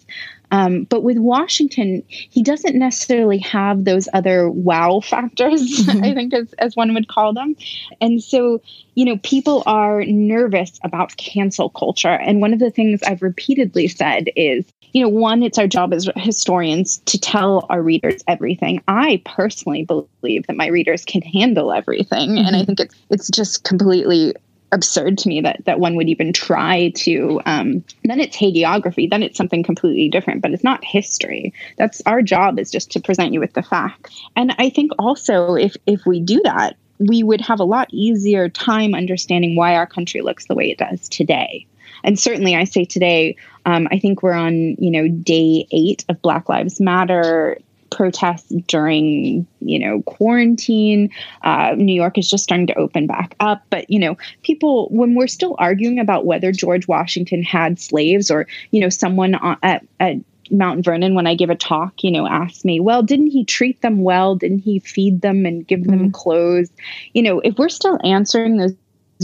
Um, 0.51 0.85
but 0.85 1.03
with 1.03 1.19
Washington, 1.19 2.03
he 2.09 2.43
doesn't 2.43 2.77
necessarily 2.77 3.39
have 3.39 3.85
those 3.85 4.09
other 4.13 4.51
wow 4.51 5.01
factors, 5.05 5.61
mm-hmm. 5.63 6.05
I 6.05 6.15
think, 6.15 6.35
as, 6.35 6.53
as 6.55 6.77
one 6.77 6.95
would 6.95 7.09
call 7.09 7.33
them. 7.33 7.57
And 8.01 8.23
so, 8.23 8.61
you 8.95 9.05
know, 9.05 9.19
people 9.19 9.63
are 9.67 10.05
nervous 10.05 10.79
about 10.83 11.17
cancel 11.17 11.71
culture. 11.71 12.09
And 12.09 12.41
one 12.41 12.53
of 12.53 12.59
the 12.59 12.71
things 12.71 13.03
I've 13.03 13.23
repeatedly 13.23 13.89
said 13.89 14.31
is, 14.37 14.65
you 14.93 15.03
know, 15.03 15.09
one, 15.09 15.43
it's 15.43 15.59
our 15.59 15.69
job 15.69 15.93
as 15.93 16.09
historians 16.17 16.99
to 17.07 17.19
tell 17.19 17.67
our 17.71 17.83
readers 17.83 18.23
everything. 18.27 18.83
I 18.89 19.23
personally 19.25 19.85
believe 19.85 20.47
that 20.47 20.57
my 20.57 20.67
readers 20.67 21.05
can 21.05 21.23
handle 21.23 21.73
everything. 21.73 22.31
Mm-hmm. 22.31 22.47
And 22.47 22.57
I 22.57 22.61
mm-hmm. 22.61 22.67
think 22.67 22.81
it's 22.81 22.95
it's 23.09 23.31
just 23.31 23.65
completely 23.65 24.35
absurd 24.73 25.19
to 25.19 25.29
me 25.29 25.41
that 25.41 25.65
that 25.65 25.81
one 25.81 25.97
would 25.97 26.09
even 26.09 26.33
try 26.33 26.91
to 26.91 27.41
um, 27.47 27.85
then 28.05 28.21
it's 28.21 28.37
hagiography 28.37 29.09
then 29.09 29.23
it's 29.23 29.37
something 29.37 29.63
completely 29.63 30.09
different 30.09 30.43
but 30.43 30.53
it's 30.53 30.65
not 30.65 30.85
history. 30.85 31.53
That's 31.77 32.01
our 32.07 32.23
job 32.23 32.59
is 32.59 32.71
just 32.71 32.91
to 32.93 33.01
present 33.01 33.33
you 33.33 33.41
with 33.41 33.55
the 33.55 33.63
facts 33.63 34.21
and 34.37 34.55
i 34.59 34.71
think 34.71 34.93
also 34.99 35.55
if 35.55 35.77
if 35.87 36.07
we 36.07 36.21
do 36.21 36.41
that 36.45 36.77
we 36.99 37.23
would 37.23 37.41
have 37.41 37.61
a 37.61 37.65
lot 37.65 37.89
easier 37.93 38.49
time 38.49 38.95
understanding 38.95 39.57
why 39.57 39.75
our 39.75 39.87
country 39.87 40.21
looks 40.21 40.47
the 40.47 40.55
way 40.55 40.71
it 40.71 40.79
does 40.79 41.09
today. 41.09 41.67
And 42.05 42.19
certainly 42.19 42.55
i 42.57 42.65
say 42.65 42.85
today 42.85 43.37
um, 43.67 43.89
i 43.91 43.99
think 43.99 44.23
we're 44.23 44.33
on 44.33 44.77
you 44.79 44.91
know 44.91 45.09
day 45.09 45.67
eight 45.71 46.05
of 46.09 46.23
black 46.23 46.49
lives 46.49 46.81
matter 46.81 47.59
protests 47.91 48.53
during 48.67 49.47
you 49.61 49.79
know 49.79 50.03
quarantine 50.03 51.11
uh, 51.43 51.75
new 51.77 51.95
york 51.95 52.17
is 52.17 52.31
just 52.31 52.45
starting 52.45 52.67
to 52.67 52.75
open 52.79 53.07
back 53.07 53.35
up 53.41 53.63
but 53.71 53.89
you 53.91 53.99
know 53.99 54.17
people 54.43 54.89
when 54.91 55.15
we're 55.15 55.27
still 55.27 55.57
arguing 55.59 55.99
about 55.99 56.27
whether 56.27 56.53
george 56.53 56.89
washington 56.89 57.43
had 57.43 57.79
slaves 57.79 58.31
or 58.31 58.47
you 58.71 58.81
know 58.81 58.89
someone 58.89 59.35
at, 59.63 59.87
at 59.99 60.17
Mount 60.51 60.85
Vernon, 60.85 61.15
when 61.15 61.27
I 61.27 61.35
give 61.35 61.51
a 61.51 61.55
talk, 61.55 62.03
you 62.03 62.11
know, 62.11 62.27
asks 62.27 62.65
me, 62.65 62.81
well, 62.81 63.03
didn't 63.03 63.29
he 63.29 63.45
treat 63.45 63.81
them 63.83 64.03
well? 64.03 64.35
Didn't 64.35 64.59
he 64.59 64.81
feed 64.81 65.21
them 65.21 65.47
and 65.47 65.67
give 65.67 65.85
them 65.85 66.01
mm-hmm. 66.01 66.11
clothes? 66.11 66.71
You 67.13 67.23
know, 67.23 67.41
if 67.41 67.57
we're 67.57 67.69
still 67.69 67.99
answering 68.03 68.57
those 68.57 68.75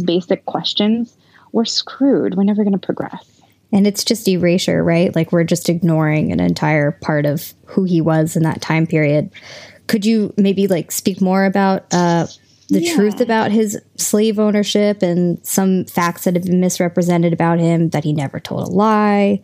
basic 0.04 0.44
questions, 0.46 1.16
we're 1.52 1.64
screwed. 1.64 2.36
We're 2.36 2.44
never 2.44 2.62
going 2.62 2.78
to 2.78 2.78
progress. 2.78 3.35
And 3.76 3.86
it's 3.86 4.04
just 4.04 4.26
erasure, 4.26 4.82
right? 4.82 5.14
Like 5.14 5.32
we're 5.32 5.44
just 5.44 5.68
ignoring 5.68 6.32
an 6.32 6.40
entire 6.40 6.92
part 6.92 7.26
of 7.26 7.52
who 7.66 7.84
he 7.84 8.00
was 8.00 8.34
in 8.34 8.42
that 8.44 8.62
time 8.62 8.86
period. 8.86 9.30
Could 9.86 10.06
you 10.06 10.32
maybe 10.38 10.66
like 10.66 10.90
speak 10.90 11.20
more 11.20 11.44
about 11.44 11.84
uh, 11.92 12.26
the 12.70 12.82
yeah. 12.82 12.94
truth 12.94 13.20
about 13.20 13.52
his 13.52 13.78
slave 13.96 14.38
ownership 14.38 15.02
and 15.02 15.44
some 15.46 15.84
facts 15.84 16.24
that 16.24 16.32
have 16.32 16.44
been 16.44 16.58
misrepresented 16.58 17.34
about 17.34 17.58
him 17.58 17.90
that 17.90 18.02
he 18.02 18.14
never 18.14 18.40
told 18.40 18.66
a 18.66 18.70
lie? 18.70 19.42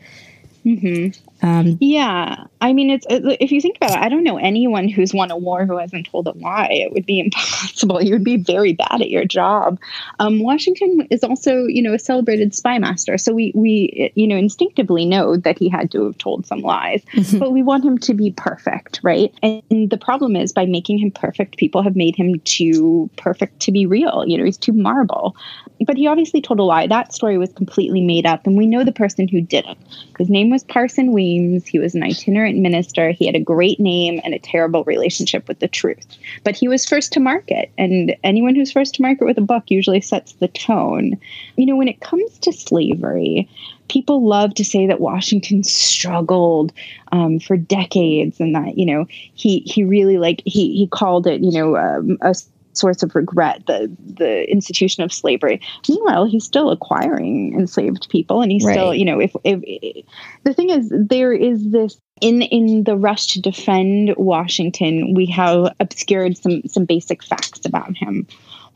Mm-hmm. 0.64 1.32
Um, 1.42 1.76
yeah, 1.81 2.44
I 2.61 2.72
mean, 2.72 2.88
it's 2.88 3.05
if 3.11 3.50
you 3.50 3.61
think 3.61 3.76
about 3.76 3.90
it, 3.90 3.98
I 3.98 4.09
don't 4.09 4.22
know 4.22 4.37
anyone 4.37 4.88
who's 4.88 5.12
won 5.12 5.33
a 5.33 5.37
war 5.37 5.66
who 5.66 5.76
hasn't 5.76 6.09
told 6.09 6.28
a 6.28 6.38
lie. 6.38 6.68
It 6.70 6.92
would 6.92 7.05
be 7.05 7.18
impossible. 7.24 8.00
You 8.00 8.12
would 8.12 8.24
be 8.24 8.37
very 8.37 8.74
bad 8.74 9.00
at 9.00 9.11
your 9.11 9.24
job. 9.24 9.81
Um, 10.20 10.40
Washington 10.40 11.07
is 11.11 11.24
also, 11.24 11.64
you 11.64 11.83
know, 11.83 11.94
a 11.94 11.98
celebrated 11.98 12.55
spy 12.55 12.78
master, 12.78 13.18
so 13.18 13.35
we 13.35 13.50
we 13.57 14.12
you 14.14 14.28
know 14.28 14.37
instinctively 14.37 15.05
know 15.05 15.37
that 15.37 15.59
he 15.59 15.68
had 15.68 15.90
to 15.90 16.05
have 16.05 16.18
told 16.18 16.46
some 16.46 16.61
lies, 16.61 17.02
mm-hmm. 17.12 17.38
but 17.40 17.52
we 17.52 17.62
want 17.62 17.85
him 17.85 17.98
to 17.98 18.14
be 18.14 18.31
perfect, 18.31 19.00
right? 19.02 19.35
And 19.42 19.90
the 19.90 19.98
problem 19.98 20.37
is 20.37 20.52
by 20.52 20.66
making 20.66 20.98
him 20.98 21.11
perfect, 21.11 21.57
people 21.57 21.83
have 21.83 21.96
made 21.96 22.14
him 22.14 22.38
too 22.44 23.11
perfect 23.16 23.59
to 23.61 23.72
be 23.72 23.85
real. 23.85 24.24
You 24.26 24.38
know, 24.38 24.44
he's 24.44 24.59
too 24.59 24.72
marble. 24.72 25.37
But 25.85 25.96
he 25.96 26.07
obviously 26.07 26.40
told 26.40 26.61
a 26.61 26.62
lie. 26.62 26.87
That 26.87 27.12
story 27.12 27.37
was 27.38 27.52
completely 27.52 28.00
made 28.00 28.26
up, 28.26 28.46
and 28.46 28.57
we 28.57 28.66
know 28.66 28.85
the 28.85 28.92
person 28.92 29.26
who 29.26 29.40
did 29.40 29.66
it. 29.66 29.76
His 30.16 30.31
name 30.31 30.48
was 30.48 30.62
Parson 30.62 31.11
Weems 31.12 31.32
James. 31.33 31.66
He 31.66 31.79
was 31.79 31.95
an 31.95 32.03
itinerant 32.03 32.59
minister. 32.59 33.11
He 33.11 33.27
had 33.27 33.35
a 33.35 33.40
great 33.40 33.81
name 33.81 34.21
and 34.25 34.35
a 34.35 34.38
terrible 34.38 34.85
relationship 34.85 35.49
with 35.49 35.59
the 35.61 35.68
truth. 35.68 36.07
But 36.45 36.57
he 36.57 36.68
was 36.68 36.87
first 36.87 37.12
to 37.12 37.21
market, 37.21 37.71
and 37.79 38.14
anyone 38.23 38.55
who's 38.55 38.73
first 38.73 38.95
to 38.95 39.03
market 39.03 39.25
with 39.25 39.38
a 39.38 39.42
book 39.42 39.64
usually 39.68 40.01
sets 40.01 40.35
the 40.35 40.49
tone. 40.49 41.18
You 41.57 41.66
know, 41.66 41.77
when 41.77 41.88
it 41.88 42.01
comes 42.01 42.38
to 42.40 42.53
slavery, 42.53 43.49
people 43.88 44.27
love 44.27 44.55
to 44.55 44.64
say 44.64 44.87
that 44.87 45.01
Washington 45.01 45.62
struggled 45.64 46.73
um, 47.12 47.38
for 47.38 47.57
decades, 47.57 48.40
and 48.40 48.55
that 48.55 48.79
you 48.79 48.87
know 48.87 49.07
he 49.35 49.61
he 49.61 49.85
really 49.85 50.18
like 50.18 50.42
he 50.45 50.77
he 50.77 50.88
called 50.88 51.27
it 51.27 51.40
you 51.40 51.53
know 51.53 51.77
um, 51.77 52.18
a 52.21 52.35
source 52.73 53.03
of 53.03 53.15
regret, 53.15 53.67
the 53.67 53.95
the 54.01 54.51
institution 54.51 55.03
of 55.03 55.13
slavery. 55.13 55.61
Meanwhile, 55.89 56.27
he's 56.27 56.45
still 56.45 56.71
acquiring 56.71 57.55
enslaved 57.59 58.09
people, 58.11 58.43
and 58.43 58.51
he's 58.51 58.65
right. 58.65 58.75
still, 58.75 58.95
you 58.95 59.05
know, 59.05 59.21
if, 59.21 59.35
if, 59.45 59.61
if 59.65 60.05
the 60.45 60.55
thing 60.55 60.71
is, 60.71 60.93
there 60.95 61.33
is 61.33 61.71
this 61.71 62.01
in 62.21 62.43
in 62.43 62.85
the 62.85 62.97
rush 62.97 63.27
to 63.29 63.41
defend 63.41 64.15
Washington, 64.17 65.15
we 65.15 65.27
have 65.27 65.75
obscured 65.81 66.39
some 66.39 66.63
some 66.67 66.85
basic 66.85 67.23
facts 67.23 67.65
about 67.67 67.97
him. 67.97 68.27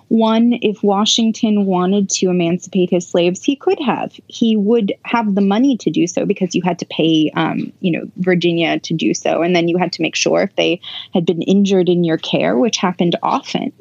One, 0.09 0.59
if 0.63 0.85
Washington 0.85 1.67
wanted 1.67 2.09
to 2.11 2.31
emancipate 2.31 2.91
his 2.91 3.07
slaves, 3.07 3.43
he 3.43 3.57
could 3.57 3.81
have. 3.81 4.13
He 4.29 4.57
would 4.57 4.93
have 5.05 5.35
the 5.35 5.41
money 5.41 5.77
to 5.79 5.91
do 5.91 6.07
so 6.07 6.25
because 6.25 6.55
you 6.55 6.63
had 6.63 6.79
to 6.79 6.87
pay, 6.87 7.33
um, 7.35 7.73
you 7.81 7.91
know, 7.91 8.09
Virginia 8.19 8.79
to 8.79 8.95
do 8.95 9.15
so, 9.15 9.43
and 9.43 9.57
then 9.57 9.67
you 9.67 9.79
had 9.79 9.93
to 9.95 10.03
make 10.03 10.15
sure 10.15 10.43
if 10.43 10.55
they 10.55 10.81
had 11.13 11.27
been 11.27 11.43
injured 11.43 11.89
in 11.89 12.05
your 12.05 12.19
care, 12.19 12.57
which 12.57 12.77
happened 12.77 13.17
often, 13.23 13.73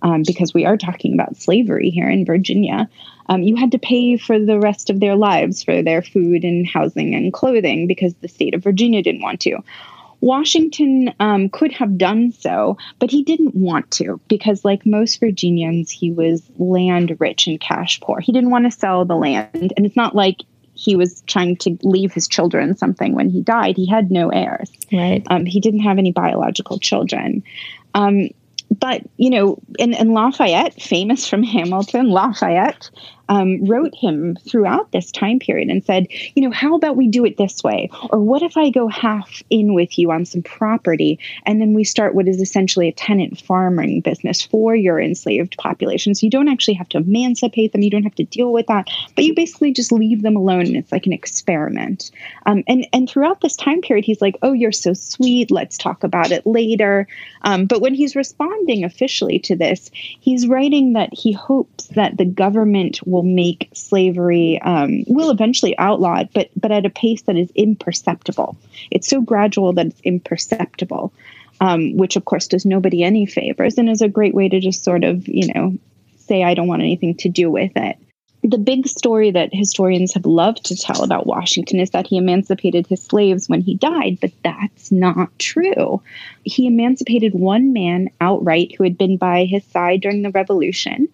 um, 0.00 0.22
because 0.26 0.54
we 0.54 0.64
are 0.64 0.78
talking 0.78 1.12
about 1.12 1.36
slavery 1.36 1.90
here 1.90 2.08
in 2.08 2.24
Virginia. 2.24 2.88
Um, 3.28 3.42
you 3.42 3.56
had 3.56 3.72
to 3.72 3.78
pay 3.78 4.16
for 4.16 4.38
the 4.38 4.58
rest 4.58 4.88
of 4.88 5.00
their 5.00 5.16
lives 5.16 5.62
for 5.62 5.82
their 5.82 6.00
food 6.00 6.42
and 6.42 6.66
housing 6.66 7.14
and 7.14 7.32
clothing 7.32 7.86
because 7.86 8.14
the 8.14 8.28
state 8.28 8.54
of 8.54 8.62
Virginia 8.62 9.02
didn't 9.02 9.22
want 9.22 9.40
to. 9.42 9.58
Washington 10.20 11.14
um, 11.20 11.48
could 11.48 11.72
have 11.72 11.98
done 11.98 12.32
so, 12.32 12.76
but 12.98 13.10
he 13.10 13.22
didn't 13.22 13.54
want 13.54 13.90
to 13.92 14.20
because, 14.28 14.64
like 14.64 14.86
most 14.86 15.20
Virginians, 15.20 15.90
he 15.90 16.10
was 16.10 16.42
land 16.56 17.16
rich 17.18 17.46
and 17.46 17.60
cash 17.60 18.00
poor. 18.00 18.20
He 18.20 18.32
didn't 18.32 18.50
want 18.50 18.64
to 18.64 18.70
sell 18.70 19.04
the 19.04 19.16
land. 19.16 19.72
And 19.76 19.86
it's 19.86 19.96
not 19.96 20.14
like 20.14 20.42
he 20.74 20.94
was 20.94 21.22
trying 21.26 21.56
to 21.56 21.78
leave 21.82 22.12
his 22.12 22.28
children 22.28 22.76
something 22.76 23.14
when 23.14 23.30
he 23.30 23.40
died. 23.40 23.76
He 23.76 23.86
had 23.86 24.10
no 24.10 24.28
heirs. 24.28 24.70
Right. 24.92 25.22
Um, 25.30 25.46
he 25.46 25.60
didn't 25.60 25.80
have 25.80 25.98
any 25.98 26.12
biological 26.12 26.78
children. 26.78 27.42
Um, 27.94 28.28
but 28.78 29.02
you 29.16 29.30
know, 29.30 29.58
and, 29.78 29.94
and 29.94 30.12
Lafayette, 30.12 30.80
famous 30.80 31.26
from 31.28 31.42
Hamilton, 31.42 32.10
Lafayette 32.10 32.90
um, 33.28 33.64
wrote 33.64 33.94
him 33.94 34.36
throughout 34.36 34.92
this 34.92 35.10
time 35.10 35.38
period 35.38 35.68
and 35.68 35.84
said, 35.84 36.06
you 36.34 36.42
know, 36.42 36.50
how 36.50 36.74
about 36.74 36.96
we 36.96 37.08
do 37.08 37.24
it 37.24 37.36
this 37.36 37.62
way? 37.62 37.90
Or 38.10 38.20
what 38.20 38.42
if 38.42 38.56
I 38.56 38.70
go 38.70 38.88
half 38.88 39.42
in 39.50 39.74
with 39.74 39.98
you 39.98 40.10
on 40.10 40.24
some 40.24 40.42
property 40.42 41.18
and 41.44 41.60
then 41.60 41.74
we 41.74 41.84
start 41.84 42.14
what 42.14 42.28
is 42.28 42.40
essentially 42.40 42.88
a 42.88 42.92
tenant 42.92 43.40
farming 43.40 44.00
business 44.00 44.42
for 44.42 44.74
your 44.74 45.00
enslaved 45.00 45.56
population? 45.58 46.14
So 46.14 46.26
you 46.26 46.30
don't 46.30 46.48
actually 46.48 46.74
have 46.74 46.88
to 46.90 46.98
emancipate 46.98 47.72
them, 47.72 47.82
you 47.82 47.90
don't 47.90 48.04
have 48.04 48.14
to 48.16 48.24
deal 48.24 48.52
with 48.52 48.66
that, 48.66 48.88
but 49.14 49.24
you 49.24 49.34
basically 49.34 49.72
just 49.72 49.92
leave 49.92 50.22
them 50.22 50.36
alone 50.36 50.66
and 50.66 50.76
it's 50.76 50.92
like 50.92 51.06
an 51.06 51.12
experiment. 51.12 52.10
Um, 52.46 52.62
and, 52.68 52.86
and 52.92 53.08
throughout 53.08 53.40
this 53.40 53.56
time 53.56 53.80
period, 53.80 54.04
he's 54.04 54.20
like, 54.20 54.36
oh, 54.42 54.52
you're 54.52 54.72
so 54.72 54.92
sweet, 54.92 55.50
let's 55.50 55.76
talk 55.76 56.04
about 56.04 56.30
it 56.30 56.46
later. 56.46 57.08
Um, 57.42 57.66
but 57.66 57.80
when 57.80 57.94
he's 57.94 58.16
responding 58.16 58.84
officially 58.84 59.38
to 59.40 59.56
this, 59.56 59.90
he's 59.92 60.46
writing 60.46 60.92
that 60.92 61.10
he 61.12 61.32
hopes 61.32 61.86
that 61.88 62.16
the 62.16 62.24
government 62.24 63.00
will 63.06 63.15
will 63.16 63.22
make 63.22 63.70
slavery 63.72 64.60
um, 64.60 65.02
will 65.06 65.30
eventually 65.30 65.76
outlaw 65.78 66.18
it, 66.18 66.28
but 66.34 66.50
but 66.54 66.70
at 66.70 66.84
a 66.84 66.90
pace 66.90 67.22
that 67.22 67.36
is 67.36 67.50
imperceptible. 67.54 68.56
It's 68.90 69.08
so 69.08 69.22
gradual 69.22 69.72
that 69.72 69.86
it's 69.86 70.00
imperceptible, 70.02 71.14
um, 71.62 71.96
which 71.96 72.16
of 72.16 72.26
course 72.26 72.46
does 72.46 72.66
nobody 72.66 73.02
any 73.02 73.24
favors, 73.24 73.78
and 73.78 73.88
is 73.88 74.02
a 74.02 74.08
great 74.08 74.34
way 74.34 74.50
to 74.50 74.60
just 74.60 74.84
sort 74.84 75.02
of 75.02 75.26
you 75.26 75.52
know 75.54 75.74
say 76.18 76.44
I 76.44 76.52
don't 76.52 76.68
want 76.68 76.82
anything 76.82 77.14
to 77.16 77.30
do 77.30 77.50
with 77.50 77.72
it. 77.74 77.96
The 78.42 78.58
big 78.58 78.86
story 78.86 79.30
that 79.30 79.54
historians 79.54 80.12
have 80.12 80.26
loved 80.26 80.66
to 80.66 80.76
tell 80.76 81.02
about 81.02 81.26
Washington 81.26 81.80
is 81.80 81.90
that 81.90 82.06
he 82.06 82.18
emancipated 82.18 82.86
his 82.86 83.02
slaves 83.02 83.48
when 83.48 83.62
he 83.62 83.76
died, 83.76 84.18
but 84.20 84.30
that's 84.44 84.92
not 84.92 85.36
true. 85.38 86.02
He 86.44 86.66
emancipated 86.66 87.32
one 87.34 87.72
man 87.72 88.10
outright 88.20 88.74
who 88.76 88.84
had 88.84 88.98
been 88.98 89.16
by 89.16 89.46
his 89.46 89.64
side 89.64 90.02
during 90.02 90.20
the 90.20 90.30
Revolution, 90.30 91.08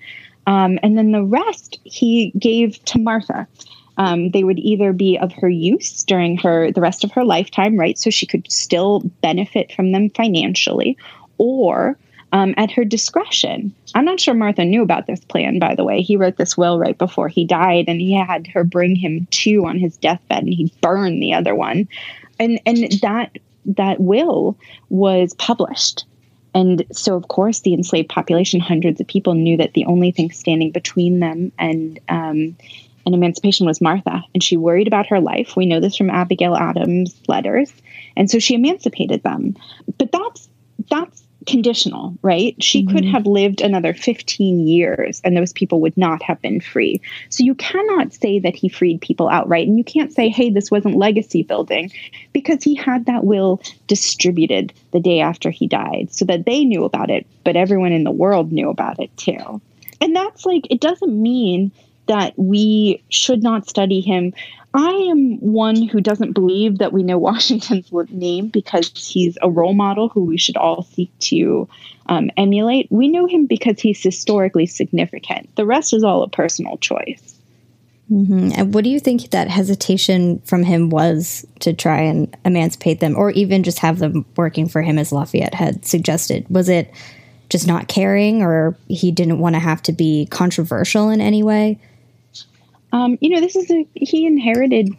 Um, 0.46 0.78
and 0.82 0.98
then 0.98 1.12
the 1.12 1.24
rest 1.24 1.78
he 1.84 2.32
gave 2.38 2.82
to 2.86 2.98
Martha. 2.98 3.46
Um, 3.98 4.30
they 4.30 4.42
would 4.42 4.58
either 4.58 4.94
be 4.94 5.18
of 5.18 5.32
her 5.34 5.50
use 5.50 6.02
during 6.04 6.38
her 6.38 6.72
the 6.72 6.80
rest 6.80 7.04
of 7.04 7.12
her 7.12 7.24
lifetime, 7.24 7.76
right? 7.76 7.98
So 7.98 8.08
she 8.08 8.26
could 8.26 8.50
still 8.50 9.00
benefit 9.20 9.70
from 9.72 9.92
them 9.92 10.08
financially, 10.10 10.96
or 11.36 11.98
um, 12.32 12.54
at 12.56 12.70
her 12.70 12.84
discretion. 12.84 13.74
I'm 13.94 14.06
not 14.06 14.18
sure 14.18 14.34
Martha 14.34 14.64
knew 14.64 14.82
about 14.82 15.06
this 15.06 15.22
plan, 15.24 15.58
by 15.58 15.74
the 15.74 15.84
way. 15.84 16.00
He 16.00 16.16
wrote 16.16 16.38
this 16.38 16.56
will 16.56 16.78
right 16.78 16.96
before 16.96 17.28
he 17.28 17.44
died, 17.44 17.84
and 17.86 18.00
he 18.00 18.14
had 18.14 18.46
her 18.48 18.64
bring 18.64 18.96
him 18.96 19.26
two 19.30 19.66
on 19.66 19.78
his 19.78 19.98
deathbed, 19.98 20.44
and 20.44 20.54
he 20.54 20.72
burned 20.80 21.22
the 21.22 21.34
other 21.34 21.54
one. 21.54 21.86
And 22.40 22.60
and 22.64 22.90
that 23.02 23.36
that 23.66 24.00
will 24.00 24.56
was 24.88 25.34
published. 25.34 26.04
And 26.54 26.84
so, 26.92 27.16
of 27.16 27.28
course, 27.28 27.60
the 27.60 27.74
enslaved 27.74 28.08
population, 28.08 28.60
hundreds 28.60 29.00
of 29.00 29.06
people, 29.06 29.34
knew 29.34 29.56
that 29.56 29.74
the 29.74 29.86
only 29.86 30.10
thing 30.10 30.30
standing 30.30 30.70
between 30.70 31.20
them 31.20 31.52
and 31.58 31.98
um, 32.08 32.56
and 33.04 33.14
emancipation 33.14 33.66
was 33.66 33.80
Martha. 33.80 34.22
And 34.34 34.42
she 34.42 34.56
worried 34.56 34.86
about 34.86 35.08
her 35.08 35.20
life. 35.20 35.56
We 35.56 35.66
know 35.66 35.80
this 35.80 35.96
from 35.96 36.10
Abigail 36.10 36.56
Adams' 36.56 37.20
letters. 37.26 37.72
And 38.16 38.30
so 38.30 38.38
she 38.38 38.54
emancipated 38.54 39.22
them. 39.22 39.56
But 39.98 40.12
that's 40.12 40.48
that's 40.90 41.22
conditional, 41.46 42.16
right? 42.22 42.60
She 42.62 42.82
mm-hmm. 42.82 42.94
could 42.94 43.04
have 43.04 43.26
lived 43.26 43.60
another 43.60 43.94
15 43.94 44.66
years 44.66 45.20
and 45.24 45.36
those 45.36 45.52
people 45.52 45.80
would 45.80 45.96
not 45.96 46.22
have 46.22 46.40
been 46.42 46.60
free. 46.60 47.00
So 47.30 47.44
you 47.44 47.54
cannot 47.54 48.12
say 48.12 48.38
that 48.38 48.54
he 48.54 48.68
freed 48.68 49.00
people 49.00 49.28
outright. 49.28 49.66
And 49.66 49.78
you 49.78 49.84
can't 49.84 50.12
say, 50.12 50.28
hey, 50.28 50.50
this 50.50 50.70
wasn't 50.70 50.96
legacy 50.96 51.42
building 51.42 51.90
because 52.32 52.62
he 52.62 52.74
had 52.74 53.06
that 53.06 53.24
will 53.24 53.60
distributed 53.86 54.72
the 54.92 55.00
day 55.00 55.20
after 55.20 55.50
he 55.50 55.66
died 55.66 56.08
so 56.12 56.24
that 56.26 56.46
they 56.46 56.64
knew 56.64 56.84
about 56.84 57.10
it, 57.10 57.26
but 57.44 57.56
everyone 57.56 57.92
in 57.92 58.04
the 58.04 58.10
world 58.10 58.52
knew 58.52 58.70
about 58.70 59.00
it 59.00 59.14
too. 59.16 59.60
And 60.00 60.16
that's 60.16 60.44
like, 60.44 60.66
it 60.70 60.80
doesn't 60.80 61.22
mean 61.22 61.70
that 62.06 62.34
we 62.36 63.02
should 63.08 63.42
not 63.42 63.68
study 63.68 64.00
him 64.00 64.34
I 64.74 64.90
am 64.90 65.38
one 65.38 65.88
who 65.88 66.00
doesn't 66.00 66.32
believe 66.32 66.78
that 66.78 66.92
we 66.92 67.02
know 67.02 67.18
Washington's 67.18 67.90
name 68.10 68.48
because 68.48 68.90
he's 68.94 69.36
a 69.42 69.50
role 69.50 69.74
model 69.74 70.08
who 70.08 70.24
we 70.24 70.38
should 70.38 70.56
all 70.56 70.82
seek 70.82 71.16
to 71.20 71.68
um, 72.06 72.30
emulate. 72.36 72.90
We 72.90 73.08
know 73.08 73.26
him 73.26 73.46
because 73.46 73.80
he's 73.80 74.02
historically 74.02 74.66
significant. 74.66 75.54
The 75.56 75.66
rest 75.66 75.92
is 75.92 76.02
all 76.02 76.22
a 76.22 76.28
personal 76.28 76.78
choice. 76.78 77.38
Mm-hmm. 78.10 78.50
And 78.56 78.74
what 78.74 78.84
do 78.84 78.90
you 78.90 79.00
think 79.00 79.30
that 79.30 79.48
hesitation 79.48 80.40
from 80.40 80.64
him 80.64 80.90
was 80.90 81.46
to 81.60 81.72
try 81.72 82.00
and 82.00 82.34
emancipate 82.44 83.00
them, 83.00 83.16
or 83.16 83.30
even 83.30 83.62
just 83.62 83.78
have 83.78 83.98
them 83.98 84.24
working 84.36 84.68
for 84.68 84.82
him 84.82 84.98
as 84.98 85.12
Lafayette 85.12 85.54
had 85.54 85.84
suggested? 85.86 86.46
Was 86.50 86.68
it 86.68 86.92
just 87.48 87.66
not 87.66 87.88
caring, 87.88 88.42
or 88.42 88.76
he 88.88 89.12
didn't 89.12 89.38
want 89.38 89.54
to 89.54 89.60
have 89.60 89.82
to 89.82 89.92
be 89.92 90.26
controversial 90.30 91.10
in 91.10 91.20
any 91.20 91.42
way? 91.42 91.78
Um, 92.92 93.18
you 93.20 93.30
know, 93.30 93.40
this 93.40 93.56
is 93.56 93.70
a, 93.70 93.86
he 93.94 94.26
inherited 94.26 94.94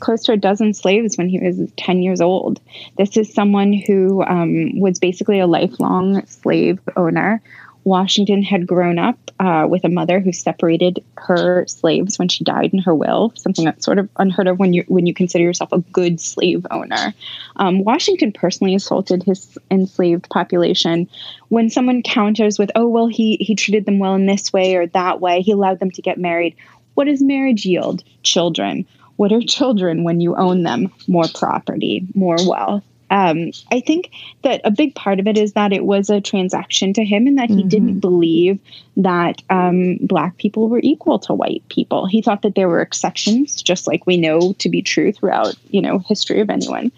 close 0.00 0.22
to 0.24 0.32
a 0.32 0.36
dozen 0.36 0.74
slaves 0.74 1.16
when 1.16 1.28
he 1.28 1.38
was 1.38 1.60
10 1.76 2.02
years 2.02 2.20
old. 2.20 2.60
This 2.98 3.16
is 3.16 3.32
someone 3.32 3.72
who 3.72 4.22
um, 4.24 4.78
was 4.78 4.98
basically 4.98 5.40
a 5.40 5.46
lifelong 5.46 6.26
slave 6.26 6.78
owner. 6.96 7.40
Washington 7.84 8.42
had 8.42 8.66
grown 8.66 8.98
up 8.98 9.18
uh, 9.38 9.66
with 9.68 9.84
a 9.84 9.88
mother 9.88 10.18
who 10.18 10.32
separated 10.32 11.04
her 11.18 11.66
slaves 11.66 12.18
when 12.18 12.28
she 12.28 12.42
died 12.42 12.72
in 12.72 12.78
her 12.78 12.94
will, 12.94 13.32
something 13.36 13.64
that's 13.64 13.84
sort 13.84 13.98
of 13.98 14.08
unheard 14.16 14.46
of 14.46 14.58
when 14.58 14.72
you 14.72 14.84
when 14.88 15.06
you 15.06 15.12
consider 15.12 15.44
yourself 15.44 15.70
a 15.72 15.80
good 15.80 16.18
slave 16.18 16.66
owner. 16.70 17.14
Um, 17.56 17.84
Washington 17.84 18.32
personally 18.32 18.74
assaulted 18.74 19.22
his 19.22 19.58
enslaved 19.70 20.28
population. 20.30 21.08
When 21.48 21.68
someone 21.68 22.02
counters 22.02 22.58
with, 22.58 22.70
"Oh 22.74 22.88
well, 22.88 23.06
he 23.06 23.36
he 23.40 23.54
treated 23.54 23.84
them 23.84 23.98
well 23.98 24.14
in 24.14 24.26
this 24.26 24.52
way 24.52 24.76
or 24.76 24.86
that 24.88 25.20
way," 25.20 25.42
he 25.42 25.52
allowed 25.52 25.78
them 25.78 25.90
to 25.90 26.02
get 26.02 26.16
married. 26.16 26.56
What 26.94 27.04
does 27.04 27.22
marriage 27.22 27.64
yield? 27.64 28.02
Children. 28.22 28.86
What 29.16 29.32
are 29.32 29.40
children 29.40 30.04
when 30.04 30.20
you 30.20 30.34
own 30.36 30.62
them? 30.62 30.92
More 31.06 31.26
property, 31.34 32.06
more 32.14 32.36
wealth. 32.46 32.84
Um, 33.10 33.52
I 33.70 33.80
think 33.80 34.10
that 34.42 34.60
a 34.64 34.70
big 34.70 34.94
part 34.94 35.20
of 35.20 35.28
it 35.28 35.38
is 35.38 35.52
that 35.52 35.72
it 35.72 35.84
was 35.84 36.10
a 36.10 36.20
transaction 36.20 36.92
to 36.94 37.04
him 37.04 37.26
and 37.26 37.38
that 37.38 37.48
he 37.48 37.56
mm-hmm. 37.56 37.68
didn't 37.68 38.00
believe 38.00 38.58
that 38.96 39.40
um, 39.50 39.98
black 40.00 40.36
people 40.38 40.68
were 40.68 40.80
equal 40.82 41.18
to 41.20 41.34
white 41.34 41.62
people. 41.68 42.06
He 42.06 42.22
thought 42.22 42.42
that 42.42 42.56
there 42.56 42.68
were 42.68 42.80
exceptions, 42.80 43.62
just 43.62 43.86
like 43.86 44.06
we 44.06 44.16
know 44.16 44.54
to 44.54 44.68
be 44.68 44.82
true 44.82 45.12
throughout, 45.12 45.54
you 45.70 45.80
know, 45.80 46.00
history 46.00 46.40
of 46.40 46.50
anyone 46.50 46.90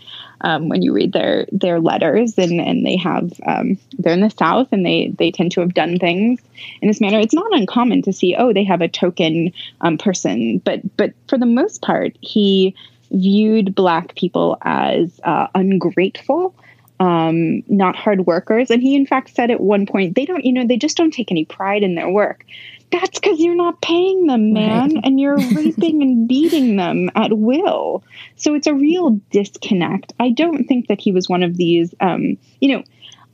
um, 0.43 0.69
when 0.69 0.83
you 0.83 0.93
read 0.93 1.13
their 1.13 1.47
their 1.53 1.81
letters 1.81 2.37
and 2.39 2.61
and 2.61 2.85
they 2.85 2.97
have 2.97 3.33
um, 3.47 3.79
they're 3.99 4.13
in 4.13 4.21
the 4.21 4.31
South 4.31 4.69
and 4.73 4.85
they 4.85 5.13
they 5.19 5.31
tend 5.31 5.53
to 5.53 5.61
have 5.61 5.75
done 5.75 5.99
things 5.99 6.41
in 6.81 6.89
this 6.89 7.01
manner. 7.01 7.19
It's 7.19 7.35
not 7.35 7.55
uncommon 7.55 8.03
to 8.03 8.13
see 8.13 8.37
oh 8.37 8.53
they 8.53 8.65
have 8.65 8.81
a 8.81 8.89
token 8.89 9.53
um, 9.81 9.99
person, 9.99 10.59
but 10.59 10.81
but 10.97 11.13
for 11.29 11.39
the 11.39 11.47
most 11.47 11.83
part 11.83 12.17
he 12.21 12.75
viewed 13.11 13.75
black 13.75 14.15
people 14.17 14.59
as 14.63 15.21
uh, 15.25 15.47
ungrateful 15.55 16.55
um, 16.99 17.63
not 17.69 17.97
hard 17.97 18.27
workers. 18.27 18.71
And 18.71 18.83
he, 18.83 18.97
in 18.97 19.07
fact, 19.07 19.35
said 19.35 19.51
at 19.51 19.61
one 19.61 19.87
point, 19.87 20.15
they 20.15 20.25
don't, 20.25 20.45
you 20.45 20.53
know, 20.53 20.67
they 20.67 20.77
just 20.77 20.97
don't 20.97 21.13
take 21.13 21.31
any 21.31 21.45
pride 21.45 21.83
in 21.83 21.95
their 21.95 22.09
work 22.09 22.45
that's 22.91 23.19
because 23.19 23.41
you're 23.41 23.57
not 23.57 23.81
paying 23.81 24.27
them, 24.27 24.53
man, 24.53 24.95
right. 24.95 25.05
and 25.05 25.21
you're 25.21 25.37
raping 25.55 26.03
and 26.03 26.29
beating 26.29 26.77
them 26.77 27.11
at 27.15 27.37
will. 27.37 28.05
So 28.37 28.55
it's 28.55 28.67
a 28.67 28.75
real 28.75 29.21
disconnect. 29.31 30.13
I 30.21 30.31
don't 30.31 30.65
think 30.65 30.89
that 30.89 31.01
he 31.01 31.13
was 31.13 31.29
one 31.29 31.43
of 31.43 31.57
these. 31.57 31.95
Um, 32.01 32.39
you 32.61 32.77
know, 32.77 32.85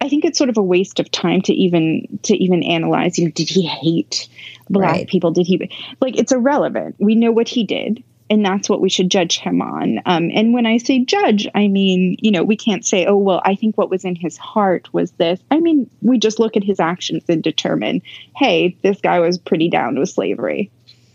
I 0.00 0.08
think 0.08 0.24
it's 0.24 0.38
sort 0.38 0.50
of 0.50 0.56
a 0.56 0.62
waste 0.62 1.00
of 1.00 1.10
time 1.10 1.42
to 1.42 1.54
even 1.54 2.18
to 2.24 2.36
even 2.36 2.62
analyze. 2.62 3.18
You 3.18 3.26
know, 3.26 3.30
did 3.30 3.48
he 3.48 3.66
hate 3.66 4.28
black 4.70 4.90
right. 4.90 5.08
people? 5.08 5.30
Did 5.32 5.46
he 5.46 5.70
like? 6.00 6.18
It's 6.18 6.32
irrelevant. 6.32 6.96
We 6.98 7.14
know 7.14 7.32
what 7.32 7.48
he 7.48 7.64
did 7.64 8.02
and 8.32 8.42
that's 8.42 8.66
what 8.66 8.80
we 8.80 8.88
should 8.88 9.10
judge 9.10 9.38
him 9.38 9.60
on. 9.60 9.98
Um, 10.06 10.30
and 10.32 10.54
when 10.54 10.64
I 10.64 10.78
say 10.78 11.04
judge, 11.04 11.46
I 11.54 11.68
mean, 11.68 12.16
you 12.22 12.30
know, 12.30 12.42
we 12.42 12.56
can't 12.56 12.82
say, 12.82 13.04
oh, 13.04 13.18
well, 13.18 13.42
I 13.44 13.54
think 13.54 13.76
what 13.76 13.90
was 13.90 14.06
in 14.06 14.16
his 14.16 14.38
heart 14.38 14.88
was 14.90 15.10
this. 15.12 15.38
I 15.50 15.60
mean, 15.60 15.90
we 16.00 16.16
just 16.16 16.40
look 16.40 16.56
at 16.56 16.64
his 16.64 16.80
actions 16.80 17.24
and 17.28 17.42
determine, 17.42 18.00
hey, 18.34 18.74
this 18.80 19.02
guy 19.02 19.20
was 19.20 19.36
pretty 19.36 19.68
down 19.68 19.98
with 19.98 20.08
slavery. 20.08 20.70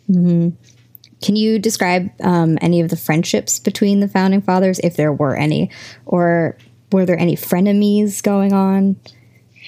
Mm-hmm. 0.07 0.49
Can 1.23 1.35
you 1.35 1.57
describe 1.57 2.11
um, 2.21 2.59
any 2.61 2.81
of 2.81 2.89
the 2.89 2.95
friendships 2.95 3.57
between 3.57 3.99
the 3.99 4.07
founding 4.07 4.43
fathers, 4.43 4.77
if 4.83 4.95
there 4.95 5.11
were 5.11 5.35
any, 5.35 5.71
or 6.05 6.55
were 6.91 7.07
there 7.07 7.19
any 7.19 7.35
frenemies 7.35 8.21
going 8.21 8.53
on? 8.53 8.95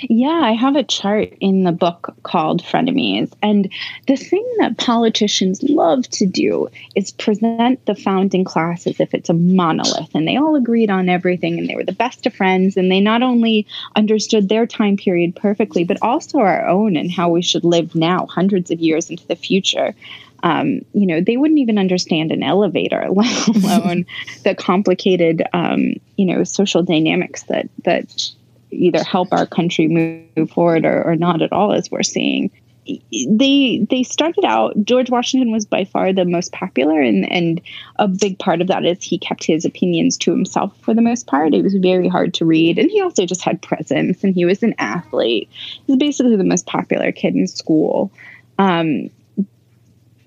Yeah, 0.01 0.41
I 0.43 0.53
have 0.53 0.75
a 0.75 0.83
chart 0.83 1.33
in 1.39 1.63
the 1.63 1.71
book 1.71 2.15
called 2.23 2.63
Frenemies. 2.63 3.31
And 3.41 3.69
the 4.07 4.15
thing 4.15 4.45
that 4.59 4.77
politicians 4.77 5.61
love 5.63 6.07
to 6.11 6.25
do 6.25 6.69
is 6.95 7.11
present 7.11 7.85
the 7.85 7.95
founding 7.95 8.43
class 8.43 8.87
as 8.87 8.99
if 8.99 9.13
it's 9.13 9.29
a 9.29 9.33
monolith 9.33 10.13
and 10.13 10.27
they 10.27 10.37
all 10.37 10.55
agreed 10.55 10.89
on 10.89 11.09
everything 11.09 11.59
and 11.59 11.67
they 11.67 11.75
were 11.75 11.83
the 11.83 11.91
best 11.91 12.25
of 12.25 12.33
friends. 12.33 12.77
And 12.77 12.91
they 12.91 13.01
not 13.01 13.21
only 13.21 13.67
understood 13.95 14.47
their 14.47 14.65
time 14.65 14.95
period 14.95 15.35
perfectly, 15.35 15.83
but 15.83 15.97
also 16.01 16.39
our 16.39 16.67
own 16.67 16.95
and 16.95 17.11
how 17.11 17.29
we 17.29 17.41
should 17.41 17.63
live 17.63 17.95
now, 17.95 18.25
hundreds 18.27 18.71
of 18.71 18.79
years 18.79 19.09
into 19.09 19.27
the 19.27 19.35
future. 19.35 19.95
Um, 20.41 20.81
you 20.93 21.05
know, 21.05 21.19
they 21.19 21.35
wouldn't 21.35 21.59
even 21.59 21.77
understand 21.77 22.31
an 22.31 22.43
elevator, 22.43 23.07
let 23.11 23.47
alone 23.47 24.05
the 24.43 24.55
complicated, 24.55 25.43
um, 25.51 25.95
you 26.15 26.25
know, 26.25 26.43
social 26.43 26.83
dynamics 26.83 27.43
that 27.43 27.69
that 27.83 28.31
either 28.71 29.03
help 29.03 29.29
our 29.31 29.45
country 29.45 29.87
move 29.87 30.49
forward 30.51 30.85
or, 30.85 31.03
or 31.03 31.15
not 31.15 31.41
at 31.41 31.51
all, 31.51 31.73
as 31.73 31.89
we're 31.91 32.03
seeing. 32.03 32.51
They 33.11 33.85
they 33.87 34.01
started 34.01 34.45
out. 34.45 34.73
George 34.83 35.11
Washington 35.11 35.51
was 35.51 35.65
by 35.65 35.85
far 35.85 36.11
the 36.11 36.25
most 36.25 36.51
popular, 36.53 36.99
and 36.99 37.31
and 37.31 37.61
a 37.97 38.07
big 38.07 38.39
part 38.39 38.61
of 38.61 38.67
that 38.67 38.83
is 38.83 39.03
he 39.03 39.19
kept 39.19 39.43
his 39.43 39.63
opinions 39.63 40.17
to 40.17 40.31
himself 40.31 40.75
for 40.81 40.95
the 40.95 41.01
most 41.01 41.27
part. 41.27 41.53
It 41.53 41.63
was 41.63 41.75
very 41.75 42.07
hard 42.07 42.33
to 42.35 42.45
read, 42.45 42.79
and 42.79 42.89
he 42.89 42.99
also 42.99 43.27
just 43.27 43.43
had 43.43 43.61
presence, 43.61 44.23
and 44.23 44.33
he 44.33 44.43
was 44.43 44.63
an 44.63 44.73
athlete. 44.79 45.49
He 45.85 45.91
was 45.91 45.97
basically 45.97 46.35
the 46.35 46.43
most 46.43 46.65
popular 46.65 47.11
kid 47.11 47.35
in 47.35 47.47
school. 47.47 48.11
Um, 48.57 49.11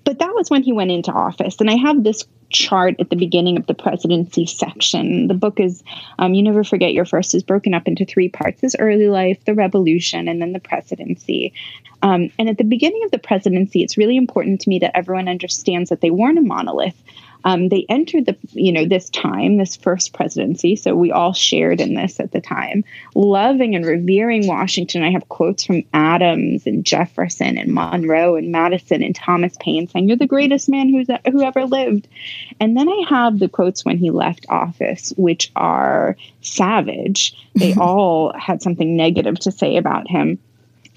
but 0.03 0.19
that 0.19 0.33
was 0.35 0.49
when 0.49 0.63
he 0.63 0.73
went 0.73 0.91
into 0.91 1.11
office, 1.11 1.57
and 1.59 1.69
I 1.69 1.75
have 1.75 2.03
this 2.03 2.25
chart 2.49 2.95
at 2.99 3.09
the 3.09 3.15
beginning 3.15 3.57
of 3.57 3.65
the 3.65 3.73
presidency 3.73 4.45
section. 4.45 5.27
The 5.27 5.33
book 5.33 5.59
is 5.59 5.83
um, 6.19 6.33
You 6.33 6.43
Never 6.43 6.63
Forget 6.63 6.93
Your 6.93 7.05
First 7.05 7.33
is 7.33 7.43
broken 7.43 7.73
up 7.73 7.87
into 7.87 8.05
three 8.05 8.29
parts 8.29 8.61
his 8.61 8.75
early 8.77 9.07
life, 9.07 9.43
the 9.45 9.55
revolution, 9.55 10.27
and 10.27 10.41
then 10.41 10.53
the 10.53 10.59
presidency. 10.59 11.53
Um, 12.01 12.31
and 12.37 12.49
at 12.49 12.57
the 12.57 12.63
beginning 12.63 13.03
of 13.05 13.11
the 13.11 13.17
presidency, 13.17 13.81
it's 13.81 13.97
really 13.97 14.17
important 14.17 14.61
to 14.61 14.69
me 14.69 14.79
that 14.79 14.95
everyone 14.95 15.27
understands 15.27 15.89
that 15.89 16.01
they 16.01 16.11
weren't 16.11 16.37
a 16.37 16.41
monolith. 16.41 17.01
Um, 17.45 17.69
they 17.69 17.85
entered 17.89 18.25
the 18.25 18.37
you 18.51 18.71
know 18.71 18.85
this 18.85 19.09
time 19.09 19.57
this 19.57 19.75
first 19.75 20.13
presidency. 20.13 20.75
So 20.75 20.95
we 20.95 21.11
all 21.11 21.33
shared 21.33 21.81
in 21.81 21.93
this 21.93 22.19
at 22.19 22.31
the 22.31 22.41
time 22.41 22.83
loving 23.15 23.75
and 23.75 23.85
revering 23.85 24.47
washington. 24.47 25.03
I 25.03 25.11
have 25.11 25.29
quotes 25.29 25.65
from 25.65 25.83
adams 25.93 26.65
and 26.65 26.85
jefferson 26.85 27.57
and 27.57 27.73
monroe 27.73 28.35
and 28.35 28.51
madison 28.51 29.03
and 29.03 29.15
thomas 29.15 29.55
paine 29.59 29.87
saying 29.87 30.07
you're 30.07 30.17
the 30.17 30.27
greatest 30.27 30.69
man 30.69 30.89
who's 30.89 31.07
who 31.31 31.43
ever 31.43 31.65
lived. 31.65 32.07
And 32.59 32.77
then 32.77 32.89
i 32.89 33.05
have 33.09 33.39
the 33.39 33.49
quotes 33.49 33.85
when 33.85 33.97
he 33.97 34.11
left 34.11 34.45
office 34.49 35.13
which 35.17 35.51
are 35.55 36.17
savage. 36.41 37.35
They 37.55 37.73
all 37.79 38.33
had 38.37 38.61
something 38.61 38.95
negative 38.95 39.39
to 39.39 39.51
say 39.51 39.77
about 39.77 40.07
him 40.07 40.39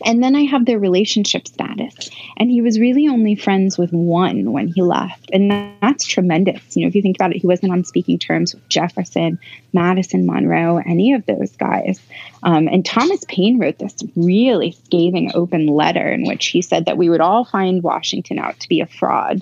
And 0.04 0.22
then 0.22 0.36
I 0.36 0.42
have 0.42 0.66
their 0.66 0.78
relationship 0.78 1.48
status. 1.48 2.10
And 2.36 2.50
he 2.50 2.60
was 2.60 2.78
really 2.78 3.08
only 3.08 3.34
friends 3.34 3.78
with 3.78 3.92
one 3.92 4.52
when 4.52 4.68
he 4.68 4.82
left. 4.82 5.30
And 5.32 5.50
that's 5.80 6.04
tremendous. 6.04 6.76
You 6.76 6.82
know, 6.82 6.88
if 6.88 6.94
you 6.94 7.02
think 7.02 7.16
about 7.16 7.32
it, 7.32 7.40
he 7.40 7.46
wasn't 7.46 7.72
on 7.72 7.84
speaking 7.84 8.18
terms 8.18 8.54
with 8.54 8.68
Jefferson, 8.68 9.38
Madison, 9.72 10.26
Monroe, 10.26 10.78
any 10.78 11.14
of 11.14 11.24
those 11.26 11.56
guys. 11.56 12.00
Um, 12.42 12.68
and 12.68 12.84
Thomas 12.84 13.24
Paine 13.26 13.58
wrote 13.58 13.78
this 13.78 13.96
really 14.14 14.72
scathing 14.72 15.32
open 15.34 15.66
letter 15.66 16.12
in 16.12 16.26
which 16.26 16.46
he 16.46 16.60
said 16.60 16.84
that 16.84 16.98
we 16.98 17.08
would 17.08 17.20
all 17.20 17.44
find 17.44 17.82
Washington 17.82 18.38
out 18.38 18.60
to 18.60 18.68
be 18.68 18.80
a 18.80 18.86
fraud. 18.86 19.40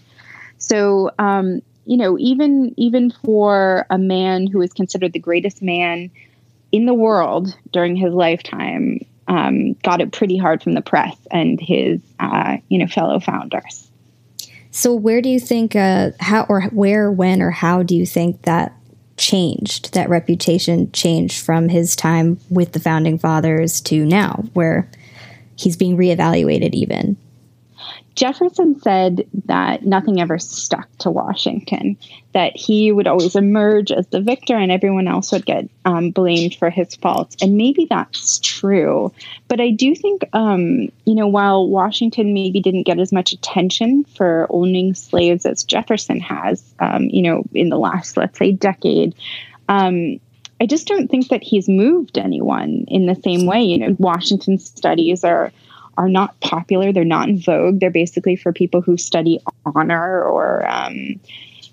So, 0.59 1.11
um, 1.19 1.63
you 1.85 1.97
know, 1.97 2.17
even 2.19 2.73
even 2.77 3.11
for 3.11 3.87
a 3.91 3.99
man 3.99 4.47
who 4.47 4.63
is 4.63 4.73
considered 4.73 5.13
the 5.13 5.19
greatest 5.19 5.61
man 5.61 6.11
in 6.73 6.87
the 6.87 6.95
world 6.95 7.57
during 7.73 7.95
his 7.95 8.13
lifetime, 8.13 9.01
um, 9.29 9.75
got 9.83 10.01
it 10.01 10.13
pretty 10.13 10.37
hard 10.37 10.63
from 10.63 10.75
the 10.75 10.83
press 10.83 11.17
and 11.31 11.61
his, 11.61 12.01
uh, 12.21 12.59
you 12.69 12.79
know, 12.79 12.87
fellow 12.87 13.21
founders. 13.21 13.89
So, 14.71 14.93
where 14.93 15.23
do 15.23 15.29
you 15.29 15.39
think, 15.39 15.77
uh, 15.77 16.11
how, 16.19 16.47
or 16.49 16.63
where, 16.63 17.11
when, 17.11 17.41
or 17.41 17.51
how 17.51 17.83
do 17.83 17.95
you 17.95 18.05
think 18.05 18.43
that 18.43 18.73
changed? 19.17 19.95
That 19.95 20.09
reputation 20.09 20.91
changed 20.91 21.45
from 21.45 21.69
his 21.69 21.95
time 21.95 22.41
with 22.51 22.73
the 22.73 22.81
founding 22.81 23.19
fathers 23.19 23.81
to 23.83 24.05
now, 24.05 24.45
where 24.53 24.91
he's 25.57 25.77
being 25.77 25.97
reevaluated, 25.97 26.75
even? 26.75 27.17
Jefferson 28.15 28.81
said 28.81 29.27
that 29.47 29.85
nothing 29.85 30.21
ever 30.21 30.39
stuck 30.39 30.89
to 30.99 31.11
Washington, 31.11 31.97
that 32.33 32.57
he 32.57 32.93
would 32.93 33.07
always 33.07 33.35
emerge 33.35 33.91
as 33.91 34.07
the 34.09 34.21
victor 34.21 34.57
and 34.57 34.71
everyone 34.71 35.09
else 35.09 35.33
would 35.33 35.45
get 35.45 35.69
um, 35.85 36.11
blamed 36.11 36.55
for 36.55 36.71
his 36.71 36.95
faults. 36.95 37.37
And 37.43 37.57
maybe 37.57 37.87
that's 37.91 38.39
true. 38.39 39.13
But 39.49 39.61
I 39.61 39.71
do 39.71 39.95
think, 39.97 40.25
um, 40.33 40.89
you 41.05 41.15
know, 41.15 41.27
while 41.27 41.69
Washington 41.69 42.33
maybe 42.35 42.61
didn't 42.61 42.85
get 42.85 43.01
as 43.01 43.13
much 43.13 43.33
attention 43.33 44.05
for 44.17 44.47
owning 44.51 44.95
slaves 44.95 45.45
as 45.45 45.65
Jefferson 45.65 46.21
has, 46.21 46.75
um, 46.79 47.05
you 47.05 47.23
know, 47.23 47.45
in 47.53 47.69
the 47.69 47.79
last, 47.79 48.17
let's 48.17 48.39
say, 48.39 48.53
decade, 48.53 49.15
um, 49.69 50.21
I 50.61 50.67
just 50.67 50.87
don't 50.87 51.11
think 51.11 51.29
that 51.29 51.43
he's 51.43 51.69
moved 51.69 52.17
anyone 52.17 52.85
in 52.87 53.07
the 53.07 53.17
same 53.17 53.45
way. 53.45 53.61
You 53.63 53.79
know, 53.79 53.97
Washington 53.99 54.59
studies 54.59 55.25
are 55.25 55.53
are 55.97 56.09
not 56.09 56.39
popular. 56.41 56.93
They're 56.93 57.05
not 57.05 57.29
in 57.29 57.39
vogue. 57.39 57.81
They're 57.81 57.91
basically 57.91 58.37
for 58.37 58.53
people 58.53 58.81
who 58.81 58.97
study 58.97 59.41
honor 59.65 60.23
or, 60.23 60.67
um, 60.69 61.21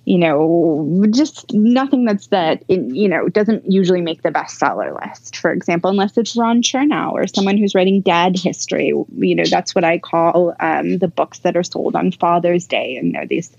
you 0.05 0.17
know, 0.17 1.05
just 1.11 1.53
nothing 1.53 2.05
that's 2.05 2.28
that, 2.28 2.63
you 2.67 3.07
know, 3.07 3.30
doesn't 3.30 3.72
usually 3.72 4.01
make 4.01 4.24
the 4.24 4.32
bestseller 4.32 4.99
list, 5.05 5.38
for 5.38 5.51
example, 5.51 5.91
unless 5.91 6.17
it's 6.17 6.36
Ron 6.36 6.63
Chernow 6.63 7.11
or 7.11 7.28
someone 7.28 7.57
who's 7.57 7.76
writing 7.76 8.01
dad 8.01 8.36
history. 8.38 8.88
You 8.88 9.36
know, 9.36 9.43
that's 9.45 9.76
what 9.76 9.84
I 9.84 9.99
call 9.99 10.55
um, 10.59 10.97
the 10.97 11.07
books 11.07 11.39
that 11.39 11.55
are 11.55 11.63
sold 11.63 11.95
on 11.95 12.11
Father's 12.11 12.65
Day. 12.65 12.97
And 12.97 13.13
they're 13.13 13.28
these 13.28 13.55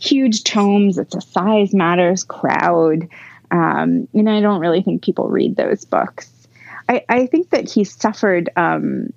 huge 0.00 0.42
tomes. 0.44 0.98
It's 0.98 1.14
a 1.14 1.20
size 1.20 1.72
matters 1.72 2.24
crowd. 2.24 3.08
Um, 3.50 4.08
and 4.12 4.28
I 4.28 4.40
don't 4.40 4.60
really 4.60 4.82
think 4.82 5.02
people 5.02 5.28
read 5.28 5.56
those 5.56 5.84
books. 5.84 6.48
I, 6.88 7.04
I 7.08 7.26
think 7.26 7.50
that 7.50 7.70
he 7.70 7.84
suffered 7.84 8.50
um, 8.56 9.12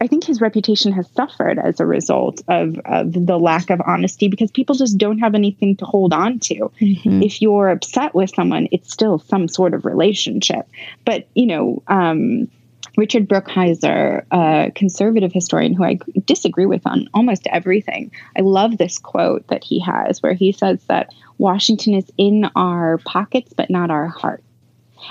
I 0.00 0.06
think 0.06 0.24
his 0.24 0.40
reputation 0.40 0.92
has 0.92 1.08
suffered 1.10 1.58
as 1.58 1.80
a 1.80 1.86
result 1.86 2.42
of, 2.48 2.78
of 2.84 3.12
the 3.12 3.38
lack 3.38 3.70
of 3.70 3.80
honesty 3.86 4.28
because 4.28 4.50
people 4.50 4.74
just 4.74 4.98
don't 4.98 5.18
have 5.18 5.34
anything 5.34 5.76
to 5.76 5.84
hold 5.84 6.12
on 6.12 6.40
to. 6.40 6.70
Mm-hmm. 6.80 7.22
If 7.22 7.40
you're 7.40 7.70
upset 7.70 8.14
with 8.14 8.30
someone, 8.34 8.68
it's 8.72 8.92
still 8.92 9.18
some 9.18 9.48
sort 9.48 9.74
of 9.74 9.84
relationship. 9.84 10.68
But, 11.04 11.28
you 11.34 11.46
know, 11.46 11.82
um, 11.88 12.48
Richard 12.96 13.28
Brookhiser, 13.28 14.24
a 14.30 14.70
conservative 14.74 15.32
historian 15.32 15.74
who 15.74 15.84
I 15.84 15.98
disagree 16.26 16.66
with 16.66 16.86
on 16.86 17.08
almost 17.12 17.46
everything, 17.48 18.12
I 18.36 18.42
love 18.42 18.78
this 18.78 18.98
quote 18.98 19.46
that 19.48 19.64
he 19.64 19.80
has 19.80 20.22
where 20.22 20.34
he 20.34 20.52
says 20.52 20.84
that 20.84 21.12
Washington 21.38 21.94
is 21.94 22.10
in 22.16 22.48
our 22.54 22.98
pockets, 22.98 23.52
but 23.52 23.70
not 23.70 23.90
our 23.90 24.06
hearts. 24.06 24.44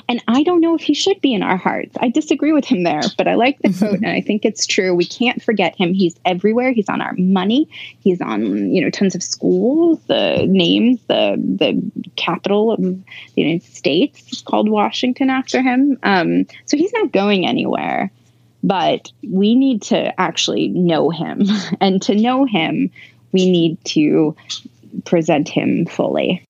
And 0.08 0.24
I 0.28 0.44
don't 0.44 0.62
know 0.62 0.76
if 0.76 0.82
he 0.82 0.94
should 0.94 1.20
be 1.22 1.34
in 1.34 1.44
our 1.44 1.58
hearts. 1.58 1.96
I 2.00 2.10
disagree 2.10 2.52
with 2.52 2.66
him 2.66 2.84
there, 2.84 3.02
but 3.18 3.28
I 3.28 3.36
like 3.36 3.60
the 3.60 3.70
mm-hmm. 3.70 3.80
quote 3.86 4.00
and 4.00 4.08
I 4.08 4.22
think 4.22 4.46
it's 4.46 4.66
true. 4.66 4.94
We 4.96 5.06
can't 5.06 5.41
forget 5.41 5.76
him. 5.76 5.94
He's 5.94 6.16
everywhere. 6.26 6.72
He's 6.72 6.89
on 6.89 7.02
our 7.02 7.14
money. 7.14 7.70
He's 8.00 8.22
on, 8.22 8.74
you 8.74 8.82
know, 8.82 8.89
tons 8.89 9.16
of 9.16 9.24
schools, 9.24 10.00
the 10.08 10.46
names, 10.48 11.00
the 11.08 11.36
the 11.38 11.82
capital 12.16 12.72
of 12.72 12.82
the 12.82 13.02
United 13.36 13.64
States 13.64 14.32
is 14.32 14.41
called 14.41 14.70
Washington 14.70 15.30
after 15.30 15.62
him. 15.62 15.98
Um, 16.04 16.46
so 16.66 16.78
he's 16.78 16.94
not 16.94 17.12
going 17.12 17.46
anywhere. 17.46 18.12
But 18.66 19.12
we 19.30 19.56
need 19.56 19.82
to 19.84 20.20
actually 20.20 20.70
know 20.70 21.10
him. 21.10 21.44
And 21.82 22.02
to 22.04 22.16
know 22.16 22.46
him, 22.46 22.89
we 23.34 23.50
need 23.50 23.84
to 23.86 24.36
present 25.04 25.50
him 25.50 25.86
fully. 25.86 26.46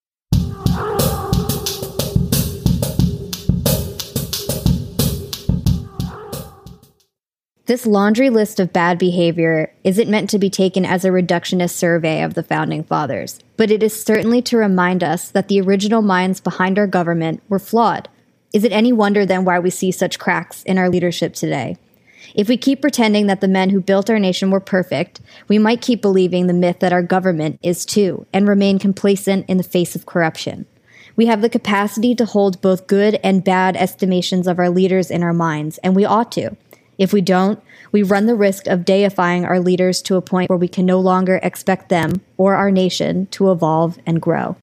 This 7.65 7.85
laundry 7.85 8.29
list 8.29 8.59
of 8.59 8.73
bad 8.73 8.99
behavior 8.99 9.73
isn't 9.85 10.09
meant 10.09 10.29
to 10.31 10.37
be 10.37 10.49
taken 10.49 10.83
as 10.83 11.05
a 11.05 11.11
reductionist 11.11 11.71
survey 11.71 12.21
of 12.21 12.33
the 12.33 12.43
founding 12.43 12.83
fathers, 12.83 13.39
but 13.55 13.71
it 13.71 13.81
is 13.81 14.03
certainly 14.03 14.41
to 14.41 14.57
remind 14.57 15.01
us 15.01 15.31
that 15.31 15.47
the 15.47 15.61
original 15.61 16.01
minds 16.01 16.41
behind 16.41 16.77
our 16.77 16.87
government 16.87 17.41
were 17.47 17.59
flawed. 17.59 18.09
Is 18.51 18.65
it 18.65 18.73
any 18.73 18.91
wonder 18.91 19.25
then 19.25 19.45
why 19.45 19.59
we 19.59 19.69
see 19.69 19.93
such 19.93 20.19
cracks 20.19 20.61
in 20.63 20.77
our 20.77 20.89
leadership 20.89 21.35
today? 21.35 21.77
If 22.35 22.49
we 22.49 22.57
keep 22.57 22.81
pretending 22.81 23.27
that 23.27 23.39
the 23.39 23.47
men 23.47 23.69
who 23.69 23.79
built 23.79 24.09
our 24.09 24.19
nation 24.19 24.51
were 24.51 24.59
perfect, 24.59 25.21
we 25.47 25.57
might 25.57 25.81
keep 25.81 26.01
believing 26.01 26.47
the 26.47 26.53
myth 26.53 26.79
that 26.79 26.91
our 26.91 27.01
government 27.01 27.59
is 27.63 27.85
too, 27.85 28.25
and 28.33 28.45
remain 28.45 28.77
complacent 28.77 29.45
in 29.47 29.55
the 29.55 29.63
face 29.63 29.95
of 29.95 30.05
corruption. 30.05 30.65
We 31.15 31.27
have 31.27 31.41
the 31.41 31.49
capacity 31.49 32.13
to 32.15 32.25
hold 32.25 32.59
both 32.59 32.87
good 32.87 33.21
and 33.23 33.41
bad 33.41 33.77
estimations 33.77 34.47
of 34.47 34.59
our 34.59 34.69
leaders 34.69 35.09
in 35.09 35.23
our 35.23 35.31
minds, 35.31 35.77
and 35.77 35.95
we 35.95 36.03
ought 36.03 36.29
to. 36.33 36.57
If 36.97 37.11
we 37.11 37.21
don't, 37.21 37.61
we 37.91 38.03
run 38.03 38.25
the 38.27 38.35
risk 38.35 38.67
of 38.67 38.85
deifying 38.85 39.45
our 39.45 39.59
leaders 39.59 40.01
to 40.03 40.15
a 40.15 40.21
point 40.21 40.49
where 40.49 40.57
we 40.57 40.67
can 40.67 40.85
no 40.85 40.99
longer 40.99 41.39
expect 41.41 41.89
them 41.89 42.21
or 42.37 42.55
our 42.55 42.71
nation 42.71 43.27
to 43.27 43.51
evolve 43.51 43.97
and 44.05 44.21
grow. 44.21 44.57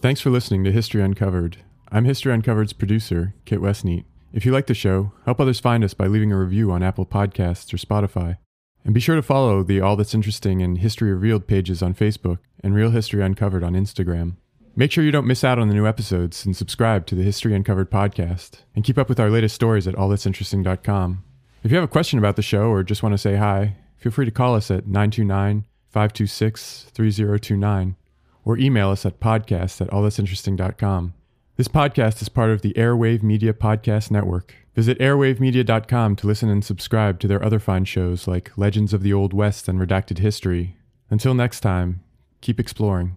Thanks 0.00 0.20
for 0.20 0.30
listening 0.30 0.64
to 0.64 0.72
History 0.72 1.02
Uncovered. 1.02 1.58
I'm 1.92 2.04
History 2.04 2.32
Uncovered's 2.32 2.72
producer, 2.72 3.34
Kit 3.44 3.60
Westneat. 3.60 4.04
If 4.32 4.46
you 4.46 4.52
like 4.52 4.66
the 4.66 4.74
show, 4.74 5.12
help 5.26 5.40
others 5.40 5.60
find 5.60 5.84
us 5.84 5.92
by 5.92 6.06
leaving 6.06 6.32
a 6.32 6.38
review 6.38 6.70
on 6.70 6.82
Apple 6.82 7.04
Podcasts 7.04 7.74
or 7.74 7.76
Spotify. 7.76 8.38
And 8.84 8.94
be 8.94 9.00
sure 9.00 9.16
to 9.16 9.22
follow 9.22 9.62
the 9.62 9.80
All 9.80 9.96
That's 9.96 10.14
Interesting 10.14 10.62
and 10.62 10.78
History 10.78 11.12
Revealed 11.12 11.46
pages 11.46 11.82
on 11.82 11.94
Facebook 11.94 12.38
and 12.62 12.74
Real 12.74 12.90
History 12.90 13.22
Uncovered 13.22 13.62
on 13.62 13.74
Instagram. 13.74 14.36
Make 14.76 14.92
sure 14.92 15.04
you 15.04 15.10
don't 15.10 15.26
miss 15.26 15.44
out 15.44 15.58
on 15.58 15.68
the 15.68 15.74
new 15.74 15.86
episodes 15.86 16.46
and 16.46 16.56
subscribe 16.56 17.06
to 17.06 17.14
the 17.14 17.22
History 17.22 17.54
Uncovered 17.54 17.90
podcast. 17.90 18.60
And 18.74 18.84
keep 18.84 18.98
up 18.98 19.08
with 19.08 19.20
our 19.20 19.30
latest 19.30 19.54
stories 19.54 19.88
at 19.88 19.94
allthatsinteresting.com. 19.96 21.24
If 21.62 21.70
you 21.70 21.76
have 21.76 21.84
a 21.84 21.88
question 21.88 22.18
about 22.18 22.36
the 22.36 22.42
show 22.42 22.70
or 22.70 22.82
just 22.82 23.02
want 23.02 23.12
to 23.12 23.18
say 23.18 23.36
hi, 23.36 23.76
feel 23.96 24.12
free 24.12 24.24
to 24.24 24.30
call 24.30 24.54
us 24.54 24.70
at 24.70 24.86
929 24.86 25.64
526 25.88 26.86
3029 26.94 27.96
or 28.44 28.58
email 28.58 28.90
us 28.90 29.04
at 29.04 29.20
podcast 29.20 29.80
at 29.80 29.90
allthatsinteresting.com. 29.90 31.14
This 31.56 31.68
podcast 31.68 32.22
is 32.22 32.30
part 32.30 32.50
of 32.50 32.62
the 32.62 32.72
Airwave 32.72 33.22
Media 33.22 33.52
Podcast 33.52 34.10
Network. 34.10 34.54
Visit 34.74 34.98
airwavemedia.com 34.98 36.16
to 36.16 36.26
listen 36.26 36.48
and 36.48 36.64
subscribe 36.64 37.20
to 37.20 37.28
their 37.28 37.44
other 37.44 37.58
fine 37.58 37.84
shows 37.84 38.26
like 38.26 38.56
Legends 38.56 38.94
of 38.94 39.02
the 39.02 39.12
Old 39.12 39.34
West 39.34 39.68
and 39.68 39.78
Redacted 39.78 40.18
History. 40.18 40.76
Until 41.10 41.34
next 41.34 41.60
time, 41.60 42.02
keep 42.40 42.58
exploring. 42.58 43.16